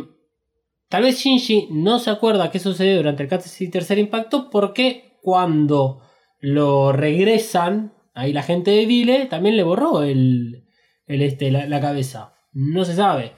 tal 0.88 1.04
vez 1.04 1.20
Shinji 1.20 1.68
no 1.70 2.00
se 2.00 2.10
acuerda 2.10 2.50
qué 2.50 2.58
sucedió 2.58 2.96
durante 2.96 3.22
el 3.22 3.70
tercer 3.70 3.98
impacto 4.00 4.50
porque 4.50 5.16
cuando 5.22 6.00
lo 6.40 6.90
regresan, 6.90 7.94
ahí 8.12 8.32
la 8.32 8.42
gente 8.42 8.72
de 8.72 8.86
Vile 8.86 9.26
también 9.26 9.56
le 9.56 9.62
borró 9.62 10.02
el, 10.02 10.66
este, 11.06 11.52
la 11.52 11.80
cabeza. 11.80 12.34
No 12.52 12.84
se 12.84 12.96
sabe. 12.96 13.34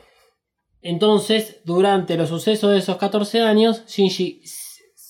Entonces, 0.80 1.60
durante 1.66 2.16
los 2.16 2.30
sucesos 2.30 2.72
de 2.72 2.78
esos 2.78 2.96
14 2.96 3.42
años, 3.42 3.84
Shinji, 3.88 4.40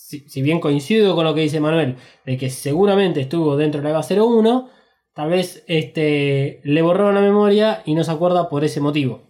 si, 0.07 0.43
bien 0.43 0.61
coincido 0.61 1.17
con 1.17 1.25
lo 1.25 1.35
que 1.35 1.41
dice 1.41 1.59
Manuel, 1.61 1.97
de 2.25 2.37
que 2.37 2.49
seguramente 2.49 3.21
estuvo 3.21 3.57
dentro 3.57 3.81
de 3.81 3.85
la 3.85 3.91
EVA 3.91 4.03
01, 4.03 4.71
tal 5.13 5.31
vez 5.31 5.65
este, 5.67 6.61
le 6.63 6.83
borraron 6.83 7.17
la 7.17 7.21
memoria 7.21 7.83
y 7.85 7.95
no 7.95 8.05
se 8.05 8.13
acuerda 8.13 8.49
por 8.49 8.65
ese 8.65 8.81
motivo. 8.81 9.23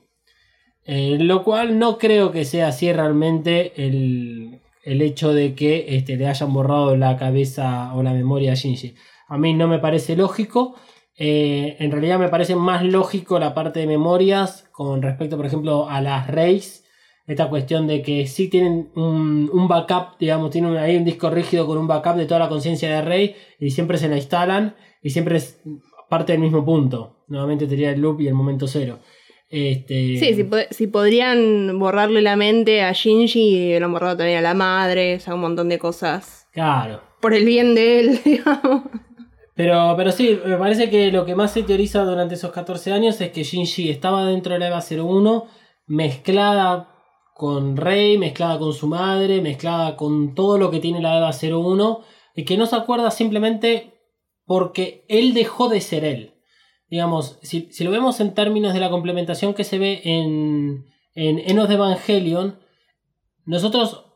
Eh, 0.85 1.17
lo 1.19 1.43
cual 1.43 1.79
no 1.79 1.99
creo 1.99 2.31
que 2.31 2.45
sea 2.45 2.69
así 2.69 2.93
realmente 2.93 3.73
el, 3.77 4.61
hecho 4.85 5.33
de 5.33 5.55
que 5.55 5.97
este, 5.97 6.17
le 6.17 6.29
hayan 6.29 6.53
borrado 6.53 6.97
la 6.97 7.17
cabeza 7.17 7.93
o 7.95 8.03
la 8.03 8.13
memoria 8.13 8.53
a 8.53 8.55
Shinji. 8.55 8.95
A 9.29 9.39
mí 9.39 9.55
no 9.55 9.67
me 9.69 9.79
parece 9.79 10.15
lógico. 10.15 10.77
Eh, 11.17 11.77
en 11.81 11.91
realidad 11.91 12.19
me 12.19 12.29
parece 12.29 12.55
más 12.55 12.85
lógico 12.85 13.39
la 13.39 13.55
parte 13.55 13.81
de 13.81 13.87
memorias 13.87 14.69
con 14.73 15.03
respecto, 15.03 15.37
por 15.37 15.47
ejemplo, 15.47 15.89
a 15.89 16.01
las 16.03 16.29
RAIDs. 16.29 16.85
Esta 17.27 17.49
cuestión 17.49 17.89
de 17.89 18.03
que 18.03 18.27
sí 18.27 18.49
tienen 18.49 18.91
un, 18.95 19.67
backup, 19.69 20.17
digamos, 20.19 20.51
tienen 20.51 20.77
ahí 20.77 20.97
un 20.97 21.05
disco 21.05 21.29
rígido 21.29 21.67
con 21.67 21.77
un 21.77 21.89
backup 21.89 22.15
de 22.17 22.27
toda 22.27 22.39
la 22.41 22.49
conciencia 22.49 22.89
de 22.89 23.03
RAID 23.03 23.31
y 23.59 23.71
siempre 23.71 23.99
se 23.99 24.09
la 24.09 24.17
instalan 24.17 24.77
y 25.03 25.11
siempre 25.11 25.39
es 25.39 25.61
parte 26.09 26.33
del 26.33 26.41
mismo 26.41 26.65
punto. 26.65 27.25
Nuevamente 27.27 27.67
tendría 27.67 27.91
el 27.91 28.01
loop 28.01 28.21
y 28.21 28.29
el 28.29 28.35
momento 28.35 28.69
cero. 28.69 29.01
Este... 29.49 30.19
Sí, 30.19 30.49
si, 30.71 30.87
podrían 30.87 31.79
borrarle 31.79 32.23
la 32.23 32.37
mente 32.37 32.83
a 32.83 32.93
Shinji, 32.93 33.41
y 33.41 33.79
lo 33.79 33.87
han 33.87 33.93
borrado 33.93 34.17
también 34.17 34.39
a 34.39 34.43
la 34.43 34.55
madre, 34.55 35.17
o 35.17 35.21
sea, 35.21 35.35
un 35.35 35.41
montón 35.41 35.69
de 35.69 35.79
cosas. 35.79 36.49
Claro. 36.53 37.01
Por 37.21 37.35
el 37.35 37.45
bien 37.45 37.75
de 37.75 38.01
él, 38.01 38.21
digamos. 38.25 38.83
Pero, 39.55 39.95
pero 39.97 40.13
sí, 40.13 40.39
me 40.45 40.57
parece 40.57 40.91
que 40.91 41.11
lo 41.11 41.25
que 41.25 41.35
más 41.35 41.53
se 41.53 41.63
teoriza 41.63 42.05
durante 42.05 42.35
esos 42.35 42.53
14 42.53 42.93
años 42.93 43.21
es 43.21 43.31
que 43.31 43.43
Shinji 43.43 43.91
estaba 43.91 44.27
dentro 44.27 44.53
de 44.53 44.61
la 44.61 44.69
EVA 44.69 44.81
01 44.81 45.47
mezclada 45.87 46.96
con 47.37 47.77
Rey, 47.77 48.17
mezclada 48.17 48.59
con 48.59 48.73
su 48.73 48.87
madre, 48.87 49.43
mezclada 49.43 49.95
con 49.97 50.35
todo 50.35 50.57
lo 50.57 50.71
que 50.71 50.81
tiene 50.81 51.03
la 51.03 51.19
EVA 51.19 51.33
01 51.33 52.01
y 52.35 52.45
que 52.45 52.57
no 52.57 52.65
se 52.65 52.77
acuerda 52.77 53.11
simplemente 53.11 53.93
porque 54.47 55.05
él 55.09 55.35
dejó 55.35 55.69
de 55.69 55.83
ser 55.83 56.05
él. 56.07 56.35
Digamos, 56.89 57.39
si, 57.43 57.69
lo 57.81 57.91
vemos 57.91 58.21
en 58.21 58.33
términos 58.33 58.73
de 58.73 58.81
la 58.81 58.89
complementación 58.89 59.53
que 59.53 59.65
se 59.65 59.79
ve 59.79 60.01
en, 60.05 60.87
en 61.15 61.39
Enos 61.41 61.69
de 61.69 61.75
Evangelion, 61.75 62.59
nosotros, 63.45 64.07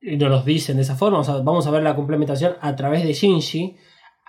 y 0.00 0.16
nos 0.16 0.44
dicen 0.44 0.76
de 0.76 0.82
esa 0.82 0.96
forma, 0.96 1.20
o 1.20 1.24
sea, 1.24 1.36
vamos 1.36 1.68
a 1.68 1.70
ver 1.70 1.84
la 1.84 1.94
complementación 1.94 2.56
a 2.60 2.74
través 2.74 3.04
de 3.04 3.12
Shinji, 3.12 3.76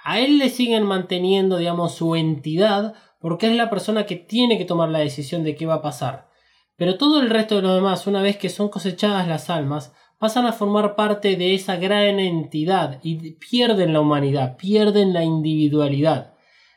a 0.04 0.20
él 0.20 0.38
le 0.38 0.50
siguen 0.50 0.84
manteniendo, 0.84 1.58
digamos, 1.58 1.96
su 1.96 2.16
entidad, 2.16 2.94
porque 3.20 3.48
es 3.48 3.56
la 3.56 3.72
persona 3.72 4.06
que 4.06 4.18
tiene 4.18 4.60
que 4.60 4.66
tomar 4.66 4.90
la 4.90 5.00
decisión 5.00 5.44
de 5.44 5.56
qué 5.56 5.66
va 5.66 5.76
a 5.76 5.82
pasar. 5.82 6.30
Pero 6.78 6.98
todo 6.98 7.22
el 7.22 7.30
resto 7.30 7.56
de 7.56 7.62
los 7.62 7.76
demás, 7.76 8.08
una 8.08 8.22
vez 8.22 8.38
que 8.38 8.50
son 8.50 8.70
cosechadas 8.70 9.28
las 9.28 9.50
almas, 9.50 9.94
pasan 10.18 10.46
a 10.46 10.54
formar 10.54 10.96
parte 10.96 11.36
de 11.36 11.54
esa 11.54 11.78
gran 11.78 12.20
entidad 12.20 13.00
y 13.04 13.32
pierden 13.34 13.94
la 13.94 14.02
humanidad, 14.02 14.58
pierden 14.58 15.14
la 15.14 15.24
individualidad. 15.24 16.34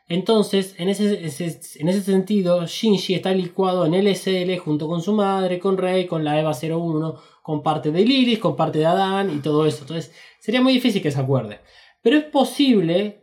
Entonces, 0.09 0.74
en 0.78 0.88
ese, 0.88 1.18
en 1.20 1.88
ese 1.88 2.03
sentido, 2.03 2.66
Shinji 2.66 3.14
está 3.14 3.30
licuado 3.32 3.84
en 3.84 3.94
LSL 3.94 4.57
junto 4.57 4.88
con 4.88 5.03
su 5.03 5.12
madre, 5.12 5.59
con 5.59 5.76
Rey, 5.76 6.07
con 6.07 6.24
la 6.24 6.40
Eva 6.40 6.53
01, 6.53 7.16
con 7.42 7.62
parte 7.62 7.90
de 7.90 8.05
Liris, 8.05 8.38
con 8.38 8.57
parte 8.57 8.78
de 8.78 8.86
Adán 8.86 9.30
y 9.34 9.40
todo 9.40 9.66
eso. 9.66 9.82
Entonces, 9.82 10.14
sería 10.40 10.62
muy 10.62 10.72
difícil 10.72 11.03
que 11.03 11.11
se 11.11 11.20
acuerde. 11.20 11.61
Pero 12.01 12.16
es 12.16 12.24
posible, 12.24 13.22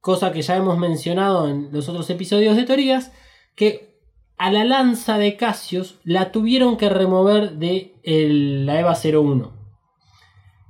cosa 0.00 0.32
que 0.32 0.42
ya 0.42 0.56
hemos 0.56 0.76
mencionado 0.76 1.48
en 1.48 1.68
los 1.72 1.88
otros 1.88 2.10
episodios 2.10 2.56
de 2.56 2.64
teorías, 2.64 3.12
que 3.54 3.93
a 4.36 4.50
la 4.50 4.64
lanza 4.64 5.18
de 5.18 5.36
Cassius 5.36 6.00
la 6.04 6.32
tuvieron 6.32 6.76
que 6.76 6.88
remover 6.88 7.52
de 7.52 8.00
la 8.04 8.80
EVA 8.80 8.94
01. 8.94 9.52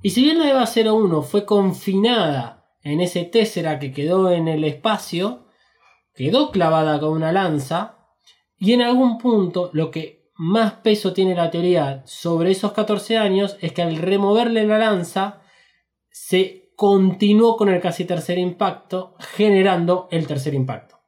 Y 0.03 0.11
si 0.11 0.23
bien 0.23 0.39
la 0.39 0.51
EVA 0.51 0.65
01 0.65 1.23
fue 1.23 1.47
confinada 1.47 2.67
en 2.83 3.01
ese 3.01 3.25
Tessera 3.25 3.79
que 3.79 3.93
quedó 3.93 4.31
en 4.31 4.49
el 4.49 4.65
espacio, 4.65 5.47
quedó 6.15 6.51
clavada 6.51 7.01
con 7.01 7.11
una 7.11 7.33
lanza, 7.33 7.99
y 8.59 8.73
en 8.73 8.83
algún 8.83 9.19
punto 9.19 9.71
lo 9.73 9.91
que 9.91 10.31
más 10.37 10.73
peso 10.75 11.13
tiene 11.13 11.35
la 11.35 11.51
teoría 11.51 12.03
sobre 12.07 12.51
esos 12.51 12.73
14 12.73 13.17
años 13.19 13.57
es 13.61 13.73
que 13.73 13.83
al 13.83 13.97
removerle 13.97 14.67
la 14.67 14.79
lanza 14.79 15.43
se 16.11 16.73
continuó 16.77 17.57
con 17.57 17.69
el 17.69 17.81
casi 17.81 18.05
tercer 18.05 18.39
impacto, 18.39 19.15
generando 19.19 20.09
el 20.11 20.27
tercer 20.27 20.55
impacto. 20.55 20.99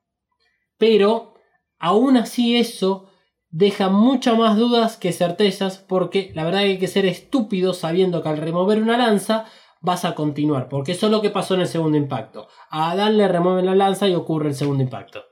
Pero 0.79 1.36
aún 1.79 2.16
así 2.16 2.57
eso 2.57 3.11
deja 3.51 3.89
muchas 3.89 4.37
más 4.37 4.57
dudas 4.57 4.97
que 4.97 5.12
certezas 5.12 5.79
porque 5.79 6.33
la 6.35 6.45
verdad 6.45 6.61
que 6.61 6.66
hay 6.66 6.79
que 6.79 6.89
ser 6.89 7.07
estúpido 7.07 7.72
sabiendo 7.72 8.22
que 8.22 8.29
al 8.29 8.39
remover 8.39 8.83
una 8.83 8.99
lanza 8.99 9.47
vas 9.81 10.05
a 10.05 10.14
continuar, 10.14 10.68
porque 10.68 10.93
eso 10.93 11.07
es 11.07 11.12
lo 11.12 11.22
que 11.22 11.31
pasó 11.31 11.55
en 11.55 11.61
el 11.61 11.68
segundo 11.68 11.97
impacto. 11.97 12.49
A 12.70 12.91
Adán 12.91 13.16
le 13.16 13.29
remueven 13.29 13.66
la 13.66 13.74
lanza 13.74 14.09
y 14.09 14.14
ocurre 14.14 14.49
el 14.49 14.55
segundo 14.55 14.83
impacto. 14.83 15.24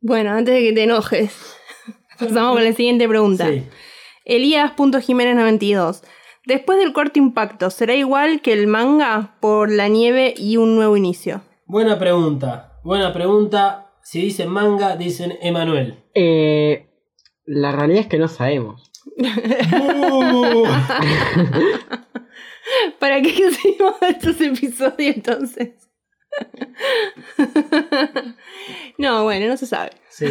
Bueno, 0.00 0.32
antes 0.32 0.54
de 0.54 0.60
que 0.62 0.72
te 0.72 0.82
enojes, 0.82 1.56
pasamos 2.18 2.54
con 2.54 2.64
la 2.64 2.72
siguiente 2.72 3.08
pregunta. 3.08 3.46
Sí. 3.46 3.64
Elías.jiménez92. 4.24 6.02
Después 6.44 6.78
del 6.78 6.92
cuarto 6.92 7.18
impacto, 7.18 7.70
¿será 7.70 7.94
igual 7.94 8.40
que 8.40 8.52
el 8.52 8.66
manga 8.66 9.36
por 9.40 9.70
la 9.70 9.88
nieve 9.88 10.34
y 10.36 10.56
un 10.56 10.76
nuevo 10.76 10.96
inicio? 10.96 11.42
Buena 11.64 11.98
pregunta. 11.98 12.80
Buena 12.84 13.12
pregunta. 13.12 13.85
Si 14.08 14.20
dicen 14.20 14.50
manga, 14.50 14.96
dicen 14.96 15.36
Emanuel. 15.42 16.04
Eh, 16.14 16.86
la 17.44 17.72
realidad 17.72 18.02
es 18.02 18.06
que 18.06 18.18
no 18.18 18.28
sabemos. 18.28 18.92
¿Para 23.00 23.20
qué 23.20 23.30
hicimos 23.30 23.96
estos 24.02 24.40
episodios 24.40 25.16
entonces? 25.16 25.90
no, 28.98 29.24
bueno, 29.24 29.48
no 29.48 29.56
se 29.56 29.66
sabe. 29.66 29.90
Sí. 30.08 30.26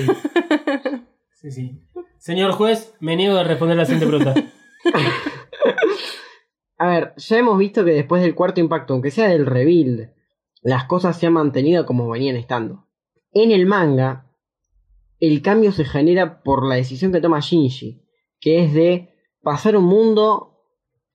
Sí, 1.33 1.51
sí. 1.51 1.83
Señor 2.17 2.53
juez, 2.53 2.95
me 3.01 3.17
niego 3.17 3.37
a 3.37 3.43
responder 3.43 3.75
la 3.75 3.83
siguiente 3.83 4.07
pregunta. 4.07 4.35
A 6.77 6.87
ver, 6.87 7.13
ya 7.17 7.37
hemos 7.37 7.57
visto 7.57 7.83
que 7.83 7.91
después 7.91 8.21
del 8.21 8.35
cuarto 8.35 8.61
impacto, 8.61 8.93
aunque 8.93 9.11
sea 9.11 9.27
del 9.27 9.45
rebuild, 9.45 10.11
las 10.61 10.85
cosas 10.85 11.19
se 11.19 11.27
han 11.27 11.33
mantenido 11.33 11.85
como 11.85 12.07
venían 12.07 12.37
estando. 12.37 12.84
En 13.35 13.51
el 13.51 13.65
manga, 13.65 14.31
el 15.19 15.41
cambio 15.41 15.73
se 15.73 15.83
genera 15.83 16.41
por 16.41 16.65
la 16.65 16.75
decisión 16.75 17.11
que 17.11 17.19
toma 17.19 17.41
Shinji, 17.41 18.01
que 18.39 18.63
es 18.63 18.73
de 18.73 19.09
pasar 19.43 19.75
un 19.75 19.83
mundo, 19.83 20.61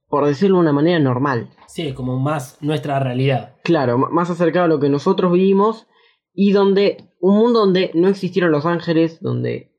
por 0.07 0.27
decirlo 0.27 0.57
de 0.57 0.61
una 0.61 0.73
manera 0.75 0.99
normal. 0.99 1.49
Sí, 1.67 1.95
como 1.95 2.19
más 2.19 2.59
nuestra 2.61 3.01
realidad. 3.01 3.57
Claro, 3.65 3.97
más 3.97 4.29
acercado 4.29 4.67
a 4.67 4.69
lo 4.69 4.79
que 4.81 4.91
nosotros 4.91 5.33
vivimos 5.33 5.87
y 6.35 6.53
donde 6.53 7.09
un 7.21 7.37
mundo 7.37 7.61
donde 7.61 7.91
no 7.95 8.09
existieron 8.09 8.53
los 8.53 8.67
ángeles, 8.67 9.23
donde 9.23 9.73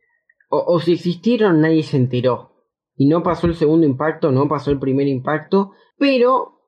o, 0.50 0.66
o 0.66 0.80
si 0.80 0.94
existieron 0.94 1.62
nadie 1.62 1.84
se 1.84 1.98
enteró. 1.98 2.56
Y 2.96 3.06
no 3.06 3.22
pasó 3.22 3.46
el 3.46 3.54
segundo 3.54 3.86
impacto, 3.86 4.32
no 4.32 4.48
pasó 4.48 4.72
el 4.72 4.80
primer 4.80 5.08
impacto, 5.08 5.74
pero 5.96 6.60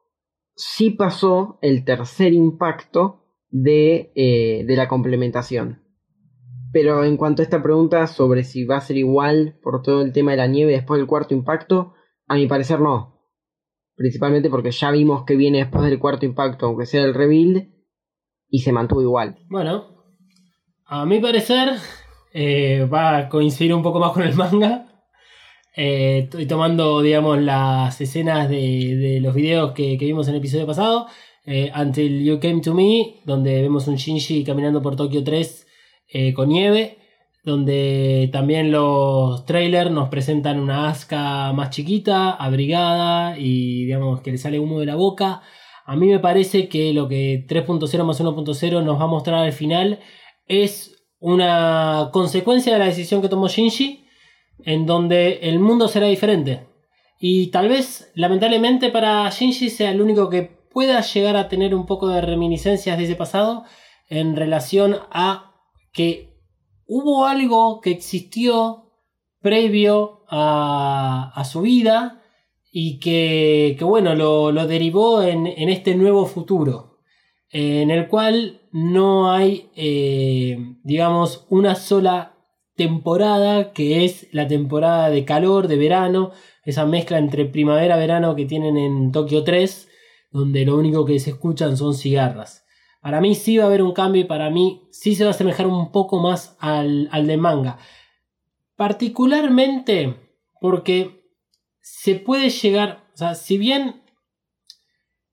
sí 0.55 0.91
pasó 0.91 1.57
el 1.63 1.83
tercer 1.83 2.31
impacto 2.33 3.22
de, 3.53 4.11
eh, 4.15 4.65
de 4.65 4.75
la 4.75 4.87
complementación. 4.87 5.83
Pero 6.73 7.05
en 7.05 7.17
cuanto 7.17 7.43
a 7.43 7.45
esta 7.45 7.61
pregunta 7.61 8.07
sobre 8.07 8.43
si 8.43 8.65
va 8.65 8.77
a 8.77 8.81
ser 8.81 8.97
igual 8.97 9.59
por 9.61 9.83
todo 9.83 10.01
el 10.01 10.11
tema 10.11 10.31
de 10.31 10.37
la 10.37 10.47
nieve 10.47 10.71
después 10.71 10.97
del 10.97 11.07
cuarto 11.07 11.35
impacto, 11.35 11.93
a 12.27 12.35
mi 12.35 12.47
parecer 12.47 12.79
no. 12.81 13.21
Principalmente 13.95 14.49
porque 14.49 14.71
ya 14.71 14.89
vimos 14.89 15.23
que 15.23 15.35
viene 15.35 15.59
después 15.59 15.85
del 15.85 15.99
cuarto 15.99 16.25
impacto, 16.25 16.65
aunque 16.65 16.87
sea 16.87 17.03
el 17.03 17.13
rebuild, 17.13 17.71
y 18.49 18.59
se 18.59 18.71
mantuvo 18.71 19.03
igual. 19.03 19.37
Bueno, 19.49 20.03
a 20.85 21.05
mi 21.05 21.19
parecer 21.19 21.73
eh, 22.33 22.87
va 22.91 23.17
a 23.17 23.29
coincidir 23.29 23.73
un 23.75 23.83
poco 23.83 23.99
más 23.99 24.13
con 24.13 24.23
el 24.23 24.33
manga. 24.33 24.87
Eh, 25.75 26.21
estoy 26.23 26.47
tomando, 26.47 27.01
digamos, 27.01 27.39
las 27.39 28.01
escenas 28.01 28.49
de, 28.49 28.95
de 28.95 29.19
los 29.21 29.35
videos 29.35 29.73
que, 29.73 29.95
que 29.99 30.05
vimos 30.05 30.27
en 30.27 30.33
el 30.33 30.39
episodio 30.39 30.65
pasado. 30.65 31.07
Eh, 31.45 31.71
Until 31.75 32.23
You 32.23 32.39
Came 32.39 32.61
to 32.61 32.73
Me, 32.73 33.21
donde 33.25 33.61
vemos 33.61 33.87
un 33.87 33.95
Shinji 33.95 34.43
caminando 34.43 34.81
por 34.81 34.95
Tokio 34.95 35.23
3 35.23 35.67
eh, 36.09 36.33
con 36.33 36.49
nieve. 36.49 36.97
Donde 37.43 38.29
también 38.31 38.71
los 38.71 39.45
trailers 39.45 39.91
nos 39.91 40.07
presentan 40.07 40.59
una 40.59 40.87
Asuka 40.87 41.51
más 41.51 41.71
chiquita, 41.71 42.31
abrigada 42.31 43.37
y 43.37 43.83
digamos 43.83 44.21
que 44.21 44.31
le 44.31 44.37
sale 44.37 44.59
humo 44.59 44.79
de 44.79 44.85
la 44.85 44.95
boca. 44.95 45.41
A 45.85 45.97
mí 45.97 46.07
me 46.07 46.19
parece 46.19 46.69
que 46.69 46.93
lo 46.93 47.09
que 47.09 47.45
3.0 47.45 48.05
más 48.05 48.21
1.0 48.21 48.83
nos 48.83 48.97
va 48.97 49.03
a 49.03 49.07
mostrar 49.07 49.43
al 49.43 49.51
final 49.51 49.99
es 50.47 51.05
una 51.19 52.09
consecuencia 52.13 52.73
de 52.73 52.79
la 52.79 52.85
decisión 52.85 53.21
que 53.21 53.27
tomó 53.27 53.49
Shinji, 53.49 54.05
en 54.63 54.85
donde 54.85 55.39
el 55.43 55.59
mundo 55.59 55.89
será 55.89 56.07
diferente. 56.07 56.67
Y 57.19 57.47
tal 57.47 57.67
vez, 57.67 58.11
lamentablemente 58.15 58.89
para 58.89 59.29
Shinji 59.29 59.69
sea 59.69 59.91
el 59.91 60.01
único 60.01 60.29
que 60.29 60.62
pueda 60.73 61.01
llegar 61.01 61.37
a 61.37 61.47
tener 61.47 61.75
un 61.75 61.85
poco 61.85 62.09
de 62.09 62.21
reminiscencias 62.21 62.97
de 62.97 63.05
ese 63.05 63.15
pasado 63.15 63.63
en 64.09 64.35
relación 64.35 64.97
a 65.11 65.53
que 65.93 66.33
hubo 66.87 67.25
algo 67.25 67.79
que 67.81 67.91
existió 67.91 68.91
previo 69.41 70.23
a, 70.29 71.43
su 71.49 71.61
vida 71.61 72.21
y 72.71 72.99
que, 72.99 73.75
que, 73.77 73.85
bueno, 73.85 74.15
lo, 74.15 74.51
lo 74.51 74.65
derivó 74.67 75.21
en, 75.21 75.45
en, 75.45 75.69
este 75.69 75.95
nuevo 75.95 76.25
futuro, 76.25 76.97
en 77.51 77.91
el 77.91 78.07
cual 78.07 78.61
no 78.71 79.31
hay, 79.31 79.69
eh, 79.75 80.57
digamos, 80.83 81.45
una 81.49 81.75
sola 81.75 82.33
temporada 82.75 83.73
que 83.73 84.05
es 84.05 84.27
la 84.31 84.47
temporada 84.47 85.09
de 85.11 85.25
calor, 85.25 85.67
de 85.67 85.77
verano, 85.77 86.31
esa 86.65 86.85
mezcla 86.85 87.19
entre 87.19 87.45
primavera-verano 87.45 88.35
que 88.35 88.45
tienen 88.45 88.77
en 88.77 89.11
Tokio 89.11 89.43
3, 89.43 89.89
donde 90.33 90.65
lo 90.65 90.75
único 90.77 91.05
que 91.05 91.19
se 91.19 91.29
escuchan 91.29 91.77
son 91.77 91.93
cigarras. 91.93 92.65
Para 93.01 93.21
mí 93.21 93.35
sí 93.35 93.57
va 93.57 93.65
a 93.65 93.67
haber 93.67 93.83
un 93.83 93.93
cambio 93.93 94.21
y 94.21 94.25
para 94.25 94.49
mí 94.49 94.87
sí 94.91 95.15
se 95.15 95.23
va 95.23 95.29
a 95.29 95.33
asemejar 95.33 95.67
un 95.67 95.91
poco 95.91 96.19
más 96.19 96.57
al, 96.59 97.07
al 97.11 97.27
de 97.27 97.37
manga. 97.37 97.77
Particularmente 98.75 100.15
porque 100.59 101.23
se 101.81 102.15
puede 102.15 102.49
llegar, 102.49 103.09
o 103.13 103.17
sea, 103.17 103.35
si 103.35 103.57
bien, 103.57 104.01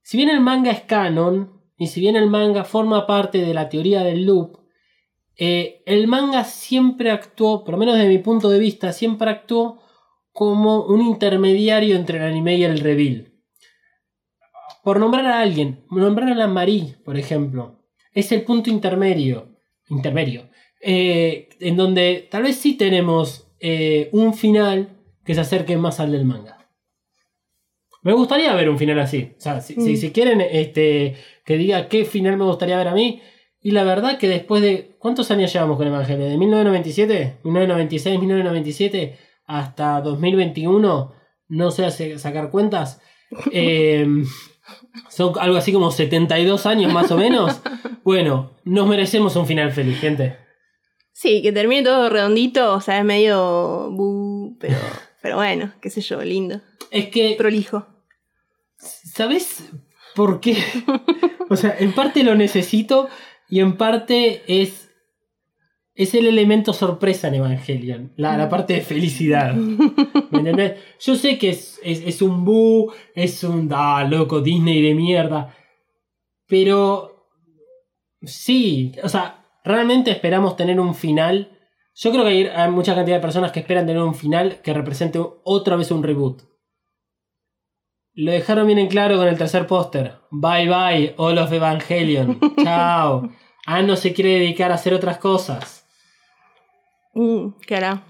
si 0.02 0.16
bien 0.16 0.28
el 0.28 0.40
manga 0.40 0.70
es 0.70 0.82
canon 0.82 1.62
y 1.78 1.86
si 1.86 2.00
bien 2.00 2.16
el 2.16 2.28
manga 2.28 2.64
forma 2.64 3.06
parte 3.06 3.38
de 3.38 3.54
la 3.54 3.68
teoría 3.68 4.02
del 4.02 4.26
loop, 4.26 4.58
eh, 5.36 5.82
el 5.86 6.08
manga 6.08 6.44
siempre 6.44 7.10
actuó, 7.10 7.64
por 7.64 7.72
lo 7.72 7.78
menos 7.78 7.94
desde 7.94 8.08
mi 8.08 8.18
punto 8.18 8.50
de 8.50 8.58
vista, 8.58 8.92
siempre 8.92 9.30
actuó 9.30 9.80
como 10.32 10.84
un 10.84 11.00
intermediario 11.00 11.96
entre 11.96 12.18
el 12.18 12.24
anime 12.24 12.56
y 12.56 12.64
el 12.64 12.80
reveal. 12.80 13.29
Por 14.90 14.98
nombrar 14.98 15.24
a 15.26 15.38
alguien, 15.38 15.84
nombrar 15.88 16.30
a 16.30 16.34
la 16.34 16.48
Marie, 16.48 16.96
por 17.04 17.16
ejemplo, 17.16 17.78
es 18.12 18.32
el 18.32 18.42
punto 18.42 18.70
intermedio, 18.70 19.54
intermedio, 19.88 20.48
eh, 20.82 21.48
en 21.60 21.76
donde 21.76 22.26
tal 22.28 22.42
vez 22.42 22.56
sí 22.56 22.76
tenemos 22.76 23.52
eh, 23.60 24.08
un 24.10 24.34
final 24.34 24.96
que 25.24 25.36
se 25.36 25.42
acerque 25.42 25.76
más 25.76 26.00
al 26.00 26.10
del 26.10 26.24
manga. 26.24 26.68
Me 28.02 28.14
gustaría 28.14 28.52
ver 28.56 28.68
un 28.68 28.78
final 28.78 28.98
así. 28.98 29.32
O 29.38 29.40
sea, 29.40 29.60
si, 29.60 29.78
mm. 29.78 29.84
si, 29.84 29.96
si 29.96 30.10
quieren 30.10 30.40
este, 30.40 31.14
que 31.44 31.56
diga 31.56 31.86
qué 31.86 32.04
final 32.04 32.36
me 32.36 32.46
gustaría 32.46 32.76
ver 32.76 32.88
a 32.88 32.94
mí. 32.94 33.22
Y 33.62 33.70
la 33.70 33.84
verdad 33.84 34.18
que 34.18 34.26
después 34.26 34.60
de... 34.60 34.96
¿Cuántos 34.98 35.30
años 35.30 35.52
llevamos 35.52 35.76
con 35.76 35.86
Evangelio? 35.86 36.26
¿De 36.26 36.36
1997? 36.36 37.38
¿1996? 37.44 38.18
¿1997? 38.18 39.18
hasta 39.46 40.00
2021, 40.00 41.12
no 41.48 41.70
sé 41.70 41.84
hace- 41.84 42.18
sacar 42.18 42.50
cuentas, 42.50 43.00
eh, 43.52 44.06
son 45.08 45.34
algo 45.38 45.56
así 45.56 45.72
como 45.72 45.90
72 45.90 46.66
años 46.66 46.92
más 46.92 47.10
o 47.10 47.16
menos. 47.16 47.60
Bueno, 48.02 48.56
nos 48.64 48.88
merecemos 48.88 49.36
un 49.36 49.46
final 49.46 49.72
feliz, 49.72 50.00
gente. 50.00 50.38
Sí, 51.12 51.42
que 51.42 51.52
termine 51.52 51.82
todo 51.82 52.08
redondito, 52.08 52.72
o 52.72 52.80
sea, 52.80 52.98
es 52.98 53.04
medio... 53.04 53.90
bu, 53.90 54.56
pero, 54.58 54.78
pero 55.22 55.36
bueno, 55.36 55.74
qué 55.82 55.90
sé 55.90 56.00
yo, 56.00 56.20
lindo. 56.22 56.62
Es 56.90 57.08
que, 57.08 57.34
Prolijo. 57.36 57.86
¿sabes 58.78 59.68
por 60.14 60.40
qué? 60.40 60.56
O 61.50 61.56
sea, 61.56 61.76
en 61.78 61.92
parte 61.92 62.24
lo 62.24 62.34
necesito 62.34 63.10
y 63.50 63.60
en 63.60 63.76
parte 63.76 64.42
es... 64.46 64.88
Es 65.94 66.14
el 66.14 66.26
elemento 66.26 66.72
sorpresa 66.72 67.28
en 67.28 67.34
Evangelion, 67.34 68.12
la, 68.16 68.38
la 68.38 68.48
parte 68.48 68.72
de 68.72 68.80
felicidad. 68.80 69.54
¿Me 70.30 70.38
entendés? 70.38 70.78
Yo 71.00 71.16
sé 71.16 71.38
que 71.38 71.50
es, 71.50 71.80
es, 71.82 72.00
es 72.00 72.22
un 72.22 72.44
bu, 72.44 72.92
es 73.14 73.42
un 73.44 73.68
ah, 73.72 74.04
loco 74.04 74.40
Disney 74.40 74.82
de 74.82 74.94
mierda. 74.94 75.54
Pero 76.46 77.28
sí, 78.22 78.92
o 79.02 79.08
sea, 79.08 79.46
realmente 79.64 80.10
esperamos 80.10 80.56
tener 80.56 80.78
un 80.80 80.94
final. 80.94 81.58
Yo 81.94 82.10
creo 82.12 82.24
que 82.24 82.30
hay, 82.30 82.46
hay 82.46 82.70
mucha 82.70 82.94
cantidad 82.94 83.16
de 83.16 83.22
personas 83.22 83.52
que 83.52 83.60
esperan 83.60 83.86
tener 83.86 84.02
un 84.02 84.14
final 84.14 84.60
que 84.62 84.72
represente 84.72 85.20
otra 85.44 85.76
vez 85.76 85.90
un 85.90 86.02
reboot. 86.02 86.42
Lo 88.12 88.32
dejaron 88.32 88.66
bien 88.66 88.78
en 88.78 88.88
claro 88.88 89.16
con 89.16 89.28
el 89.28 89.38
tercer 89.38 89.66
póster. 89.66 90.16
Bye 90.30 90.68
bye, 90.68 91.14
All 91.16 91.38
of 91.38 91.52
Evangelion. 91.52 92.38
Chao. 92.62 93.30
Anno 93.66 93.96
se 93.96 94.12
quiere 94.12 94.40
dedicar 94.40 94.72
a 94.72 94.74
hacer 94.74 94.94
otras 94.94 95.18
cosas. 95.18 95.86
Mm, 97.14 97.50
¿Qué 97.66 97.76
hará? 97.76 98.02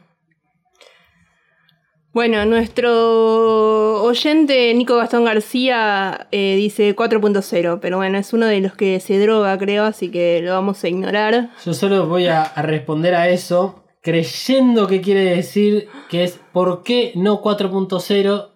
Bueno, 2.13 2.45
nuestro 2.45 4.03
oyente 4.03 4.75
Nico 4.75 4.97
Gastón 4.97 5.25
García 5.25 6.27
eh, 6.33 6.57
dice 6.57 6.97
4.0, 6.97 7.79
pero 7.81 7.99
bueno, 7.99 8.19
es 8.19 8.33
uno 8.33 8.47
de 8.47 8.61
los 8.61 8.75
que 8.75 8.99
se 8.99 9.21
droga, 9.21 9.57
creo, 9.59 9.85
así 9.85 10.11
que 10.11 10.41
lo 10.43 10.51
vamos 10.53 10.83
a 10.83 10.89
ignorar. 10.89 11.51
Yo 11.65 11.73
solo 11.73 12.09
voy 12.09 12.27
a, 12.27 12.43
a 12.43 12.63
responder 12.63 13.15
a 13.15 13.29
eso 13.29 13.85
creyendo 14.03 14.89
que 14.89 15.01
quiere 15.01 15.25
decir 15.37 15.89
que 16.09 16.25
es 16.25 16.41
¿por 16.53 16.83
qué 16.83 17.13
no 17.15 17.43
4.0? 17.43 18.49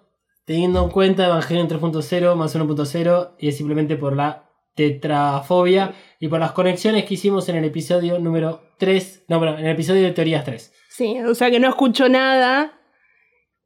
Teniendo 0.45 0.83
en 0.83 0.91
cuenta 0.91 1.27
Evangelion 1.27 1.69
3.0 1.69 2.35
más 2.35 2.57
1.0 2.57 3.31
y 3.39 3.49
es 3.49 3.57
simplemente 3.57 3.97
por 3.97 4.17
la 4.17 4.51
tetrafobia 4.75 5.95
y 6.19 6.27
por 6.27 6.41
las 6.41 6.53
conexiones 6.53 7.05
que 7.05 7.15
hicimos 7.15 7.49
en 7.49 7.57
el 7.57 7.65
episodio 7.65 8.19
número 8.19 8.63
3, 8.79 9.27
no, 9.29 9.39
bueno, 9.39 9.57
en 9.59 9.67
el 9.67 9.73
episodio 9.73 10.03
de 10.03 10.11
teorías 10.11 10.45
3. 10.45 10.73
Sí, 10.91 11.21
o 11.21 11.35
sea 11.37 11.53
que 11.53 11.61
no 11.61 11.69
escuchó 11.69 12.09
nada 12.09 12.81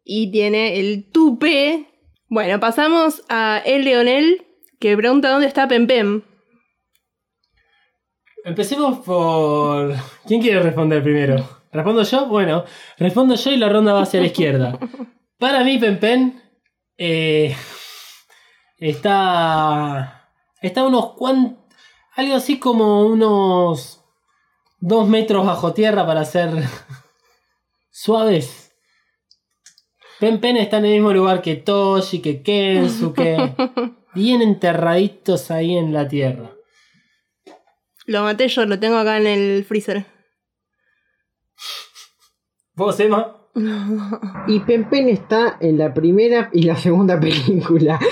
y 0.09 0.31
tiene 0.31 0.81
el 0.81 1.11
tupe. 1.13 1.87
Bueno, 2.29 2.59
pasamos 2.59 3.23
a 3.29 3.63
El 3.65 3.85
Leonel, 3.85 4.47
que 4.81 4.97
pregunta 4.97 5.29
dónde 5.29 5.47
está 5.47 5.69
Pempem. 5.69 6.23
Empecemos 8.43 9.01
por... 9.01 9.95
¿Quién 10.27 10.41
quiere 10.41 10.61
responder 10.61 11.03
primero? 11.03 11.47
¿Respondo 11.71 12.03
yo? 12.05 12.27
Bueno, 12.27 12.65
respondo 12.97 13.35
yo 13.35 13.51
y 13.51 13.59
la 13.59 13.69
ronda 13.69 13.93
va 13.93 14.03
hacia 14.03 14.21
la 14.21 14.29
izquierda. 14.29 14.79
Para 15.39 15.63
mí, 15.63 15.79
Pempen 15.79 16.43
eh, 16.97 17.55
está... 18.79 20.31
Está 20.63 20.85
unos 20.85 21.13
cuantos... 21.13 21.59
Algo 22.17 22.35
así 22.35 22.59
como 22.59 23.07
unos... 23.07 24.03
Dos 24.81 25.07
metros 25.07 25.45
bajo 25.45 25.75
tierra 25.75 26.07
para 26.07 26.25
ser 26.25 26.51
suaves. 27.91 28.68
Pen 30.21 30.41
Pen 30.41 30.57
está 30.57 30.79
en 30.79 30.87
el 30.87 30.93
mismo 30.95 31.13
lugar 31.13 31.43
que 31.43 31.57
Toshi, 31.57 32.21
que 32.21 32.43
Kensuke. 32.43 33.55
bien 34.15 34.43
enterraditos 34.51 35.51
ahí 35.51 35.77
en 35.77 35.93
la 35.93 36.09
tierra. 36.09 36.51
Lo 38.07 38.23
maté 38.23 38.49
yo, 38.49 38.65
lo 38.65 38.79
tengo 38.81 38.97
acá 38.97 39.19
en 39.19 39.27
el 39.27 39.65
freezer. 39.65 40.05
¿Vos, 42.75 42.99
Emma? 43.01 43.35
Y 44.47 44.61
Pempen 44.61 45.09
está 45.09 45.57
en 45.61 45.79
la 45.79 45.93
primera 45.93 46.49
y 46.53 46.63
la 46.63 46.77
segunda 46.77 47.19
película. 47.21 47.99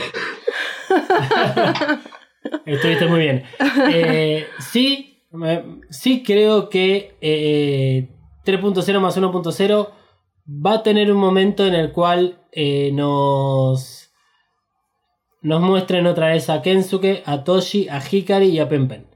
Estuviste 2.64 3.06
muy 3.06 3.20
bien. 3.20 3.44
Eh, 3.92 4.46
sí, 4.58 5.22
me- 5.30 5.80
sí 5.90 6.22
creo 6.24 6.68
que 6.68 7.16
eh, 7.20 8.08
3.0 8.44 9.00
más 9.00 9.16
1.0 9.18 9.90
va 10.46 10.74
a 10.74 10.82
tener 10.82 11.10
un 11.12 11.18
momento 11.18 11.66
en 11.66 11.74
el 11.74 11.92
cual 11.92 12.46
eh, 12.52 12.90
nos, 12.92 14.10
nos 15.42 15.60
muestren 15.60 16.06
otra 16.06 16.28
vez 16.28 16.48
a 16.48 16.62
Kensuke, 16.62 17.22
a 17.26 17.44
Toshi, 17.44 17.88
a 17.88 18.00
Hikari 18.00 18.48
y 18.48 18.58
a 18.58 18.68
Pempen. 18.68 19.06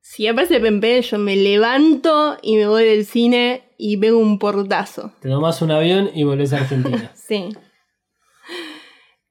Si 0.00 0.26
aparece 0.26 0.60
Pempem, 0.60 1.02
yo 1.02 1.18
me 1.18 1.36
levanto 1.36 2.36
y 2.40 2.56
me 2.56 2.68
voy 2.68 2.84
del 2.84 3.04
cine 3.04 3.64
y 3.76 3.96
pego 3.96 4.18
un 4.18 4.38
portazo. 4.38 5.12
Te 5.20 5.28
tomás 5.28 5.62
un 5.62 5.72
avión 5.72 6.10
y 6.14 6.24
volvés 6.24 6.52
a 6.52 6.58
Argentina. 6.58 7.12
Sí. 7.26 7.48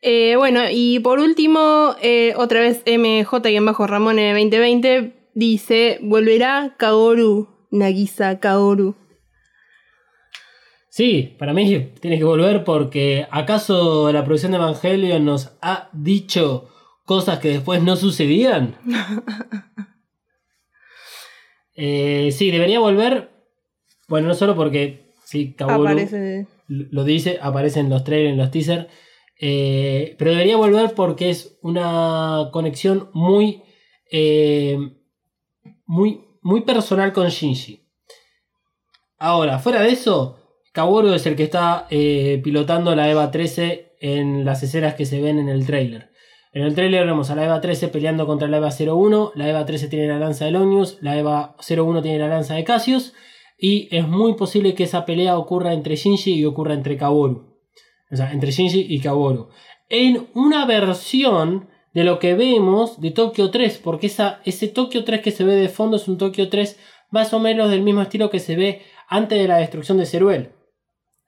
Eh, 0.02 0.36
bueno, 0.36 0.60
y 0.70 1.00
por 1.00 1.20
último, 1.20 1.96
eh, 2.02 2.34
otra 2.36 2.60
vez 2.60 2.84
MJ-Ramone 2.86 4.34
2020 4.34 5.32
dice: 5.34 5.98
Volverá 6.04 6.76
Kaoru, 6.78 7.48
Nagisa 7.72 8.40
Kaoru. 8.40 8.96
Sí, 10.96 11.36
para 11.38 11.52
mí 11.52 11.92
tiene 12.00 12.18
que 12.18 12.24
volver 12.24 12.64
porque 12.64 13.28
¿acaso 13.30 14.14
la 14.14 14.24
producción 14.24 14.54
de 14.54 14.60
Evangelion 14.60 15.26
nos 15.26 15.52
ha 15.62 15.90
dicho 15.92 16.70
cosas 17.04 17.40
que 17.40 17.50
después 17.50 17.84
no 17.84 17.98
sucedían? 17.98 18.78
Eh, 21.78 22.32
sí, 22.32 22.52
debería 22.52 22.80
volver. 22.80 23.32
Bueno, 24.08 24.30
no 24.30 24.34
solo 24.34 24.56
porque 24.56 25.12
sí, 25.26 25.52
Kaworu 25.56 25.90
Aparece. 25.90 26.48
lo 26.70 27.04
dice, 27.04 27.38
aparece 27.42 27.82
en 27.82 27.90
los 27.90 28.06
trailers, 28.06 28.32
en 28.32 28.38
los 28.38 28.50
teasers. 28.50 28.88
eh, 29.42 30.16
pero 30.18 30.32
debería 30.32 30.56
volver 30.56 30.94
porque 30.94 31.30
es 31.30 31.58
una 31.62 32.48
conexión 32.54 33.10
muy, 33.12 33.62
eh, 34.10 34.78
muy, 35.86 36.22
muy 36.42 36.62
personal 36.62 37.12
con 37.12 37.28
Shinji. 37.28 37.82
Ahora, 39.18 39.60
fuera 39.60 39.82
de 39.82 39.90
eso, 39.90 40.45
Kaworu 40.76 41.14
es 41.14 41.26
el 41.26 41.38
que 41.38 41.44
está 41.44 41.88
eh, 41.90 42.42
pilotando 42.44 42.94
la 42.98 43.10
EVA 43.10 43.32
13 43.32 43.94
en 44.02 44.44
las 44.44 44.62
escenas 44.62 44.96
que 44.96 45.06
se 45.06 45.22
ven 45.22 45.40
en 45.40 45.48
el 45.48 45.66
trailer. 45.66 46.12
En 46.52 46.64
el 46.64 46.76
trailer 46.76 47.06
vemos 47.06 47.30
a 47.30 47.36
la 47.36 47.46
EVA 47.46 47.62
13 47.62 47.88
peleando 47.88 48.28
contra 48.28 48.50
la 48.50 48.58
EVA 48.58 48.72
01. 48.78 49.32
La 49.36 49.48
EVA 49.48 49.66
13 49.66 49.88
tiene 49.88 50.10
la 50.10 50.20
lanza 50.20 50.44
de 50.44 50.52
Lonius. 50.52 50.98
La 51.00 51.18
EVA 51.18 51.56
01 51.66 52.02
tiene 52.02 52.20
la 52.20 52.28
lanza 52.28 52.56
de 52.56 52.66
Cassius. 52.66 53.14
Y 53.58 53.88
es 53.96 54.06
muy 54.06 54.34
posible 54.34 54.76
que 54.76 54.84
esa 54.84 55.06
pelea 55.06 55.38
ocurra 55.38 55.72
entre 55.72 55.96
Shinji 55.96 56.34
y 56.34 56.44
ocurra 56.44 56.74
entre 56.74 56.98
Kaworu. 56.98 57.56
O 58.12 58.16
sea, 58.18 58.34
entre 58.34 58.52
Shinji 58.52 58.86
y 58.90 59.00
Kaworu. 59.00 59.48
En 59.88 60.28
una 60.34 60.66
versión 60.66 61.70
de 61.94 62.04
lo 62.04 62.20
que 62.20 62.36
vemos 62.36 63.00
de 63.00 63.12
Tokio 63.12 63.50
3. 63.50 63.80
Porque 63.82 64.08
ese 64.08 64.68
Tokio 64.68 65.06
3 65.06 65.22
que 65.22 65.32
se 65.32 65.46
ve 65.46 65.56
de 65.56 65.70
fondo 65.70 65.96
es 65.96 66.10
un 66.10 66.18
Tokio 66.18 66.50
3 66.50 66.78
más 67.12 67.34
o 67.34 67.40
menos 67.40 67.70
del 67.70 67.82
mismo 67.82 68.02
estilo 68.02 68.30
que 68.30 68.40
se 68.40 68.58
ve 68.58 68.82
antes 69.08 69.40
de 69.40 69.48
la 69.48 69.56
destrucción 69.58 69.98
de 69.98 70.06
Ceruel. 70.06 70.55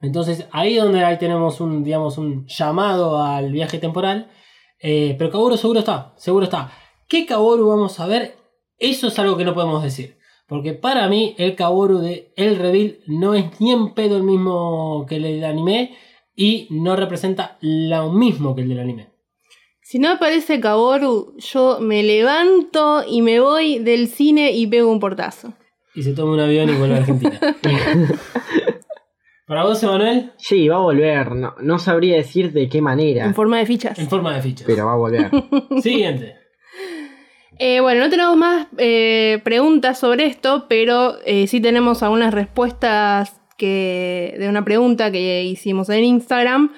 Entonces 0.02 0.48
ahí 0.52 0.76
donde 0.76 1.04
ahí 1.04 1.18
tenemos 1.18 1.60
un, 1.60 1.84
digamos, 1.84 2.18
un 2.18 2.46
llamado 2.48 3.22
al 3.22 3.52
viaje 3.52 3.80
temporal. 3.80 4.32
Eh, 4.80 5.16
pero 5.18 5.32
Kaworu 5.32 5.58
seguro 5.58 5.80
está, 5.80 6.14
seguro 6.18 6.46
está. 6.46 6.72
¿Qué 7.08 7.26
Kaworu 7.26 7.68
vamos 7.68 8.00
a 8.00 8.08
ver? 8.08 8.36
Eso 8.78 9.08
es 9.08 9.18
algo 9.18 9.38
que 9.38 9.46
no 9.46 9.54
podemos 9.54 9.82
decir. 9.82 10.18
Porque 10.48 10.74
para 10.74 11.08
mí 11.10 11.36
el 11.38 11.56
Kaworu 11.56 12.00
de 12.00 12.32
El 12.36 12.56
Reveal 12.58 13.00
no 13.08 13.34
es 13.34 13.60
ni 13.60 13.72
en 13.72 13.94
pedo 13.94 14.18
el 14.18 14.24
mismo 14.24 15.06
que 15.08 15.18
el 15.18 15.24
del 15.24 15.44
anime 15.44 15.98
y 16.36 16.68
no 16.70 16.96
representa 16.96 17.58
lo 17.62 18.12
mismo 18.12 18.56
que 18.56 18.62
el 18.62 18.70
del 18.70 18.80
anime. 18.80 19.10
Si 19.82 20.00
no 20.00 20.12
aparece 20.12 20.60
Kaoru, 20.60 21.34
yo 21.38 21.80
me 21.80 22.04
levanto 22.04 23.04
y 23.08 23.22
me 23.22 23.40
voy 23.40 23.80
del 23.80 24.10
cine 24.10 24.52
y 24.52 24.68
pego 24.68 24.92
un 24.92 25.00
portazo. 25.00 25.54
Y 25.96 26.04
se 26.04 26.14
toma 26.14 26.34
un 26.34 26.42
avión 26.42 26.70
y 26.70 26.74
vuelve 26.74 26.96
a 26.96 26.98
Argentina. 26.98 27.40
¿Para 29.48 29.64
vos, 29.64 29.82
Emanuel? 29.82 30.34
Sí, 30.36 30.68
va 30.68 30.76
a 30.76 30.80
volver. 30.80 31.32
No, 31.32 31.56
no 31.62 31.80
sabría 31.80 32.18
decir 32.18 32.52
de 32.52 32.68
qué 32.68 32.82
manera, 32.82 33.24
En 33.24 33.34
forma 33.34 33.58
de 33.58 33.66
fichas. 33.66 33.98
En 33.98 34.10
forma 34.10 34.36
de 34.36 34.42
fichas. 34.42 34.68
pero 34.68 34.86
va 34.86 34.92
a 34.92 34.98
volver. 34.98 35.32
Siguiente. 35.82 36.36
Eh, 37.58 37.80
bueno, 37.80 38.02
no 38.02 38.10
tenemos 38.10 38.36
más 38.36 38.68
eh, 38.78 39.40
preguntas 39.46 40.00
sobre 40.00 40.26
esto, 40.26 40.66
pero 40.68 41.16
eh, 41.26 41.48
sí 41.48 41.62
tenemos 41.62 42.04
algunas 42.04 42.34
respuestas 42.34 43.40
que, 43.58 44.36
de 44.38 44.50
una 44.50 44.66
pregunta 44.66 45.12
que 45.12 45.46
hicimos 45.46 45.88
en 45.90 46.04
Instagram, 46.04 46.74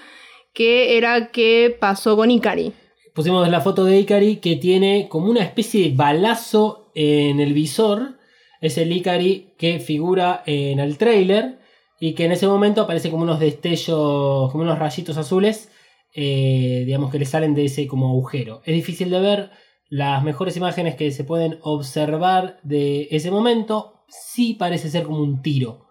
que 0.54 0.96
era 0.96 1.32
qué 1.32 1.76
pasó 1.78 2.16
con 2.16 2.30
Ikari. 2.30 2.72
Pusimos 3.16 3.50
la 3.50 3.62
foto 3.62 3.84
de 3.84 3.98
Ikari 3.98 4.36
que 4.38 4.58
tiene 4.58 5.08
como 5.10 5.32
una 5.32 5.42
especie 5.42 5.90
de 5.90 5.96
balazo 5.96 6.92
en 6.94 7.40
el 7.40 7.54
visor. 7.54 8.20
Es 8.62 8.78
el 8.78 8.92
Ikari 8.92 9.56
que 9.58 9.80
figura 9.80 10.44
en 10.46 10.80
el 10.80 11.00
trailer. 11.00 11.59
Y 12.00 12.14
que 12.14 12.26
en 12.26 12.32
ese 12.32 12.48
momento 12.48 12.82
aparece 12.82 13.12
como 13.12 13.24
unos 13.24 13.40
destellos, 13.40 14.52
como 14.52 14.64
unos 14.64 14.80
rayitos 14.80 15.18
azules, 15.18 15.70
eh, 16.14 16.84
digamos 16.86 17.12
que 17.12 17.20
le 17.20 17.26
salen 17.26 17.54
de 17.54 17.66
ese 17.66 17.88
como 17.88 18.10
agujero. 18.10 18.62
Es 18.66 18.74
difícil 18.74 19.10
de 19.10 19.20
ver, 19.20 19.52
las 19.90 20.24
mejores 20.24 20.56
imágenes 20.56 20.96
que 20.96 21.12
se 21.12 21.24
pueden 21.24 21.60
observar 21.62 22.60
de 22.64 23.08
ese 23.12 23.32
momento 23.32 24.06
sí 24.08 24.54
parece 24.54 24.90
ser 24.90 25.04
como 25.04 25.22
un 25.22 25.42
tiro, 25.42 25.88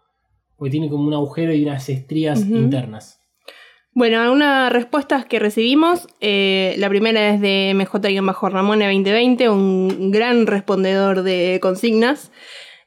porque 0.57 0.71
tiene 0.71 0.89
como 0.89 1.07
un 1.07 1.15
agujero 1.15 1.53
y 1.53 1.63
unas 1.63 1.89
estrías 1.89 2.41
internas. 2.47 3.21
Bueno, 3.93 4.21
algunas 4.21 4.73
respuestas 4.73 5.27
que 5.27 5.41
recibimos. 5.41 6.07
eh, 6.21 6.75
la 6.79 6.89
primera 6.89 7.35
es 7.35 7.41
de 7.41 7.75
MJ-Ramone 7.75 8.87
2020, 8.87 9.49
un 9.49 10.11
gran 10.13 10.47
respondedor 10.47 11.23
de 11.23 11.59
consignas. 11.61 12.31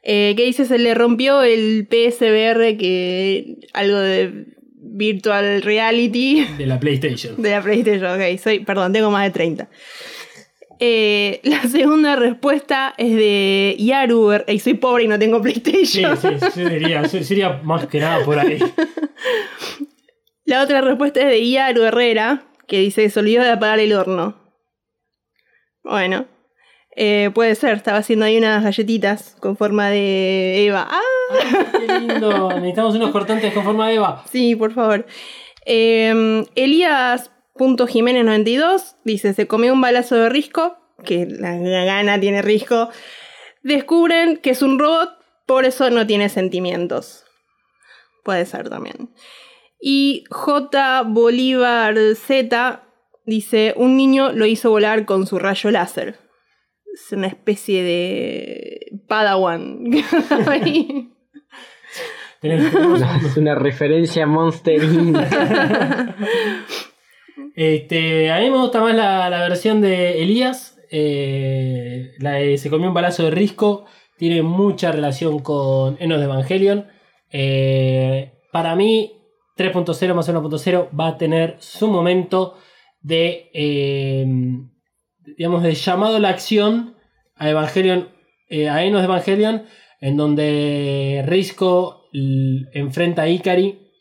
Eh, 0.04 0.34
que 0.36 0.46
dice 0.46 0.66
se 0.66 0.78
le 0.78 0.94
rompió 0.94 1.42
el 1.44 1.88
PSVR, 1.90 2.78
que 2.78 3.58
algo 3.74 3.98
de 3.98 4.46
virtual 4.84 5.62
reality 5.62 6.46
De 6.58 6.66
la 6.66 6.80
PlayStation. 6.80 7.42
de 7.42 7.52
la 7.52 7.62
PlayStation. 7.62 8.12
Ok, 8.20 8.40
soy, 8.40 8.60
perdón, 8.60 8.92
tengo 8.94 9.12
más 9.12 9.24
de 9.26 9.32
30. 9.32 9.70
Eh, 10.84 11.40
la 11.44 11.62
segunda 11.64 12.16
respuesta 12.16 12.96
es 12.98 13.16
de 13.16 13.76
Yaru. 13.78 14.32
Y 14.48 14.58
soy 14.60 14.74
pobre 14.74 15.04
y 15.04 15.08
no 15.08 15.20
tengo 15.20 15.38
Sí, 15.44 15.52
PlayStation. 15.62 16.18
sí, 16.18 16.62
yo 16.62 16.70
diría, 16.70 17.04
yo 17.04 17.24
sería 17.24 17.62
más 17.64 17.86
que 17.86 18.00
nada 18.00 18.26
por 18.26 18.40
ahí. 18.40 18.58
La 20.46 20.64
otra 20.64 20.82
respuesta 20.82 21.22
es 21.22 21.28
de 21.28 21.50
Yaru 21.50 21.84
Herrera, 21.84 22.44
que 22.68 22.80
dice 22.80 23.10
se 23.10 23.20
olvidó 23.20 23.44
de 23.44 23.52
apagar 23.52 23.80
el 23.80 23.94
horno. 23.94 24.42
Bueno, 25.84 26.26
eh, 26.96 27.32
puede 27.34 27.56
ser, 27.56 27.78
estaba 27.78 27.98
haciendo 28.00 28.26
ahí 28.26 28.38
unas 28.38 28.62
galletitas 28.64 29.38
con 29.40 29.56
forma 29.56 29.90
de 29.90 30.66
Eva. 30.66 30.88
¡Ah! 30.90 31.00
Qué 31.80 31.88
lindo. 32.00 32.50
Necesitamos 32.50 32.96
unos 32.96 33.12
cortantes 33.12 33.54
con 33.54 33.64
forma 33.64 33.88
de 33.88 33.96
Eva. 33.96 34.26
Sí, 34.30 34.58
por 34.58 34.74
favor. 34.74 35.06
Eh, 35.66 36.44
Elías.jiménez92 36.56 38.96
dice: 39.06 39.34
Se 39.34 39.48
comió 39.48 39.72
un 39.74 39.80
balazo 39.82 40.16
de 40.16 40.28
risco, 40.30 40.78
que 41.06 41.26
la, 41.26 41.56
la 41.56 41.86
gana 41.86 42.20
tiene 42.20 42.42
risco. 42.42 42.90
Descubren 43.64 44.36
que 44.38 44.50
es 44.50 44.62
un 44.62 44.78
robot, 44.78 45.12
por 45.46 45.64
eso 45.66 45.90
no 45.92 46.06
tiene 46.06 46.28
sentimientos. 46.28 47.24
Puede 48.26 48.46
ser 48.46 48.70
también. 48.70 49.14
Y 49.80 50.26
J. 50.30 51.04
Bolívar 51.04 51.96
Z 52.16 52.84
dice: 53.26 53.74
Un 53.78 53.96
niño 53.96 54.34
lo 54.34 54.46
hizo 54.46 54.72
volar 54.72 55.06
con 55.06 55.26
su 55.26 55.40
rayo 55.40 55.72
láser. 55.72 56.20
Es 56.94 57.12
una 57.12 57.28
especie 57.28 57.84
de 57.84 58.92
Padawan. 59.08 59.86
Es 63.24 63.38
una 63.38 63.54
referencia 63.56 64.24
a 64.24 64.28
Monster 64.28 64.84
Inc. 64.84 65.18
Este, 67.56 68.32
a 68.32 68.40
mí 68.40 68.50
me 68.50 68.58
gusta 68.58 68.82
más 68.82 68.96
la, 68.96 69.30
la 69.30 69.42
versión 69.42 69.82
de 69.82 70.24
Elías. 70.24 70.80
eh, 70.90 72.14
la 72.20 72.32
de 72.34 72.58
Se 72.58 72.70
comió 72.70 72.88
un 72.88 72.94
balazo 72.94 73.24
de 73.24 73.32
risco. 73.32 73.86
Tiene 74.18 74.42
mucha 74.42 74.92
relación 74.92 75.40
con 75.40 75.98
Enos 76.00 76.20
de 76.20 76.26
Evangelion. 76.26 76.88
Eh, 77.32 78.34
para 78.52 78.76
mí, 78.76 79.14
3.0 79.58 80.14
más 80.14 80.30
1.0 80.30 80.90
va 81.00 81.08
a 81.08 81.18
tener 81.18 81.56
su 81.60 81.88
momento 81.88 82.58
de, 83.02 83.50
eh, 83.54 84.26
digamos, 85.38 85.64
de 85.64 85.74
llamado 85.74 86.18
a 86.18 86.20
la 86.20 86.30
acción 86.30 86.96
a 87.36 87.50
Evangelion, 87.50 88.10
eh, 88.50 88.70
a 88.70 88.84
Enos 88.84 89.04
Evangelion, 89.04 89.66
en 90.00 90.18
donde 90.18 91.24
Risco 91.26 92.10
enfrenta 92.12 93.24
a 93.24 93.30
Ikari 93.30 93.92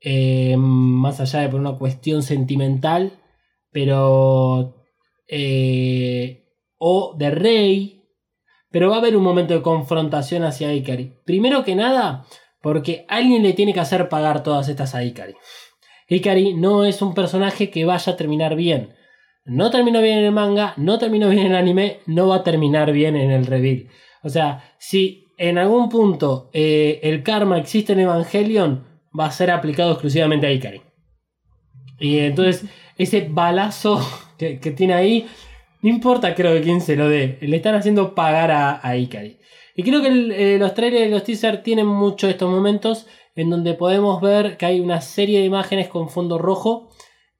eh, 0.00 0.56
más 0.58 1.20
allá 1.20 1.40
de 1.40 1.48
por 1.48 1.60
una 1.60 1.78
cuestión 1.78 2.22
sentimental, 2.22 3.20
pero... 3.70 4.84
eh, 5.28 6.42
o 6.78 7.14
de 7.16 7.30
Rey, 7.30 8.02
pero 8.70 8.90
va 8.90 8.96
a 8.96 8.98
haber 8.98 9.16
un 9.16 9.22
momento 9.22 9.54
de 9.54 9.62
confrontación 9.62 10.44
hacia 10.44 10.74
Ikari. 10.74 11.14
Primero 11.24 11.64
que 11.64 11.74
nada, 11.74 12.26
porque 12.60 13.06
alguien 13.08 13.42
le 13.42 13.54
tiene 13.54 13.72
que 13.72 13.80
hacer 13.80 14.08
pagar 14.10 14.42
todas 14.42 14.68
estas 14.68 14.94
a 14.94 15.02
Ikari. 15.02 15.34
Ikari 16.08 16.52
no 16.52 16.84
es 16.84 17.00
un 17.00 17.14
personaje 17.14 17.70
que 17.70 17.86
vaya 17.86 18.12
a 18.12 18.16
terminar 18.16 18.54
bien. 18.56 18.94
No 19.46 19.70
terminó 19.70 20.00
bien 20.00 20.18
en 20.18 20.24
el 20.24 20.32
manga, 20.32 20.72
no 20.76 20.98
terminó 20.98 21.28
bien 21.28 21.46
en 21.46 21.52
el 21.52 21.58
anime, 21.58 21.98
no 22.06 22.28
va 22.28 22.36
a 22.36 22.44
terminar 22.44 22.92
bien 22.92 23.14
en 23.14 23.30
el 23.30 23.46
reveal. 23.46 23.88
O 24.22 24.30
sea, 24.30 24.74
si 24.78 25.26
en 25.36 25.58
algún 25.58 25.88
punto 25.88 26.50
eh, 26.52 27.00
el 27.02 27.22
karma 27.22 27.58
existe 27.58 27.92
en 27.92 28.00
Evangelion, 28.00 28.84
va 29.18 29.26
a 29.26 29.30
ser 29.30 29.50
aplicado 29.50 29.92
exclusivamente 29.92 30.46
a 30.46 30.52
Ikari. 30.52 30.80
Y 31.98 32.18
entonces, 32.18 32.64
ese 32.96 33.28
balazo 33.30 34.00
que, 34.38 34.58
que 34.58 34.70
tiene 34.70 34.94
ahí, 34.94 35.26
no 35.82 35.90
importa 35.90 36.34
creo 36.34 36.54
que 36.54 36.62
quién 36.62 36.80
se 36.80 36.96
lo 36.96 37.08
dé, 37.08 37.38
le 37.42 37.56
están 37.56 37.74
haciendo 37.74 38.14
pagar 38.14 38.50
a, 38.50 38.80
a 38.82 38.96
Ikari. 38.96 39.38
Y 39.76 39.82
creo 39.82 40.00
que 40.02 40.08
eh, 40.08 40.58
los 40.58 40.72
trailers 40.74 41.08
y 41.08 41.10
los 41.10 41.24
teasers 41.24 41.62
tienen 41.62 41.86
mucho 41.86 42.28
estos 42.28 42.50
momentos 42.50 43.06
en 43.34 43.50
donde 43.50 43.74
podemos 43.74 44.20
ver 44.20 44.56
que 44.56 44.66
hay 44.66 44.80
una 44.80 45.00
serie 45.00 45.40
de 45.40 45.46
imágenes 45.46 45.88
con 45.88 46.08
fondo 46.08 46.38
rojo 46.38 46.90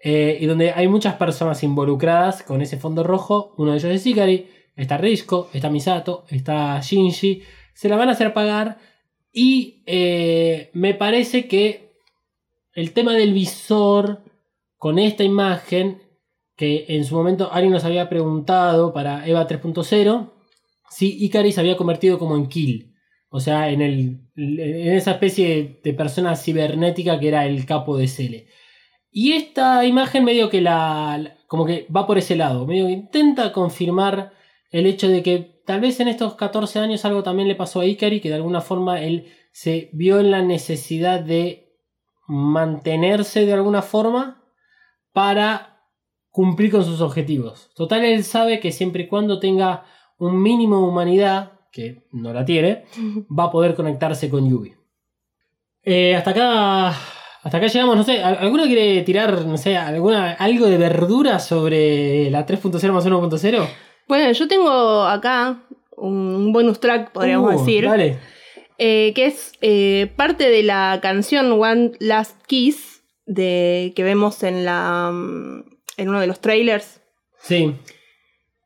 eh, 0.07 0.37
y 0.39 0.45
donde 0.45 0.71
hay 0.73 0.87
muchas 0.87 1.15
personas 1.15 1.63
involucradas 1.63 2.43
con 2.43 2.61
ese 2.61 2.77
fondo 2.77 3.03
rojo. 3.03 3.55
Uno 3.57 3.73
de 3.73 3.79
ellos 3.79 3.91
es 3.91 4.07
Ikari, 4.07 4.47
está 4.77 4.99
Risco, 4.99 5.49
está 5.55 5.71
Misato, 5.71 6.27
está 6.29 6.79
Shinji. 6.79 7.43
Se 7.73 7.89
la 7.89 7.97
van 7.97 8.11
a 8.11 8.13
hacer 8.13 8.35
pagar 8.35 8.77
y 9.33 9.83
eh, 9.87 10.71
me 10.75 10.93
parece 10.93 11.49
que 11.49 11.95
el 12.75 12.93
tema 12.93 13.15
del 13.15 13.33
visor 13.33 14.23
con 14.77 14.99
esta 14.99 15.25
imagen, 15.25 16.03
que 16.55 16.85
en 16.89 17.07
su 17.07 17.15
momento 17.15 17.51
alguien 17.51 17.73
nos 17.73 17.87
había 17.87 18.11
preguntado 18.11 18.93
para 18.93 19.27
EVA 19.27 19.49
3.0, 19.49 20.33
si 20.91 21.25
Ikari 21.25 21.51
se 21.51 21.61
había 21.61 21.79
convertido 21.79 22.19
como 22.19 22.37
en 22.37 22.49
Kill. 22.49 22.95
O 23.31 23.41
sea, 23.41 23.71
en, 23.71 23.81
el, 23.81 24.21
en 24.37 24.93
esa 24.93 25.13
especie 25.13 25.81
de 25.83 25.95
persona 25.95 26.37
cibernética 26.37 27.19
que 27.19 27.29
era 27.29 27.47
el 27.47 27.65
capo 27.65 27.97
de 27.97 28.07
Cele. 28.07 28.49
Y 29.17 29.35
esta 29.35 29.85
imagen 29.85 30.25
medio 30.25 30.51
que 30.51 30.61
la, 30.61 31.37
como 31.47 31.65
que 31.65 31.87
va 31.95 32.05
por 32.05 32.19
ese 32.19 32.35
lado, 32.35 32.67
medio 32.67 32.87
que 32.87 32.93
intenta 32.95 33.53
confirmar 33.53 34.33
el 34.73 34.87
hecho 34.87 35.07
de 35.07 35.23
que 35.23 35.63
tal 35.65 35.81
vez 35.81 36.01
en 36.01 36.09
estos 36.09 36.35
14 36.35 36.81
años 36.81 37.05
algo 37.05 37.23
también 37.23 37.47
le 37.47 37.55
pasó 37.55 37.79
a 37.79 37.87
Ikari, 37.87 38.21
que 38.21 38.29
de 38.29 38.35
alguna 38.35 38.61
forma 38.61 39.01
él 39.01 39.29
se 39.53 39.89
vio 39.93 40.19
en 40.19 40.33
la 40.33 40.43
necesidad 40.43 41.21
de 41.21 41.79
mantenerse 42.27 43.47
de 43.47 43.53
alguna 43.53 43.83
forma 43.83 44.43
para 45.13 45.79
cumplir 46.31 46.73
con 46.73 46.85
sus 46.85 47.01
objetivos. 47.01 47.71
Total, 47.77 48.05
él 48.05 48.25
sabe 48.25 48.59
que 48.59 48.73
siempre 48.73 49.05
y 49.05 49.07
cuando 49.07 49.39
tenga 49.39 49.85
un 50.19 50.43
mínimo 50.43 50.79
de 50.79 50.89
humanidad, 50.89 51.53
que 51.71 52.09
no 52.11 52.33
la 52.33 52.45
tiene, 52.45 52.87
va 53.31 53.45
a 53.45 53.53
poder 53.53 53.77
conectarse 53.77 54.29
con 54.29 54.51
Yubi. 54.51 54.75
Eh, 55.85 56.17
hasta 56.17 56.31
acá. 56.31 56.97
Hasta 57.45 57.59
acá 57.59 57.67
llegamos, 57.67 57.97
no 57.97 58.03
sé, 58.05 58.23
¿al- 58.23 58.39
¿alguno 58.39 58.65
quiere 58.65 59.03
tirar, 59.03 59.45
no 59.45 59.57
sé, 59.59 59.77
alguna, 59.77 60.33
algo 60.33 60.67
de 60.67 60.79
verdura 60.79 61.39
sobre 61.39 62.31
la 62.31 62.47
3.0 62.47 62.93
más 62.93 63.05
1.0? 63.07 63.69
Bueno, 64.09 64.33
yo 64.33 64.49
tengo 64.49 65.03
acá 65.05 65.63
un 65.97 66.53
bonus 66.53 66.81
track, 66.81 67.13
podríamos 67.13 67.55
Uh, 67.55 67.59
decir, 67.59 67.85
Dale. 67.85 68.19
eh, 68.79 69.13
que 69.15 69.27
es 69.27 69.53
eh, 69.61 70.11
parte 70.17 70.49
de 70.49 70.63
la 70.63 70.99
canción 71.03 71.53
One 71.53 71.93
Last 72.01 72.41
Kiss 72.47 73.03
de, 73.27 73.93
que 73.95 74.03
vemos 74.03 74.43
en, 74.43 74.65
la, 74.65 75.11
mm, 75.13 75.65
en 75.99 76.09
uno 76.09 76.21
de 76.21 76.27
los 76.27 76.41
trailers. 76.41 77.01
Sí. 77.41 77.75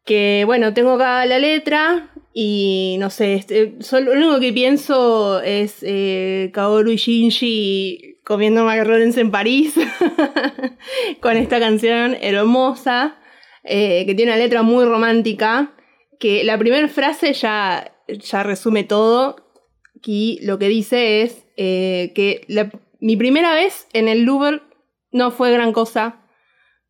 Que 0.05 0.45
bueno, 0.47 0.73
tengo 0.73 0.93
acá 0.93 1.27
la 1.27 1.39
letra 1.39 2.11
y 2.33 2.97
no 3.01 3.11
sé, 3.11 3.35
este, 3.35 3.75
solo, 3.81 4.15
lo 4.15 4.27
único 4.27 4.41
que 4.41 4.53
pienso 4.53 5.41
es 5.43 5.79
eh, 5.83 6.51
Kaoru 6.55 6.91
y 6.93 6.97
Shinji 6.97 8.18
comiendo 8.29 8.63
macarrones 8.63 9.17
en 9.17 9.31
París 9.31 9.75
con 11.23 11.37
esta 11.39 11.59
canción 11.59 12.15
hermosa 12.21 13.17
eh, 13.65 14.05
que 14.07 14.15
tiene 14.15 14.33
una 14.33 14.39
letra 14.39 14.61
muy 14.63 14.85
romántica. 14.85 15.73
Que 16.21 16.45
la 16.45 16.59
primera 16.59 16.87
frase 16.89 17.33
ya, 17.33 17.91
ya 18.09 18.43
resume 18.43 18.85
todo. 18.85 19.37
Y 20.05 20.39
lo 20.43 20.59
que 20.59 20.69
dice 20.69 21.23
es 21.23 21.47
eh, 21.57 22.13
que 22.15 22.45
la- 22.49 22.71
mi 23.01 23.17
primera 23.17 23.55
vez 23.55 23.87
en 23.95 24.09
el 24.09 24.25
Louvre 24.25 24.61
no 25.11 25.31
fue 25.31 25.51
gran 25.53 25.73
cosa, 25.73 26.21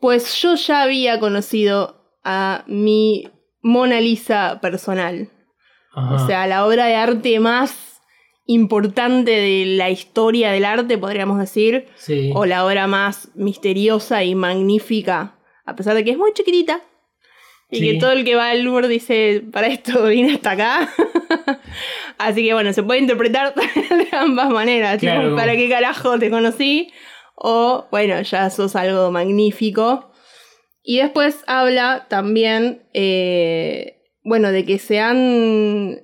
pues 0.00 0.34
yo 0.42 0.54
ya 0.56 0.82
había 0.82 1.20
conocido 1.20 2.10
a 2.24 2.64
mi 2.66 3.30
Mona 3.62 4.00
Lisa 4.00 4.58
personal. 4.60 5.30
Ajá. 5.92 6.14
O 6.14 6.26
sea, 6.26 6.46
la 6.48 6.66
obra 6.66 6.86
de 6.86 6.96
arte 6.96 7.38
más 7.40 7.97
importante 8.50 9.30
de 9.30 9.64
la 9.76 9.90
historia 9.90 10.50
del 10.50 10.64
arte, 10.64 10.96
podríamos 10.98 11.38
decir, 11.38 11.86
sí. 11.96 12.32
o 12.34 12.46
la 12.46 12.64
obra 12.66 12.86
más 12.86 13.28
misteriosa 13.34 14.24
y 14.24 14.34
magnífica, 14.34 15.36
a 15.66 15.76
pesar 15.76 15.94
de 15.94 16.02
que 16.02 16.10
es 16.12 16.18
muy 16.18 16.32
chiquitita. 16.32 16.80
Y 17.70 17.80
Sí. 17.80 17.92
que 17.92 17.98
todo 18.00 18.12
el 18.12 18.24
que 18.24 18.34
va 18.34 18.48
al 18.48 18.62
Louvre 18.62 18.88
dice, 18.88 19.44
para 19.52 19.66
esto 19.66 20.04
vine 20.06 20.32
hasta 20.32 20.52
acá. 20.52 20.88
Así 22.18 22.42
que 22.42 22.54
bueno, 22.54 22.72
se 22.72 22.82
puede 22.82 23.00
interpretar 23.00 23.54
de 23.54 24.08
ambas 24.16 24.48
maneras. 24.48 24.98
tipo. 24.98 25.36
¿Para 25.36 25.54
qué 25.54 25.68
carajo 25.68 26.18
te 26.18 26.30
conocí? 26.30 26.90
O 27.36 27.86
bueno, 27.90 28.20
ya 28.22 28.48
sos 28.48 28.74
algo 28.74 29.10
magnífico. 29.10 30.10
Y 30.82 30.96
después 31.00 31.44
habla 31.46 32.06
también, 32.08 32.88
eh, 32.94 34.00
bueno, 34.24 34.50
de 34.50 34.64
que 34.64 34.78
se 34.78 35.00
han, 35.00 36.00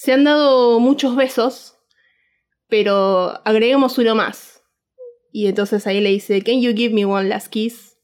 se 0.00 0.14
han 0.14 0.24
dado 0.24 0.80
muchos 0.80 1.14
besos, 1.14 1.76
pero 2.68 3.38
agreguemos 3.44 3.98
uno 3.98 4.14
más. 4.14 4.62
Y 5.30 5.46
entonces 5.46 5.86
ahí 5.86 6.00
le 6.00 6.08
dice, 6.08 6.42
Can 6.42 6.62
you 6.62 6.72
give 6.74 6.94
me 6.94 7.04
one 7.04 7.28
last 7.28 7.48
kiss? 7.48 7.98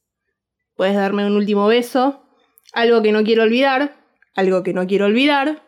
Puedes 0.75 0.95
darme 0.95 1.27
un 1.27 1.33
último 1.33 1.67
beso. 1.69 2.23
Algo 2.75 3.01
que 3.01 3.13
no 3.13 3.25
quiero 3.25 3.45
olvidar. 3.45 3.97
Algo 4.35 4.63
que 4.63 4.75
no 4.75 4.87
quiero 4.87 5.07
olvidar. 5.07 5.63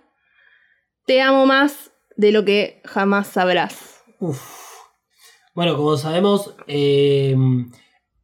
Te 1.07 1.22
amo 1.22 1.47
más 1.47 1.93
de 2.14 2.31
lo 2.31 2.45
que 2.45 2.83
jamás 2.85 3.29
sabrás. 3.29 4.03
Uf. 4.20 4.43
Bueno, 5.55 5.79
como 5.79 5.97
sabemos, 5.97 6.55
eh, 6.66 7.35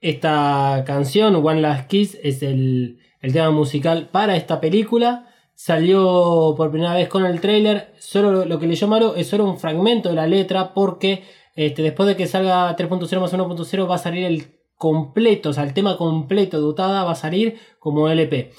esta 0.02 0.84
canción, 0.86 1.36
One 1.36 1.62
Last 1.62 1.88
Kiss, 1.88 2.18
es 2.22 2.42
el 2.42 2.98
tema 3.22 3.50
musical 3.50 4.10
para 4.12 4.36
esta 4.36 4.60
película. 4.60 5.33
Salió 5.54 6.54
por 6.56 6.70
primera 6.70 6.94
vez 6.94 7.08
con 7.08 7.24
el 7.24 7.40
trailer. 7.40 7.94
Solo 7.98 8.44
lo, 8.44 8.58
que 8.58 8.66
leyó 8.66 8.88
Maro 8.88 9.14
es 9.16 9.28
solo 9.28 9.44
un 9.44 9.58
fragmento 9.58 10.08
de 10.10 10.14
la 10.16 10.26
letra 10.26 10.74
porque 10.74 11.24
este, 11.54 11.82
después 11.82 12.08
de 12.08 12.16
que 12.16 12.26
salga 12.26 12.74
3.0 12.76 13.20
más 13.20 13.32
1.0 13.32 13.90
va 13.90 13.94
a 13.94 13.98
salir 13.98 14.24
el 14.24 14.58
completo, 14.76 15.50
o 15.50 15.52
sea, 15.52 15.62
el 15.62 15.72
tema 15.72 15.96
completo 15.96 16.58
de 16.58 16.64
Utada 16.66 17.04
va 17.04 17.12
a 17.12 17.16
salir 17.16 17.58
como 17.78 18.08
LP. 18.08 18.50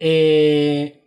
Eh, 0.00 1.04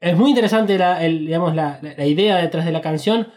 es 0.00 0.16
muy 0.16 0.30
interesante 0.30 0.76
la, 0.76 1.02
el- 1.04 1.20
digamos, 1.26 1.54
la- 1.54 1.80
la 1.96 2.06
idea 2.06 2.36
detrás 2.36 2.64
de 2.66 2.72
la 2.72 2.80
canción. 2.82 3.28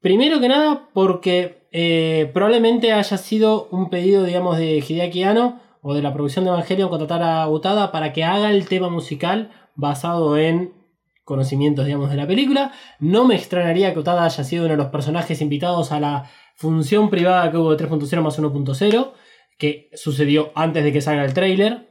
Primero 0.00 0.40
que 0.40 0.48
nada, 0.48 0.88
porque 0.92 1.68
eh, 1.72 2.30
probablemente 2.34 2.92
haya 2.92 3.16
sido 3.16 3.68
un 3.70 3.88
pedido, 3.88 4.24
digamos, 4.24 4.58
de 4.58 4.78
Hideaki 4.86 5.22
Anno 5.22 5.60
o 5.80 5.94
de 5.94 6.02
la 6.02 6.12
producción 6.12 6.44
de 6.44 6.50
Evangelion 6.50 6.90
contratar 6.90 7.22
a 7.22 7.48
Utada 7.48 7.90
para 7.92 8.12
que 8.12 8.24
haga 8.24 8.50
el 8.50 8.68
tema 8.68 8.88
musical 8.90 9.50
basado 9.74 10.36
en 10.36 10.72
conocimientos, 11.24 11.86
digamos, 11.86 12.10
de 12.10 12.16
la 12.16 12.26
película. 12.26 12.72
No 12.98 13.24
me 13.24 13.34
extrañaría 13.34 13.92
que 13.92 14.00
Utada 14.00 14.24
haya 14.24 14.44
sido 14.44 14.64
uno 14.64 14.72
de 14.72 14.78
los 14.78 14.88
personajes 14.88 15.40
invitados 15.40 15.92
a 15.92 16.00
la 16.00 16.30
función 16.56 17.10
privada 17.10 17.50
que 17.50 17.56
hubo 17.56 17.74
de 17.74 17.84
3.0 17.84 18.22
más 18.22 18.38
1.0, 18.38 19.12
que 19.58 19.90
sucedió 19.94 20.52
antes 20.54 20.84
de 20.84 20.92
que 20.92 21.00
salga 21.00 21.24
el 21.24 21.34
tráiler. 21.34 21.88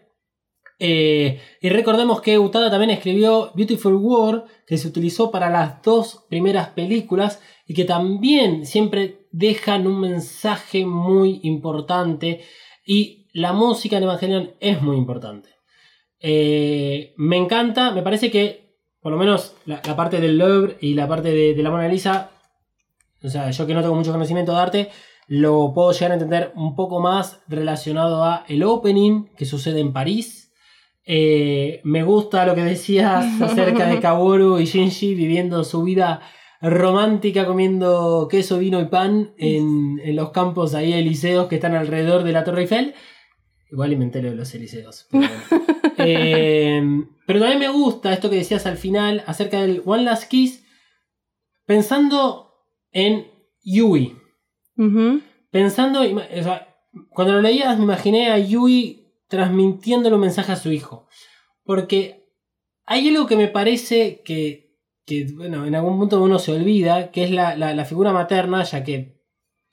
Eh, 0.83 1.39
y 1.61 1.69
recordemos 1.69 2.21
que 2.21 2.39
Utada 2.39 2.71
también 2.71 2.89
escribió 2.89 3.51
Beautiful 3.53 3.95
World, 3.95 4.43
que 4.65 4.77
se 4.77 4.87
utilizó 4.87 5.29
para 5.29 5.49
las 5.49 5.81
dos 5.83 6.25
primeras 6.27 6.69
películas 6.69 7.39
y 7.67 7.73
que 7.75 7.85
también 7.85 8.65
siempre 8.65 9.27
dejan 9.31 9.85
un 9.85 9.99
mensaje 9.99 10.85
muy 10.85 11.39
importante. 11.43 12.41
Y 12.85 13.27
la 13.33 13.53
música 13.53 13.97
en 13.97 14.03
Evangelion 14.03 14.51
es 14.59 14.81
muy 14.81 14.97
importante. 14.97 15.49
Eh, 16.21 17.13
me 17.17 17.37
encanta, 17.37 17.91
me 17.91 18.03
parece 18.03 18.29
que 18.29 18.61
por 19.01 19.11
lo 19.11 19.17
menos 19.17 19.55
la, 19.65 19.81
la 19.85 19.95
parte 19.95 20.21
del 20.21 20.37
Louvre 20.37 20.77
y 20.79 20.93
la 20.93 21.07
parte 21.07 21.31
de, 21.31 21.55
de 21.55 21.63
la 21.63 21.71
Mona 21.71 21.87
Lisa, 21.87 22.31
o 23.23 23.29
sea, 23.29 23.49
yo 23.49 23.67
que 23.67 23.73
no 23.73 23.81
tengo 23.81 23.95
mucho 23.95 24.11
conocimiento 24.11 24.53
de 24.53 24.59
arte, 24.59 24.89
lo 25.27 25.73
puedo 25.73 25.91
llegar 25.91 26.11
a 26.11 26.15
entender 26.15 26.51
un 26.55 26.75
poco 26.75 26.99
más 26.99 27.41
relacionado 27.47 28.23
a 28.23 28.43
el 28.47 28.63
opening 28.63 29.27
que 29.35 29.45
sucede 29.45 29.79
en 29.79 29.93
París. 29.93 30.51
Eh, 31.05 31.81
me 31.83 32.03
gusta 32.03 32.45
lo 32.45 32.53
que 32.53 32.63
decías 32.63 33.25
acerca 33.41 33.87
de 33.87 33.99
Kaworu 33.99 34.59
y 34.59 34.65
Shinji 34.65 35.15
viviendo 35.15 35.63
su 35.63 35.83
vida 35.83 36.21
romántica 36.61 37.47
comiendo 37.47 38.27
queso, 38.29 38.59
vino 38.59 38.79
y 38.79 38.85
pan 38.85 39.33
en, 39.37 39.99
en 40.03 40.15
los 40.15 40.29
campos 40.29 40.75
ahí 40.75 40.93
elíseos 40.93 41.47
que 41.47 41.55
están 41.55 41.73
alrededor 41.75 42.23
de 42.23 42.33
la 42.33 42.43
Torre 42.43 42.61
Eiffel. 42.61 42.93
Igual 43.71 43.93
inventé 43.93 44.21
lo 44.21 44.29
de 44.29 44.35
los 44.35 44.53
elíseos. 44.53 45.07
Pero, 45.09 45.27
bueno. 45.49 45.65
Eh, 46.07 46.81
pero 47.27 47.39
también 47.39 47.59
me 47.59 47.69
gusta 47.69 48.11
esto 48.13 48.29
que 48.29 48.35
decías 48.37 48.65
al 48.65 48.77
final 48.77 49.23
acerca 49.27 49.61
del 49.61 49.81
One 49.85 50.03
Last 50.03 50.29
Kiss, 50.29 50.63
pensando 51.65 52.53
en 52.91 53.27
Yui. 53.63 54.15
Pensando, 55.51 56.03
ima- 56.03 56.27
o 56.39 56.43
sea, 56.43 56.67
cuando 57.09 57.33
lo 57.33 57.41
leías 57.41 57.77
me 57.77 57.83
imaginé 57.83 58.29
a 58.31 58.37
Yui 58.39 59.07
transmitiéndole 59.27 60.15
un 60.15 60.21
mensaje 60.21 60.51
a 60.51 60.55
su 60.57 60.71
hijo. 60.71 61.07
Porque 61.63 62.25
hay 62.85 63.07
algo 63.09 63.27
que 63.27 63.37
me 63.37 63.47
parece 63.47 64.21
que, 64.25 64.75
que, 65.05 65.27
bueno, 65.33 65.65
en 65.65 65.75
algún 65.75 65.97
punto 65.99 66.21
uno 66.21 66.39
se 66.39 66.51
olvida, 66.53 67.11
que 67.11 67.23
es 67.23 67.31
la, 67.31 67.55
la- 67.55 67.73
la 67.73 67.85
figura 67.85 68.11
materna, 68.11 68.63
ya 68.63 68.83
que 68.83 69.21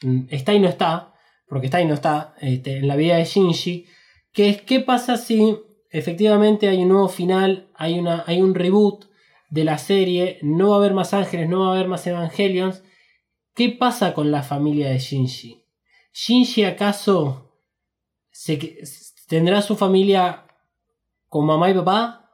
mm, 0.03 0.27
está 0.31 0.55
y 0.55 0.61
no 0.61 0.69
está, 0.69 1.13
porque 1.49 1.67
está 1.67 1.81
y 1.81 1.87
no 1.87 1.95
está, 1.95 2.35
este, 2.41 2.79
en 2.79 2.89
la 2.89 2.97
vida 2.97 3.17
de 3.17 3.25
Shinji, 3.25 3.87
que 4.33 4.49
es 4.51 4.63
qué 4.63 4.81
pasa 4.81 5.17
si 5.17 5.57
efectivamente 5.91 6.69
hay 6.69 6.83
un 6.83 6.89
nuevo 6.89 7.09
final, 7.09 7.69
hay, 7.75 7.99
una, 7.99 8.25
hay 8.27 8.43
un 8.43 8.55
reboot 8.55 9.07
de 9.51 9.65
la 9.65 9.79
serie, 9.79 10.39
no 10.43 10.71
va 10.71 10.77
a 10.77 10.79
haber 10.79 10.95
más 10.95 11.15
ángeles, 11.15 11.49
no 11.49 11.61
va 11.61 11.69
a 11.69 11.75
haber 11.75 11.89
más 11.89 12.07
Evangelions. 12.07 12.83
¿Qué 13.55 13.71
pasa 13.71 14.15
con 14.15 14.31
la 14.31 14.43
familia 14.43 14.91
de 14.91 14.99
Shinji? 14.99 15.65
¿Shinji 16.13 16.65
acaso 16.65 17.55
se 18.31 18.83
tendrá 19.27 19.63
su 19.63 19.77
familia 19.77 20.47
con 21.29 21.47
mamá 21.47 21.71
y 21.71 21.75
papá? 21.75 22.31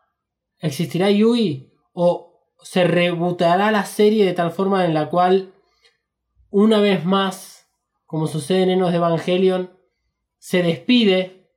¿Existirá 0.58 1.10
Yui? 1.10 1.72
¿O 1.92 2.34
se 2.62 2.84
rebootará 2.84 3.70
la 3.70 3.84
serie 3.84 4.24
de 4.24 4.32
tal 4.32 4.50
forma 4.50 4.84
en 4.84 4.94
la 4.94 5.08
cual, 5.10 5.52
una 6.50 6.80
vez 6.80 7.04
más, 7.04 7.68
como 8.06 8.26
sucede 8.26 8.62
en 8.62 8.70
Enos 8.70 8.90
de 8.90 8.96
Evangelion, 8.96 9.78
se 10.38 10.62
despide 10.62 11.50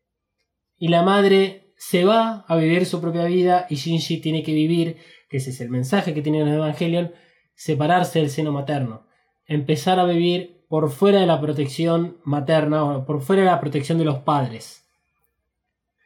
y 0.78 0.89
la 0.89 1.04
madre 1.04 1.66
se 1.78 2.05
va 2.05 2.45
a 2.47 2.55
vivir 2.57 2.86
su 2.86 2.99
propia 2.99 3.25
vida 3.25 3.67
y 3.69 3.75
Shinji 3.75 4.17
tiene 4.17 4.43
que 4.43 4.53
vivir, 4.53 4.97
que 5.30 5.38
ese 5.38 5.51
es 5.51 5.61
el 5.61 5.69
mensaje 5.69 6.13
que 6.13 6.21
tiene 6.21 6.41
en 6.41 6.47
Evangelion, 6.47 7.11
separarse 7.55 8.19
del 8.19 8.30
seno 8.30 8.51
materno, 8.51 9.07
empezar 9.45 9.99
a 9.99 10.05
vivir 10.05 10.65
por 10.69 10.91
fuera 10.91 11.19
de 11.19 11.25
la 11.25 11.39
protección 11.39 12.17
materna 12.23 12.84
o 12.84 13.05
por 13.05 13.21
fuera 13.21 13.43
de 13.43 13.47
la 13.47 13.59
protección 13.59 13.97
de 13.97 14.05
los 14.05 14.19
padres. 14.19 14.84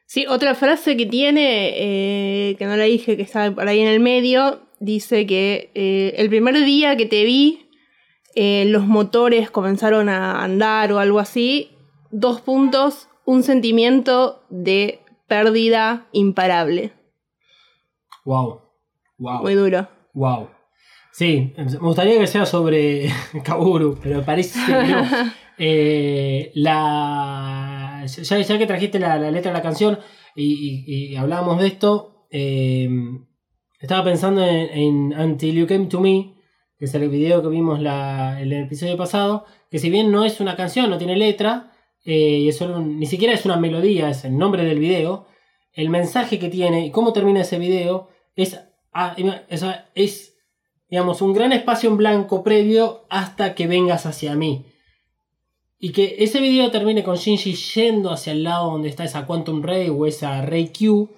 Sí, 0.05 0.26
otra 0.28 0.55
frase 0.55 0.97
que 0.97 1.05
tiene, 1.05 1.72
eh, 1.76 2.55
que 2.57 2.65
no 2.65 2.76
la 2.76 2.84
dije, 2.84 3.15
que 3.15 3.24
está 3.24 3.49
por 3.55 3.67
ahí 3.67 3.80
en 3.80 3.88
el 3.88 4.01
medio, 4.01 4.61
dice 4.80 5.26
que 5.26 5.72
eh, 5.74 6.13
el 6.17 6.28
primer 6.28 6.65
día 6.65 6.97
que 6.97 7.05
te 7.05 7.24
vi, 7.24 7.69
eh, 8.36 8.65
los 8.67 8.86
motores 8.86 9.49
comenzaron 9.51 10.09
a 10.09 10.43
andar 10.43 10.91
o 10.91 10.99
algo 10.99 11.19
así. 11.19 11.69
Dos 12.11 12.41
puntos, 12.41 13.07
un 13.26 13.43
sentimiento 13.43 14.43
de 14.49 14.99
pérdida 15.36 16.08
imparable. 16.12 16.92
Wow. 18.26 18.62
Wow. 19.18 19.42
Muy 19.44 19.54
duro. 19.54 19.88
Wow. 20.14 20.50
Sí, 21.14 21.54
me 21.56 21.64
gustaría 21.78 22.20
que 22.20 22.28
sea 22.28 22.46
sobre 22.46 23.08
Kaburu, 23.46 23.98
pero 24.04 24.24
parece 24.24 24.60
que 24.66 24.72
no. 24.74 25.06
Eh, 25.64 26.52
la, 26.56 28.04
ya, 28.08 28.40
ya 28.40 28.58
que 28.58 28.66
trajiste 28.66 28.98
la, 28.98 29.20
la 29.20 29.30
letra 29.30 29.52
de 29.52 29.58
la 29.58 29.62
canción 29.62 30.00
y, 30.36 30.84
y- 30.88 31.14
y 31.14 31.16
hablábamos 31.18 31.60
de 31.62 31.68
esto, 31.68 32.26
eh, 32.32 32.90
estaba 33.80 34.04
pensando 34.04 34.44
en, 34.44 35.12
en 35.14 35.20
Until 35.20 35.54
You 35.56 35.68
Came 35.68 35.86
to 35.86 36.00
Me, 36.00 36.34
que 36.80 36.86
es 36.86 36.96
el 36.96 37.08
video 37.10 37.44
que 37.44 37.50
vimos 37.50 37.80
la- 37.80 38.42
en 38.42 38.52
el 38.52 38.64
episodio 38.64 38.98
pasado, 38.98 39.46
que 39.70 39.78
si 39.78 39.92
bien 39.92 40.12
no 40.12 40.26
es 40.26 40.40
una 40.40 40.56
canción, 40.56 40.90
no 40.90 40.98
tiene 40.98 41.16
letra, 41.16 41.70
eh, 42.06 42.39
y 42.39 42.49
es 42.49 42.58
solo 42.58 42.78
un- 42.78 42.99
ni 42.99 43.06
siquiera 43.06 43.34
es 43.34 43.45
una 43.45 43.58
melodía, 43.58 44.10
es 44.10 44.26
el 44.26 44.38
nombre 44.38 44.64
del 44.66 44.80
video, 44.80 45.28
el 45.74 45.89
mensaje 45.89 46.39
que 46.39 46.49
tiene 46.49 46.86
y 46.86 46.91
cómo 46.91 47.14
termina 47.14 47.41
ese 47.41 47.60
video 47.60 48.10
es, 48.36 48.60
ah, 48.93 49.16
es 49.95 50.38
digamos, 50.89 51.22
un 51.22 51.34
gran 51.34 51.54
espacio 51.54 51.89
en 51.89 51.97
blanco 51.97 52.43
previo 52.43 53.06
hasta 53.10 53.56
que 53.56 53.68
vengas 53.68 54.06
hacia 54.06 54.36
mí. 54.36 54.66
Y 55.80 55.93
que 55.93 56.16
ese 56.20 56.41
video 56.41 56.70
termine 56.70 57.02
con 57.02 57.16
Shinji 57.16 57.54
yendo 57.54 58.12
hacia 58.12 58.34
el 58.34 58.43
lado 58.43 58.72
donde 58.72 58.89
está 58.89 59.04
esa 59.06 59.26
Quantum 59.26 59.64
Ray 59.64 59.89
o 59.89 60.06
esa 60.06 60.41
Ray 60.41 60.72
Q. 60.78 61.10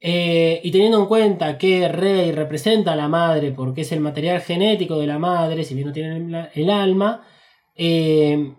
eh, 0.00 0.60
y 0.62 0.70
teniendo 0.70 1.00
en 1.00 1.06
cuenta 1.06 1.58
que 1.58 1.88
Rey 1.88 2.30
representa 2.30 2.92
a 2.92 2.96
la 2.96 3.08
madre 3.08 3.50
porque 3.50 3.80
es 3.80 3.90
el 3.92 4.00
material 4.00 4.40
genético 4.40 4.98
de 4.98 5.06
la 5.06 5.18
madre, 5.18 5.64
si 5.64 5.74
bien 5.74 5.86
no 5.88 5.92
tiene 5.92 6.48
el 6.54 6.70
alma, 6.70 7.26
eh, 7.74 8.52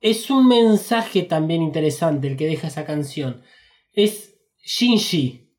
es 0.00 0.30
un 0.30 0.48
mensaje 0.48 1.22
también 1.22 1.62
interesante 1.62 2.28
el 2.28 2.36
que 2.36 2.46
deja 2.46 2.68
esa 2.68 2.84
canción. 2.84 3.42
Es 3.92 4.34
Shinji, 4.64 5.50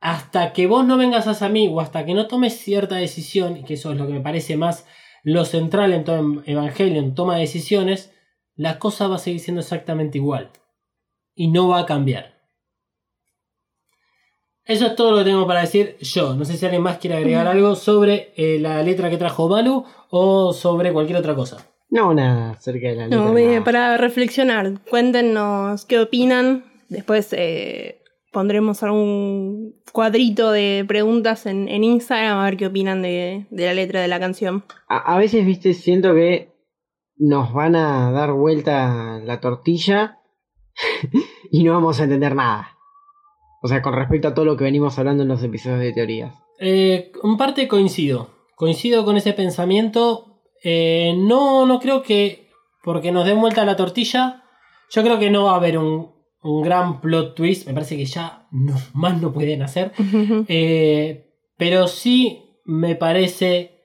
hasta 0.00 0.52
que 0.52 0.66
vos 0.66 0.84
no 0.84 0.96
vengas 0.96 1.26
hacia 1.26 1.48
mí 1.48 1.68
o 1.68 1.80
hasta 1.80 2.04
que 2.04 2.14
no 2.14 2.28
tomes 2.28 2.58
cierta 2.58 2.96
decisión, 2.96 3.56
y 3.56 3.64
que 3.64 3.74
eso 3.74 3.92
es 3.92 3.98
lo 3.98 4.06
que 4.06 4.12
me 4.12 4.20
parece 4.20 4.56
más 4.56 4.86
lo 5.22 5.44
central 5.46 5.92
en 5.94 6.04
todo 6.04 6.42
Evangelion, 6.44 7.14
toma 7.14 7.38
decisiones, 7.38 8.12
la 8.56 8.78
cosa 8.78 9.08
va 9.08 9.16
a 9.16 9.18
seguir 9.18 9.40
siendo 9.40 9.62
exactamente 9.62 10.18
igual. 10.18 10.50
Y 11.34 11.48
no 11.48 11.68
va 11.68 11.80
a 11.80 11.86
cambiar. 11.86 12.34
Eso 14.66 14.86
es 14.86 14.96
todo 14.96 15.10
lo 15.10 15.18
que 15.18 15.24
tengo 15.24 15.46
para 15.46 15.60
decir 15.60 15.96
yo. 16.00 16.34
No 16.34 16.44
sé 16.44 16.56
si 16.56 16.64
alguien 16.64 16.82
más 16.82 16.98
quiere 16.98 17.16
agregar 17.16 17.46
algo 17.46 17.74
sobre 17.74 18.32
eh, 18.36 18.58
la 18.60 18.82
letra 18.82 19.10
que 19.10 19.16
trajo 19.16 19.48
Malu 19.48 19.84
o 20.10 20.52
sobre 20.52 20.92
cualquier 20.92 21.18
otra 21.18 21.34
cosa. 21.34 21.73
No, 21.94 22.12
nada, 22.12 22.50
acerca 22.50 22.88
de 22.88 22.96
la 22.96 23.06
letra. 23.06 23.18
No, 23.24 23.38
eh, 23.38 23.60
para 23.64 23.96
reflexionar, 23.96 24.80
cuéntenos 24.90 25.84
qué 25.84 26.00
opinan. 26.00 26.64
Después 26.88 27.32
eh, 27.32 28.02
pondremos 28.32 28.82
algún 28.82 29.76
cuadrito 29.92 30.50
de 30.50 30.84
preguntas 30.88 31.46
en, 31.46 31.68
en 31.68 31.84
Instagram 31.84 32.38
a 32.38 32.44
ver 32.46 32.56
qué 32.56 32.66
opinan 32.66 33.00
de, 33.00 33.46
de 33.48 33.66
la 33.66 33.74
letra 33.74 34.02
de 34.02 34.08
la 34.08 34.18
canción. 34.18 34.64
A, 34.88 35.14
a 35.14 35.18
veces, 35.18 35.46
viste, 35.46 35.72
siento 35.72 36.12
que 36.16 36.52
nos 37.16 37.52
van 37.52 37.76
a 37.76 38.10
dar 38.10 38.32
vuelta 38.32 39.20
la 39.24 39.38
tortilla 39.38 40.18
y 41.52 41.62
no 41.62 41.74
vamos 41.74 42.00
a 42.00 42.04
entender 42.04 42.34
nada. 42.34 42.70
O 43.62 43.68
sea, 43.68 43.82
con 43.82 43.94
respecto 43.94 44.26
a 44.26 44.34
todo 44.34 44.44
lo 44.44 44.56
que 44.56 44.64
venimos 44.64 44.98
hablando 44.98 45.22
en 45.22 45.28
los 45.28 45.44
episodios 45.44 45.78
de 45.78 45.92
teorías. 45.92 46.34
Eh, 46.58 47.12
en 47.22 47.36
parte 47.36 47.68
coincido. 47.68 48.30
Coincido 48.56 49.04
con 49.04 49.16
ese 49.16 49.32
pensamiento. 49.32 50.33
Eh, 50.64 51.14
no, 51.16 51.66
no 51.66 51.78
creo 51.78 52.02
que 52.02 52.48
porque 52.82 53.12
nos 53.12 53.26
den 53.26 53.40
vuelta 53.40 53.64
la 53.64 53.76
tortilla. 53.76 54.42
Yo 54.90 55.02
creo 55.02 55.18
que 55.18 55.30
no 55.30 55.44
va 55.44 55.52
a 55.52 55.56
haber 55.56 55.78
un, 55.78 56.12
un 56.42 56.62
gran 56.62 57.00
plot 57.00 57.34
twist. 57.34 57.66
Me 57.66 57.74
parece 57.74 57.96
que 57.96 58.06
ya 58.06 58.48
no, 58.50 58.74
más 58.94 59.20
no 59.20 59.32
pueden 59.32 59.62
hacer. 59.62 59.92
Eh, 60.48 61.30
pero 61.56 61.86
sí 61.86 62.60
me 62.64 62.96
parece 62.96 63.82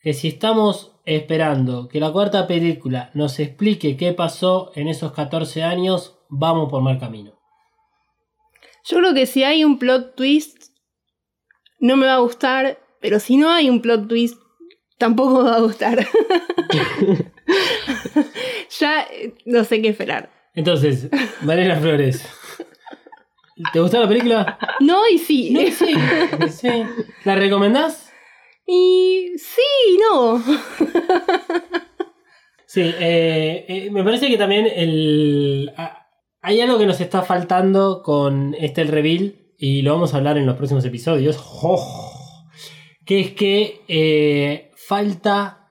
que 0.00 0.12
si 0.12 0.28
estamos 0.28 0.96
esperando 1.04 1.88
que 1.88 2.00
la 2.00 2.12
cuarta 2.12 2.46
película 2.46 3.10
nos 3.14 3.38
explique 3.38 3.96
qué 3.96 4.12
pasó 4.12 4.72
en 4.74 4.88
esos 4.88 5.12
14 5.12 5.62
años, 5.62 6.18
vamos 6.28 6.70
por 6.70 6.82
mal 6.82 6.98
camino. 6.98 7.38
Yo 8.84 8.98
creo 8.98 9.14
que 9.14 9.26
si 9.26 9.44
hay 9.44 9.64
un 9.64 9.78
plot 9.78 10.16
twist, 10.16 10.72
no 11.78 11.96
me 11.96 12.06
va 12.06 12.14
a 12.14 12.18
gustar, 12.18 12.80
pero 13.00 13.20
si 13.20 13.36
no 13.36 13.50
hay 13.50 13.70
un 13.70 13.80
plot 13.80 14.08
twist, 14.08 14.41
tampoco 14.98 15.42
me 15.42 15.50
va 15.50 15.56
a 15.56 15.60
gustar. 15.60 15.98
ya 18.80 19.06
no 19.46 19.64
sé 19.64 19.82
qué 19.82 19.88
esperar. 19.88 20.30
Entonces, 20.54 21.08
Mariela 21.42 21.76
Flores. 21.76 22.26
¿Te 23.72 23.80
gustó 23.80 24.00
la 24.00 24.08
película? 24.08 24.58
No 24.80 25.02
y 25.08 25.18
sí. 25.18 25.50
No, 25.50 25.60
sí, 25.70 25.94
sí. 26.50 26.68
¿La 27.24 27.34
recomendás? 27.36 28.10
Y 28.66 29.32
sí, 29.38 29.98
no. 30.10 30.42
Sí, 32.66 32.80
eh, 32.80 33.66
eh, 33.68 33.88
me 33.90 34.02
parece 34.02 34.28
que 34.28 34.38
también 34.38 34.66
el, 34.66 35.70
a- 35.76 36.06
hay 36.40 36.60
algo 36.60 36.78
que 36.78 36.86
nos 36.86 37.00
está 37.00 37.22
faltando 37.22 38.02
con 38.02 38.54
este 38.58 38.80
el 38.82 38.88
reveal 38.88 39.34
y 39.58 39.82
lo 39.82 39.92
vamos 39.92 40.14
a 40.14 40.16
hablar 40.16 40.38
en 40.38 40.46
los 40.46 40.56
próximos 40.56 40.84
episodios. 40.84 41.38
¡Oh! 41.62 42.48
Que 43.04 43.20
es 43.20 43.30
que 43.32 43.82
eh, 43.88 44.70
falta 44.86 45.70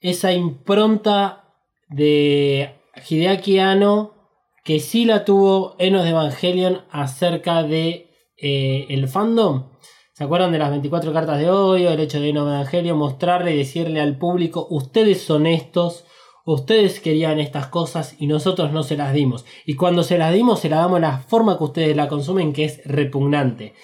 esa 0.00 0.32
impronta 0.32 1.54
de 1.88 2.80
Hideaki 3.08 3.58
Anno 3.58 4.16
que 4.64 4.80
sí 4.80 5.04
la 5.04 5.24
tuvo 5.24 5.76
Enos 5.78 6.02
de 6.02 6.10
Evangelion 6.10 6.84
acerca 6.90 7.62
de 7.62 8.10
eh, 8.36 8.86
el 8.88 9.06
fandom. 9.06 9.70
¿Se 10.12 10.24
acuerdan 10.24 10.50
de 10.50 10.58
las 10.58 10.70
24 10.70 11.12
cartas 11.12 11.38
de 11.38 11.48
odio? 11.50 11.90
El 11.90 12.00
hecho 12.00 12.20
de 12.20 12.30
Enos 12.30 12.48
de 12.48 12.54
Evangelion 12.54 12.98
mostrarle 12.98 13.54
y 13.54 13.58
decirle 13.58 14.00
al 14.00 14.18
público, 14.18 14.66
ustedes 14.68 15.22
son 15.22 15.46
estos, 15.46 16.04
ustedes 16.44 16.98
querían 16.98 17.38
estas 17.38 17.68
cosas 17.68 18.16
y 18.18 18.26
nosotros 18.26 18.72
no 18.72 18.82
se 18.82 18.96
las 18.96 19.12
dimos. 19.12 19.44
Y 19.66 19.74
cuando 19.74 20.02
se 20.02 20.18
las 20.18 20.34
dimos, 20.34 20.58
se 20.58 20.68
las 20.68 20.80
damos 20.80 21.00
la 21.00 21.18
forma 21.18 21.58
que 21.58 21.64
ustedes 21.64 21.96
la 21.96 22.08
consumen, 22.08 22.52
que 22.52 22.64
es 22.64 22.84
repugnante. 22.86 23.74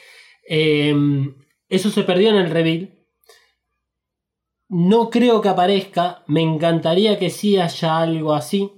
Eh, 0.48 0.94
eso 1.68 1.90
se 1.90 2.02
perdió 2.02 2.30
en 2.30 2.36
el 2.36 2.50
reveal. 2.50 3.01
No 4.72 5.10
creo 5.10 5.42
que 5.42 5.50
aparezca. 5.50 6.22
Me 6.26 6.40
encantaría 6.40 7.18
que 7.18 7.28
sí 7.28 7.58
haya 7.58 7.98
algo 7.98 8.32
así. 8.32 8.72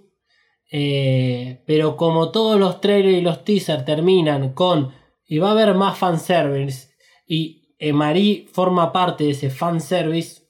Eh, 0.72 1.62
pero 1.68 1.96
como 1.96 2.32
todos 2.32 2.58
los 2.58 2.80
trailers 2.80 3.18
y 3.18 3.20
los 3.20 3.44
teasers 3.44 3.84
terminan 3.84 4.54
con 4.54 4.92
y 5.24 5.38
va 5.38 5.50
a 5.50 5.52
haber 5.52 5.74
más 5.74 5.96
fanservice 5.96 6.88
y 7.28 7.62
Marie 7.92 8.48
forma 8.52 8.90
parte 8.90 9.22
de 9.22 9.30
ese 9.30 9.50
fanservice, 9.50 10.42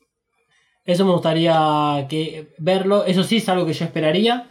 eso 0.84 1.04
me 1.04 1.12
gustaría 1.12 2.06
que 2.08 2.54
verlo. 2.56 3.04
Eso 3.04 3.22
sí 3.22 3.36
es 3.36 3.48
algo 3.50 3.66
que 3.66 3.74
yo 3.74 3.84
esperaría. 3.84 4.50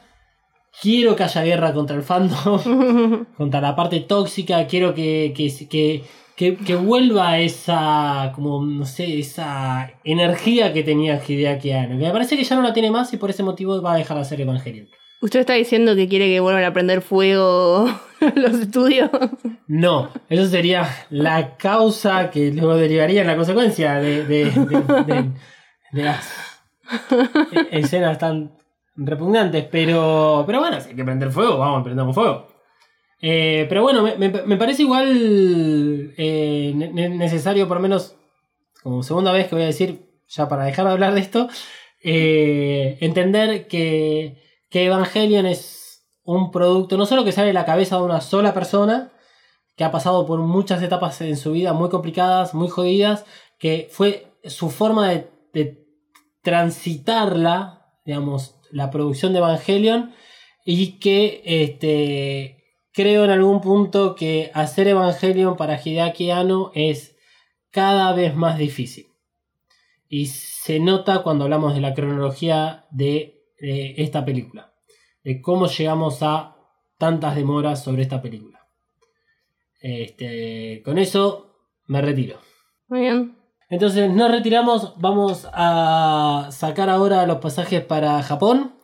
Quiero 0.79 1.15
que 1.15 1.23
haya 1.23 1.43
guerra 1.43 1.73
contra 1.73 1.95
el 1.95 2.03
fandom, 2.03 3.25
contra 3.37 3.61
la 3.61 3.75
parte 3.75 3.99
tóxica. 4.01 4.67
Quiero 4.67 4.93
que, 4.93 5.33
que, 5.35 5.67
que, 5.67 6.03
que, 6.35 6.55
que 6.55 6.75
vuelva 6.75 7.37
esa, 7.39 8.31
como, 8.35 8.63
no 8.65 8.85
sé, 8.85 9.19
esa 9.19 9.91
energía 10.03 10.73
que 10.73 10.83
tenía 10.83 11.21
Hideaki 11.25 11.71
Anno. 11.71 11.97
Que 11.99 12.05
me 12.05 12.11
parece 12.11 12.35
que 12.37 12.43
ya 12.43 12.55
no 12.55 12.61
la 12.63 12.73
tiene 12.73 12.89
más 12.91 13.13
y 13.13 13.17
por 13.17 13.29
ese 13.29 13.43
motivo 13.43 13.81
va 13.81 13.93
a 13.93 13.97
dejar 13.97 14.17
de 14.17 14.21
hacer 14.21 14.41
Evangelion. 14.41 14.87
¿Usted 15.21 15.39
está 15.39 15.53
diciendo 15.53 15.95
que 15.95 16.09
quiere 16.09 16.27
que 16.27 16.39
vuelvan 16.41 16.65
a 16.65 16.73
prender 16.73 17.01
fuego 17.01 17.85
los 18.35 18.53
estudios? 18.59 19.09
No, 19.67 20.09
eso 20.29 20.45
sería 20.47 20.87
la 21.11 21.55
causa 21.55 22.29
que 22.29 22.51
luego 22.51 22.75
derivaría 22.75 23.21
en 23.21 23.27
la 23.27 23.35
consecuencia 23.37 23.95
de, 23.95 24.25
de, 24.25 24.45
de- 24.51 25.03
de- 25.13 25.31
de 25.93 26.03
las 26.03 26.29
escenas 27.71 28.17
tan 28.17 28.51
repugnantes. 28.95 29.65
Pero, 29.71 30.43
pero 30.45 30.59
bueno, 30.59 30.79
si 30.81 30.89
hay 30.89 30.95
que 30.95 31.03
prender 31.05 31.31
fuego, 31.31 31.57
vamos, 31.57 31.83
prendamos 31.83 32.13
fuego. 32.15 32.47
Eh, 33.25 33.67
pero 33.69 33.83
bueno, 33.83 34.03
me, 34.03 34.29
me- 34.29 34.57
parece 34.57 34.81
igual 34.81 36.13
eh, 36.17 36.73
ne- 36.75 36.91
ne- 36.91 37.07
necesario, 37.09 37.69
por 37.69 37.77
lo 37.77 37.81
menos, 37.83 38.17
como 38.83 39.01
segunda 39.01 39.31
vez 39.31 39.47
que 39.47 39.55
voy 39.55 39.63
a 39.63 39.67
decir, 39.67 40.09
ya 40.27 40.49
para 40.49 40.65
dejar 40.65 40.85
de 40.85 40.91
hablar 40.91 41.13
de 41.13 41.21
esto, 41.21 41.47
eh, 42.03 42.97
entender 42.99 43.67
que, 43.67 44.41
que 44.69 44.83
Evangelion 44.85 45.45
es 45.45 46.03
un 46.25 46.51
producto 46.51 46.97
no 46.97 47.05
solo 47.05 47.23
que 47.23 47.31
sale 47.31 47.47
de 47.47 47.53
la 47.53 47.63
cabeza 47.65 47.95
de 47.97 48.03
una 48.03 48.19
sola 48.19 48.53
persona, 48.53 49.13
que 49.77 49.85
ha 49.85 49.91
pasado 49.91 50.25
por 50.25 50.39
muchas 50.39 50.83
etapas 50.83 51.21
en 51.21 51.37
su 51.37 51.53
vida 51.53 51.71
muy 51.71 51.89
complicadas, 51.89 52.53
muy 52.53 52.67
jodidas, 52.67 53.25
que 53.57 53.87
fue 53.89 54.27
su 54.43 54.69
forma 54.69 55.07
de, 55.09 55.29
de 55.53 55.85
transitarla, 56.41 57.85
digamos, 58.05 58.55
la 58.71 58.89
producción 58.91 59.31
de 59.31 59.39
Evangelion, 59.39 60.13
y 60.65 60.99
que 60.99 61.41
este, 61.45 62.62
creo 62.93 63.25
en 63.25 63.31
algún 63.31 63.59
punto 63.59 64.15
que 64.15 64.51
hacer 64.53 64.87
Evangelion 64.87 65.57
para 65.57 65.81
Hideaki 65.83 66.31
Anno 66.31 66.71
es 66.73 67.15
cada 67.71 68.13
vez 68.13 68.35
más 68.35 68.57
difícil. 68.57 69.07
Y 70.07 70.27
se 70.27 70.79
nota 70.79 71.23
cuando 71.23 71.45
hablamos 71.45 71.73
de 71.73 71.81
la 71.81 71.93
cronología 71.93 72.85
de, 72.91 73.41
de 73.59 73.95
esta 73.97 74.23
película, 74.23 74.73
de 75.23 75.41
cómo 75.41 75.67
llegamos 75.67 76.21
a 76.21 76.55
tantas 76.97 77.35
demoras 77.35 77.83
sobre 77.83 78.03
esta 78.03 78.21
película. 78.21 78.67
Este, 79.81 80.81
con 80.85 80.97
eso 80.97 81.57
me 81.87 82.01
retiro. 82.01 82.37
Muy 82.87 83.01
bien. 83.01 83.35
Entonces 83.69 84.09
nos 84.11 84.29
retiramos, 84.29 84.93
vamos 84.99 85.47
a 85.51 86.47
sacar 86.51 86.89
ahora 86.89 87.25
los 87.25 87.39
pasajes 87.39 87.83
para 87.83 88.21
Japón. 88.21 88.75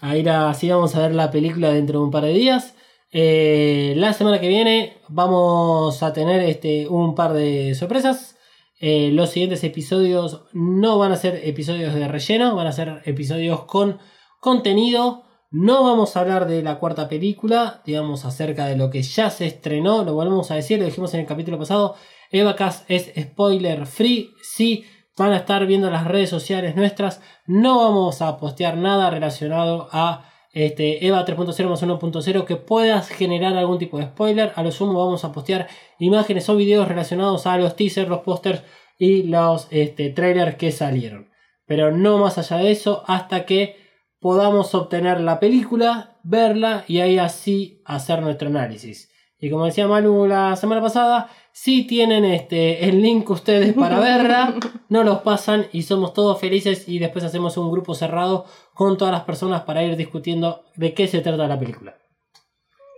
A 0.00 0.16
ir 0.16 0.30
así 0.30 0.70
vamos 0.70 0.96
a 0.96 1.02
ver 1.02 1.14
la 1.14 1.30
película 1.30 1.70
dentro 1.70 1.98
de 1.98 2.04
un 2.06 2.10
par 2.10 2.24
de 2.24 2.32
días. 2.32 2.74
Eh, 3.12 3.94
la 3.96 4.12
semana 4.12 4.40
que 4.40 4.48
viene 4.48 4.98
vamos 5.08 6.02
a 6.02 6.12
tener 6.12 6.40
este, 6.42 6.88
un 6.88 7.14
par 7.14 7.32
de 7.32 7.74
sorpresas. 7.74 8.36
Eh, 8.80 9.10
los 9.12 9.30
siguientes 9.30 9.62
episodios 9.64 10.44
no 10.52 10.98
van 10.98 11.12
a 11.12 11.16
ser 11.16 11.40
episodios 11.44 11.94
de 11.94 12.08
relleno, 12.08 12.54
van 12.54 12.66
a 12.66 12.72
ser 12.72 13.02
episodios 13.04 13.64
con 13.64 13.98
contenido. 14.40 15.24
No 15.50 15.82
vamos 15.82 16.16
a 16.16 16.20
hablar 16.20 16.46
de 16.46 16.62
la 16.62 16.78
cuarta 16.78 17.08
película, 17.08 17.82
digamos 17.84 18.24
acerca 18.24 18.66
de 18.66 18.76
lo 18.76 18.88
que 18.88 19.02
ya 19.02 19.30
se 19.30 19.46
estrenó, 19.46 20.04
lo 20.04 20.14
volvemos 20.14 20.50
a 20.52 20.54
decir, 20.54 20.78
lo 20.78 20.84
dijimos 20.84 21.12
en 21.12 21.20
el 21.20 21.26
capítulo 21.26 21.58
pasado. 21.58 21.96
Evacast 22.30 22.88
es 22.88 23.10
spoiler 23.20 23.86
free, 23.86 24.30
sí, 24.42 24.84
van 25.18 25.32
a 25.32 25.38
estar 25.38 25.66
viendo 25.66 25.90
las 25.90 26.06
redes 26.06 26.30
sociales 26.30 26.76
nuestras. 26.76 27.20
No 27.46 27.78
vamos 27.78 28.22
a 28.22 28.38
postear 28.38 28.76
nada 28.76 29.10
relacionado 29.10 29.88
a 29.90 30.29
este, 30.52 31.06
EVA 31.06 31.24
3.0 31.24 31.68
más 31.68 31.82
1.0 31.82 32.44
que 32.44 32.56
puedas 32.56 33.08
generar 33.08 33.56
algún 33.56 33.78
tipo 33.78 33.98
de 33.98 34.06
spoiler. 34.06 34.52
A 34.56 34.62
lo 34.62 34.72
sumo 34.72 35.04
vamos 35.04 35.24
a 35.24 35.32
postear 35.32 35.68
imágenes 35.98 36.48
o 36.48 36.56
videos 36.56 36.88
relacionados 36.88 37.46
a 37.46 37.56
los 37.56 37.76
teasers, 37.76 38.08
los 38.08 38.20
pósters 38.20 38.62
y 38.98 39.24
los 39.24 39.68
este, 39.70 40.10
trailers 40.10 40.56
que 40.56 40.72
salieron. 40.72 41.30
Pero 41.66 41.92
no 41.92 42.18
más 42.18 42.36
allá 42.38 42.56
de 42.58 42.72
eso 42.72 43.04
hasta 43.06 43.46
que 43.46 43.76
podamos 44.18 44.74
obtener 44.74 45.20
la 45.20 45.40
película, 45.40 46.18
verla 46.22 46.84
y 46.86 47.00
ahí 47.00 47.18
así 47.18 47.82
hacer 47.84 48.20
nuestro 48.22 48.48
análisis. 48.48 49.10
Y 49.40 49.50
como 49.50 49.64
decía 49.64 49.88
Manu 49.88 50.26
la 50.26 50.54
semana 50.56 50.82
pasada, 50.82 51.30
si 51.52 51.86
tienen 51.86 52.24
este, 52.24 52.88
el 52.88 53.00
link 53.02 53.28
ustedes 53.30 53.72
para 53.72 53.98
verla, 54.00 54.54
no 54.88 55.02
los 55.02 55.20
pasan 55.20 55.66
y 55.72 55.82
somos 55.82 56.12
todos 56.12 56.38
felices 56.38 56.88
y 56.88 56.98
después 56.98 57.24
hacemos 57.24 57.56
un 57.56 57.70
grupo 57.70 57.94
cerrado 57.94 58.44
con 58.74 58.98
todas 58.98 59.12
las 59.12 59.22
personas 59.22 59.62
para 59.62 59.82
ir 59.82 59.96
discutiendo 59.96 60.64
de 60.76 60.92
qué 60.94 61.06
se 61.06 61.20
trata 61.20 61.48
la 61.48 61.58
película. 61.58 61.96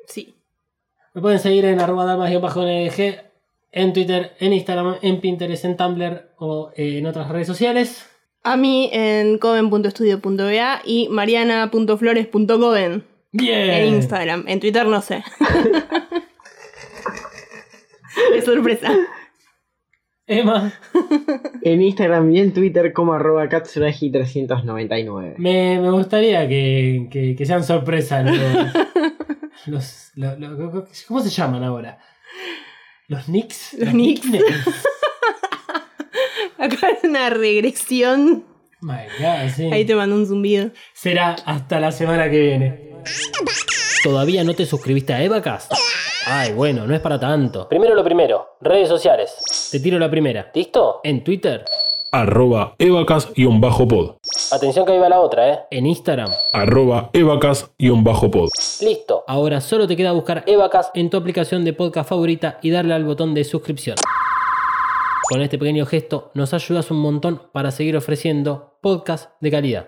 Sí. 0.07 0.35
Me 1.15 1.23
pueden 1.23 1.39
seguir 1.39 1.65
en 1.67 1.81
arroba 1.81 2.05
damas-ndg 2.07 3.21
En 3.71 3.93
Twitter, 3.93 4.35
en 4.41 4.53
Instagram, 4.53 4.97
en 5.01 5.21
Pinterest, 5.21 5.65
en 5.65 5.77
Tumblr 5.77 6.35
o 6.39 6.73
eh, 6.77 6.99
en 6.99 7.07
otras 7.07 7.29
redes 7.29 7.47
sociales. 7.47 8.09
A 8.43 8.57
mí 8.57 8.91
en 8.93 9.39
coven.studio.ba 9.39 10.83
y 10.85 11.09
mariana.flores.coven 11.09 13.05
Bien. 13.31 13.71
en 13.71 13.95
Instagram. 13.95 14.45
En 14.49 14.59
Twitter 14.59 14.87
no 14.87 15.01
sé. 15.01 15.23
De 18.33 18.43
sorpresa. 18.43 18.95
Emma, 20.27 20.73
En 21.63 21.83
Instagram 21.83 22.31
y 22.35 22.41
en 22.41 22.53
Twitter 22.55 22.93
como 22.93 23.13
arroba 23.13 23.49
katsuragi399. 23.49 25.35
me, 25.39 25.81
me 25.81 25.91
gustaría 25.91 26.49
que, 26.49 27.09
que- 27.11 27.35
que 27.37 27.45
sean 27.47 27.65
sorpresas 27.65 28.25
los, 28.25 28.37
los- 30.15 30.37
lo- 30.39 30.57
lo- 30.57 30.87
¿Cómo 31.09 31.21
se 31.21 31.29
llaman 31.31 31.65
ahora? 31.65 31.99
¿Los 33.09 33.25
Knicks? 33.25 33.75
Los 33.75 33.91
Knicks. 33.91 34.25
nicknames. 34.27 34.67
Acá 36.59 36.87
hay 36.87 37.09
una 37.09 37.29
regresión. 37.31 38.45
My 38.81 39.03
God, 39.19 39.51
sí. 39.55 39.65
Ahí 39.73 39.85
te 39.85 39.95
mando 39.95 40.17
un 40.17 40.27
zumbido. 40.27 40.71
Será 40.95 41.33
hasta 41.47 41.81
la 41.81 41.91
semana 41.93 42.31
que 42.31 42.41
viene. 42.41 42.91
¿Todavía 44.05 44.45
no 44.45 44.55
te 44.55 44.67
suscribiste 44.67 45.13
a 45.13 45.23
Evacast? 45.23 45.73
Ay, 46.27 46.53
bueno, 46.53 46.87
no 46.87 46.95
es 46.95 47.01
para 47.01 47.19
tanto. 47.19 47.69
Primero 47.69 47.95
lo 47.95 48.05
primero, 48.05 48.57
redes 48.61 48.89
sociales. 48.89 49.69
Te 49.71 49.81
tiro 49.81 49.99
la 49.99 50.11
primera. 50.11 50.51
¿Listo? 50.55 51.01
En 51.03 51.25
Twitter, 51.25 51.65
Arroba 52.15 52.75
evacas-pod. 52.79 54.17
Atención 54.53 54.85
que 54.85 54.93
ahí 54.93 54.99
va 54.99 55.09
la 55.09 55.21
otra, 55.21 55.49
¿eh? 55.51 55.61
en 55.71 55.87
Instagram. 55.87 56.31
Arroba 56.53 57.09
evacas-pod. 57.15 58.51
Listo. 58.83 59.25
Ahora 59.27 59.63
solo 59.63 59.89
te 59.89 59.97
queda 59.97 60.13
buscar 60.13 60.45
Evacas. 60.47 60.91
en 60.93 61.09
tu 61.09 61.17
aplicación 61.17 61.65
de 61.65 61.73
podcast 61.73 62.11
favorita 62.11 62.59
y 62.61 62.71
darle 62.71 62.93
al 62.93 63.05
botón 63.05 63.33
de 63.33 63.45
suscripción. 63.45 63.97
Con 65.31 65.41
este 65.41 65.57
pequeño 65.57 65.87
gesto 65.87 66.31
nos 66.35 66.53
ayudas 66.53 66.91
un 66.91 66.99
montón 66.99 67.41
para 67.51 67.71
seguir 67.71 67.97
ofreciendo 67.97 68.77
podcast 68.83 69.31
de 69.41 69.51
calidad. 69.51 69.87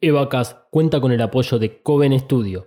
Evacas 0.00 0.56
cuenta 0.70 1.00
con 1.00 1.12
el 1.12 1.22
apoyo 1.22 1.60
de 1.60 1.82
Coven 1.82 2.18
Studio. 2.18 2.66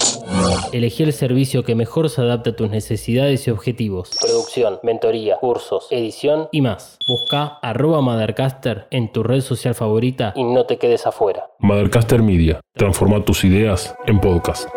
Elegí 0.73 1.05
el 1.05 1.13
servicio 1.13 1.63
que 1.63 1.77
mejor 1.77 2.11
se 2.11 2.23
adapta 2.23 2.51
a 2.51 2.57
tus 2.57 2.69
necesidades 2.69 3.47
y 3.47 3.53
objetivos. 3.53 4.11
producción, 4.21 4.81
mentoría, 4.83 5.37
cursos, 5.37 5.87
edición 5.93 6.49
Y 6.51 6.61
más, 6.61 6.99
busca 7.07 7.61
arroba 7.63 8.01
Mothercaster 8.01 8.89
en 8.91 9.13
tu 9.13 9.23
red 9.23 9.43
social 9.43 9.77
favorita 9.77 10.33
y 10.35 10.43
no 10.43 10.67
te 10.67 10.77
quedes 10.77 11.07
afuera. 11.07 11.49
Mothercaster 11.61 12.21
Media. 12.21 12.59
Transforma 12.75 13.25
tus 13.25 13.45
ideas 13.45 13.95
en 14.07 14.21
podcast. 14.21 14.69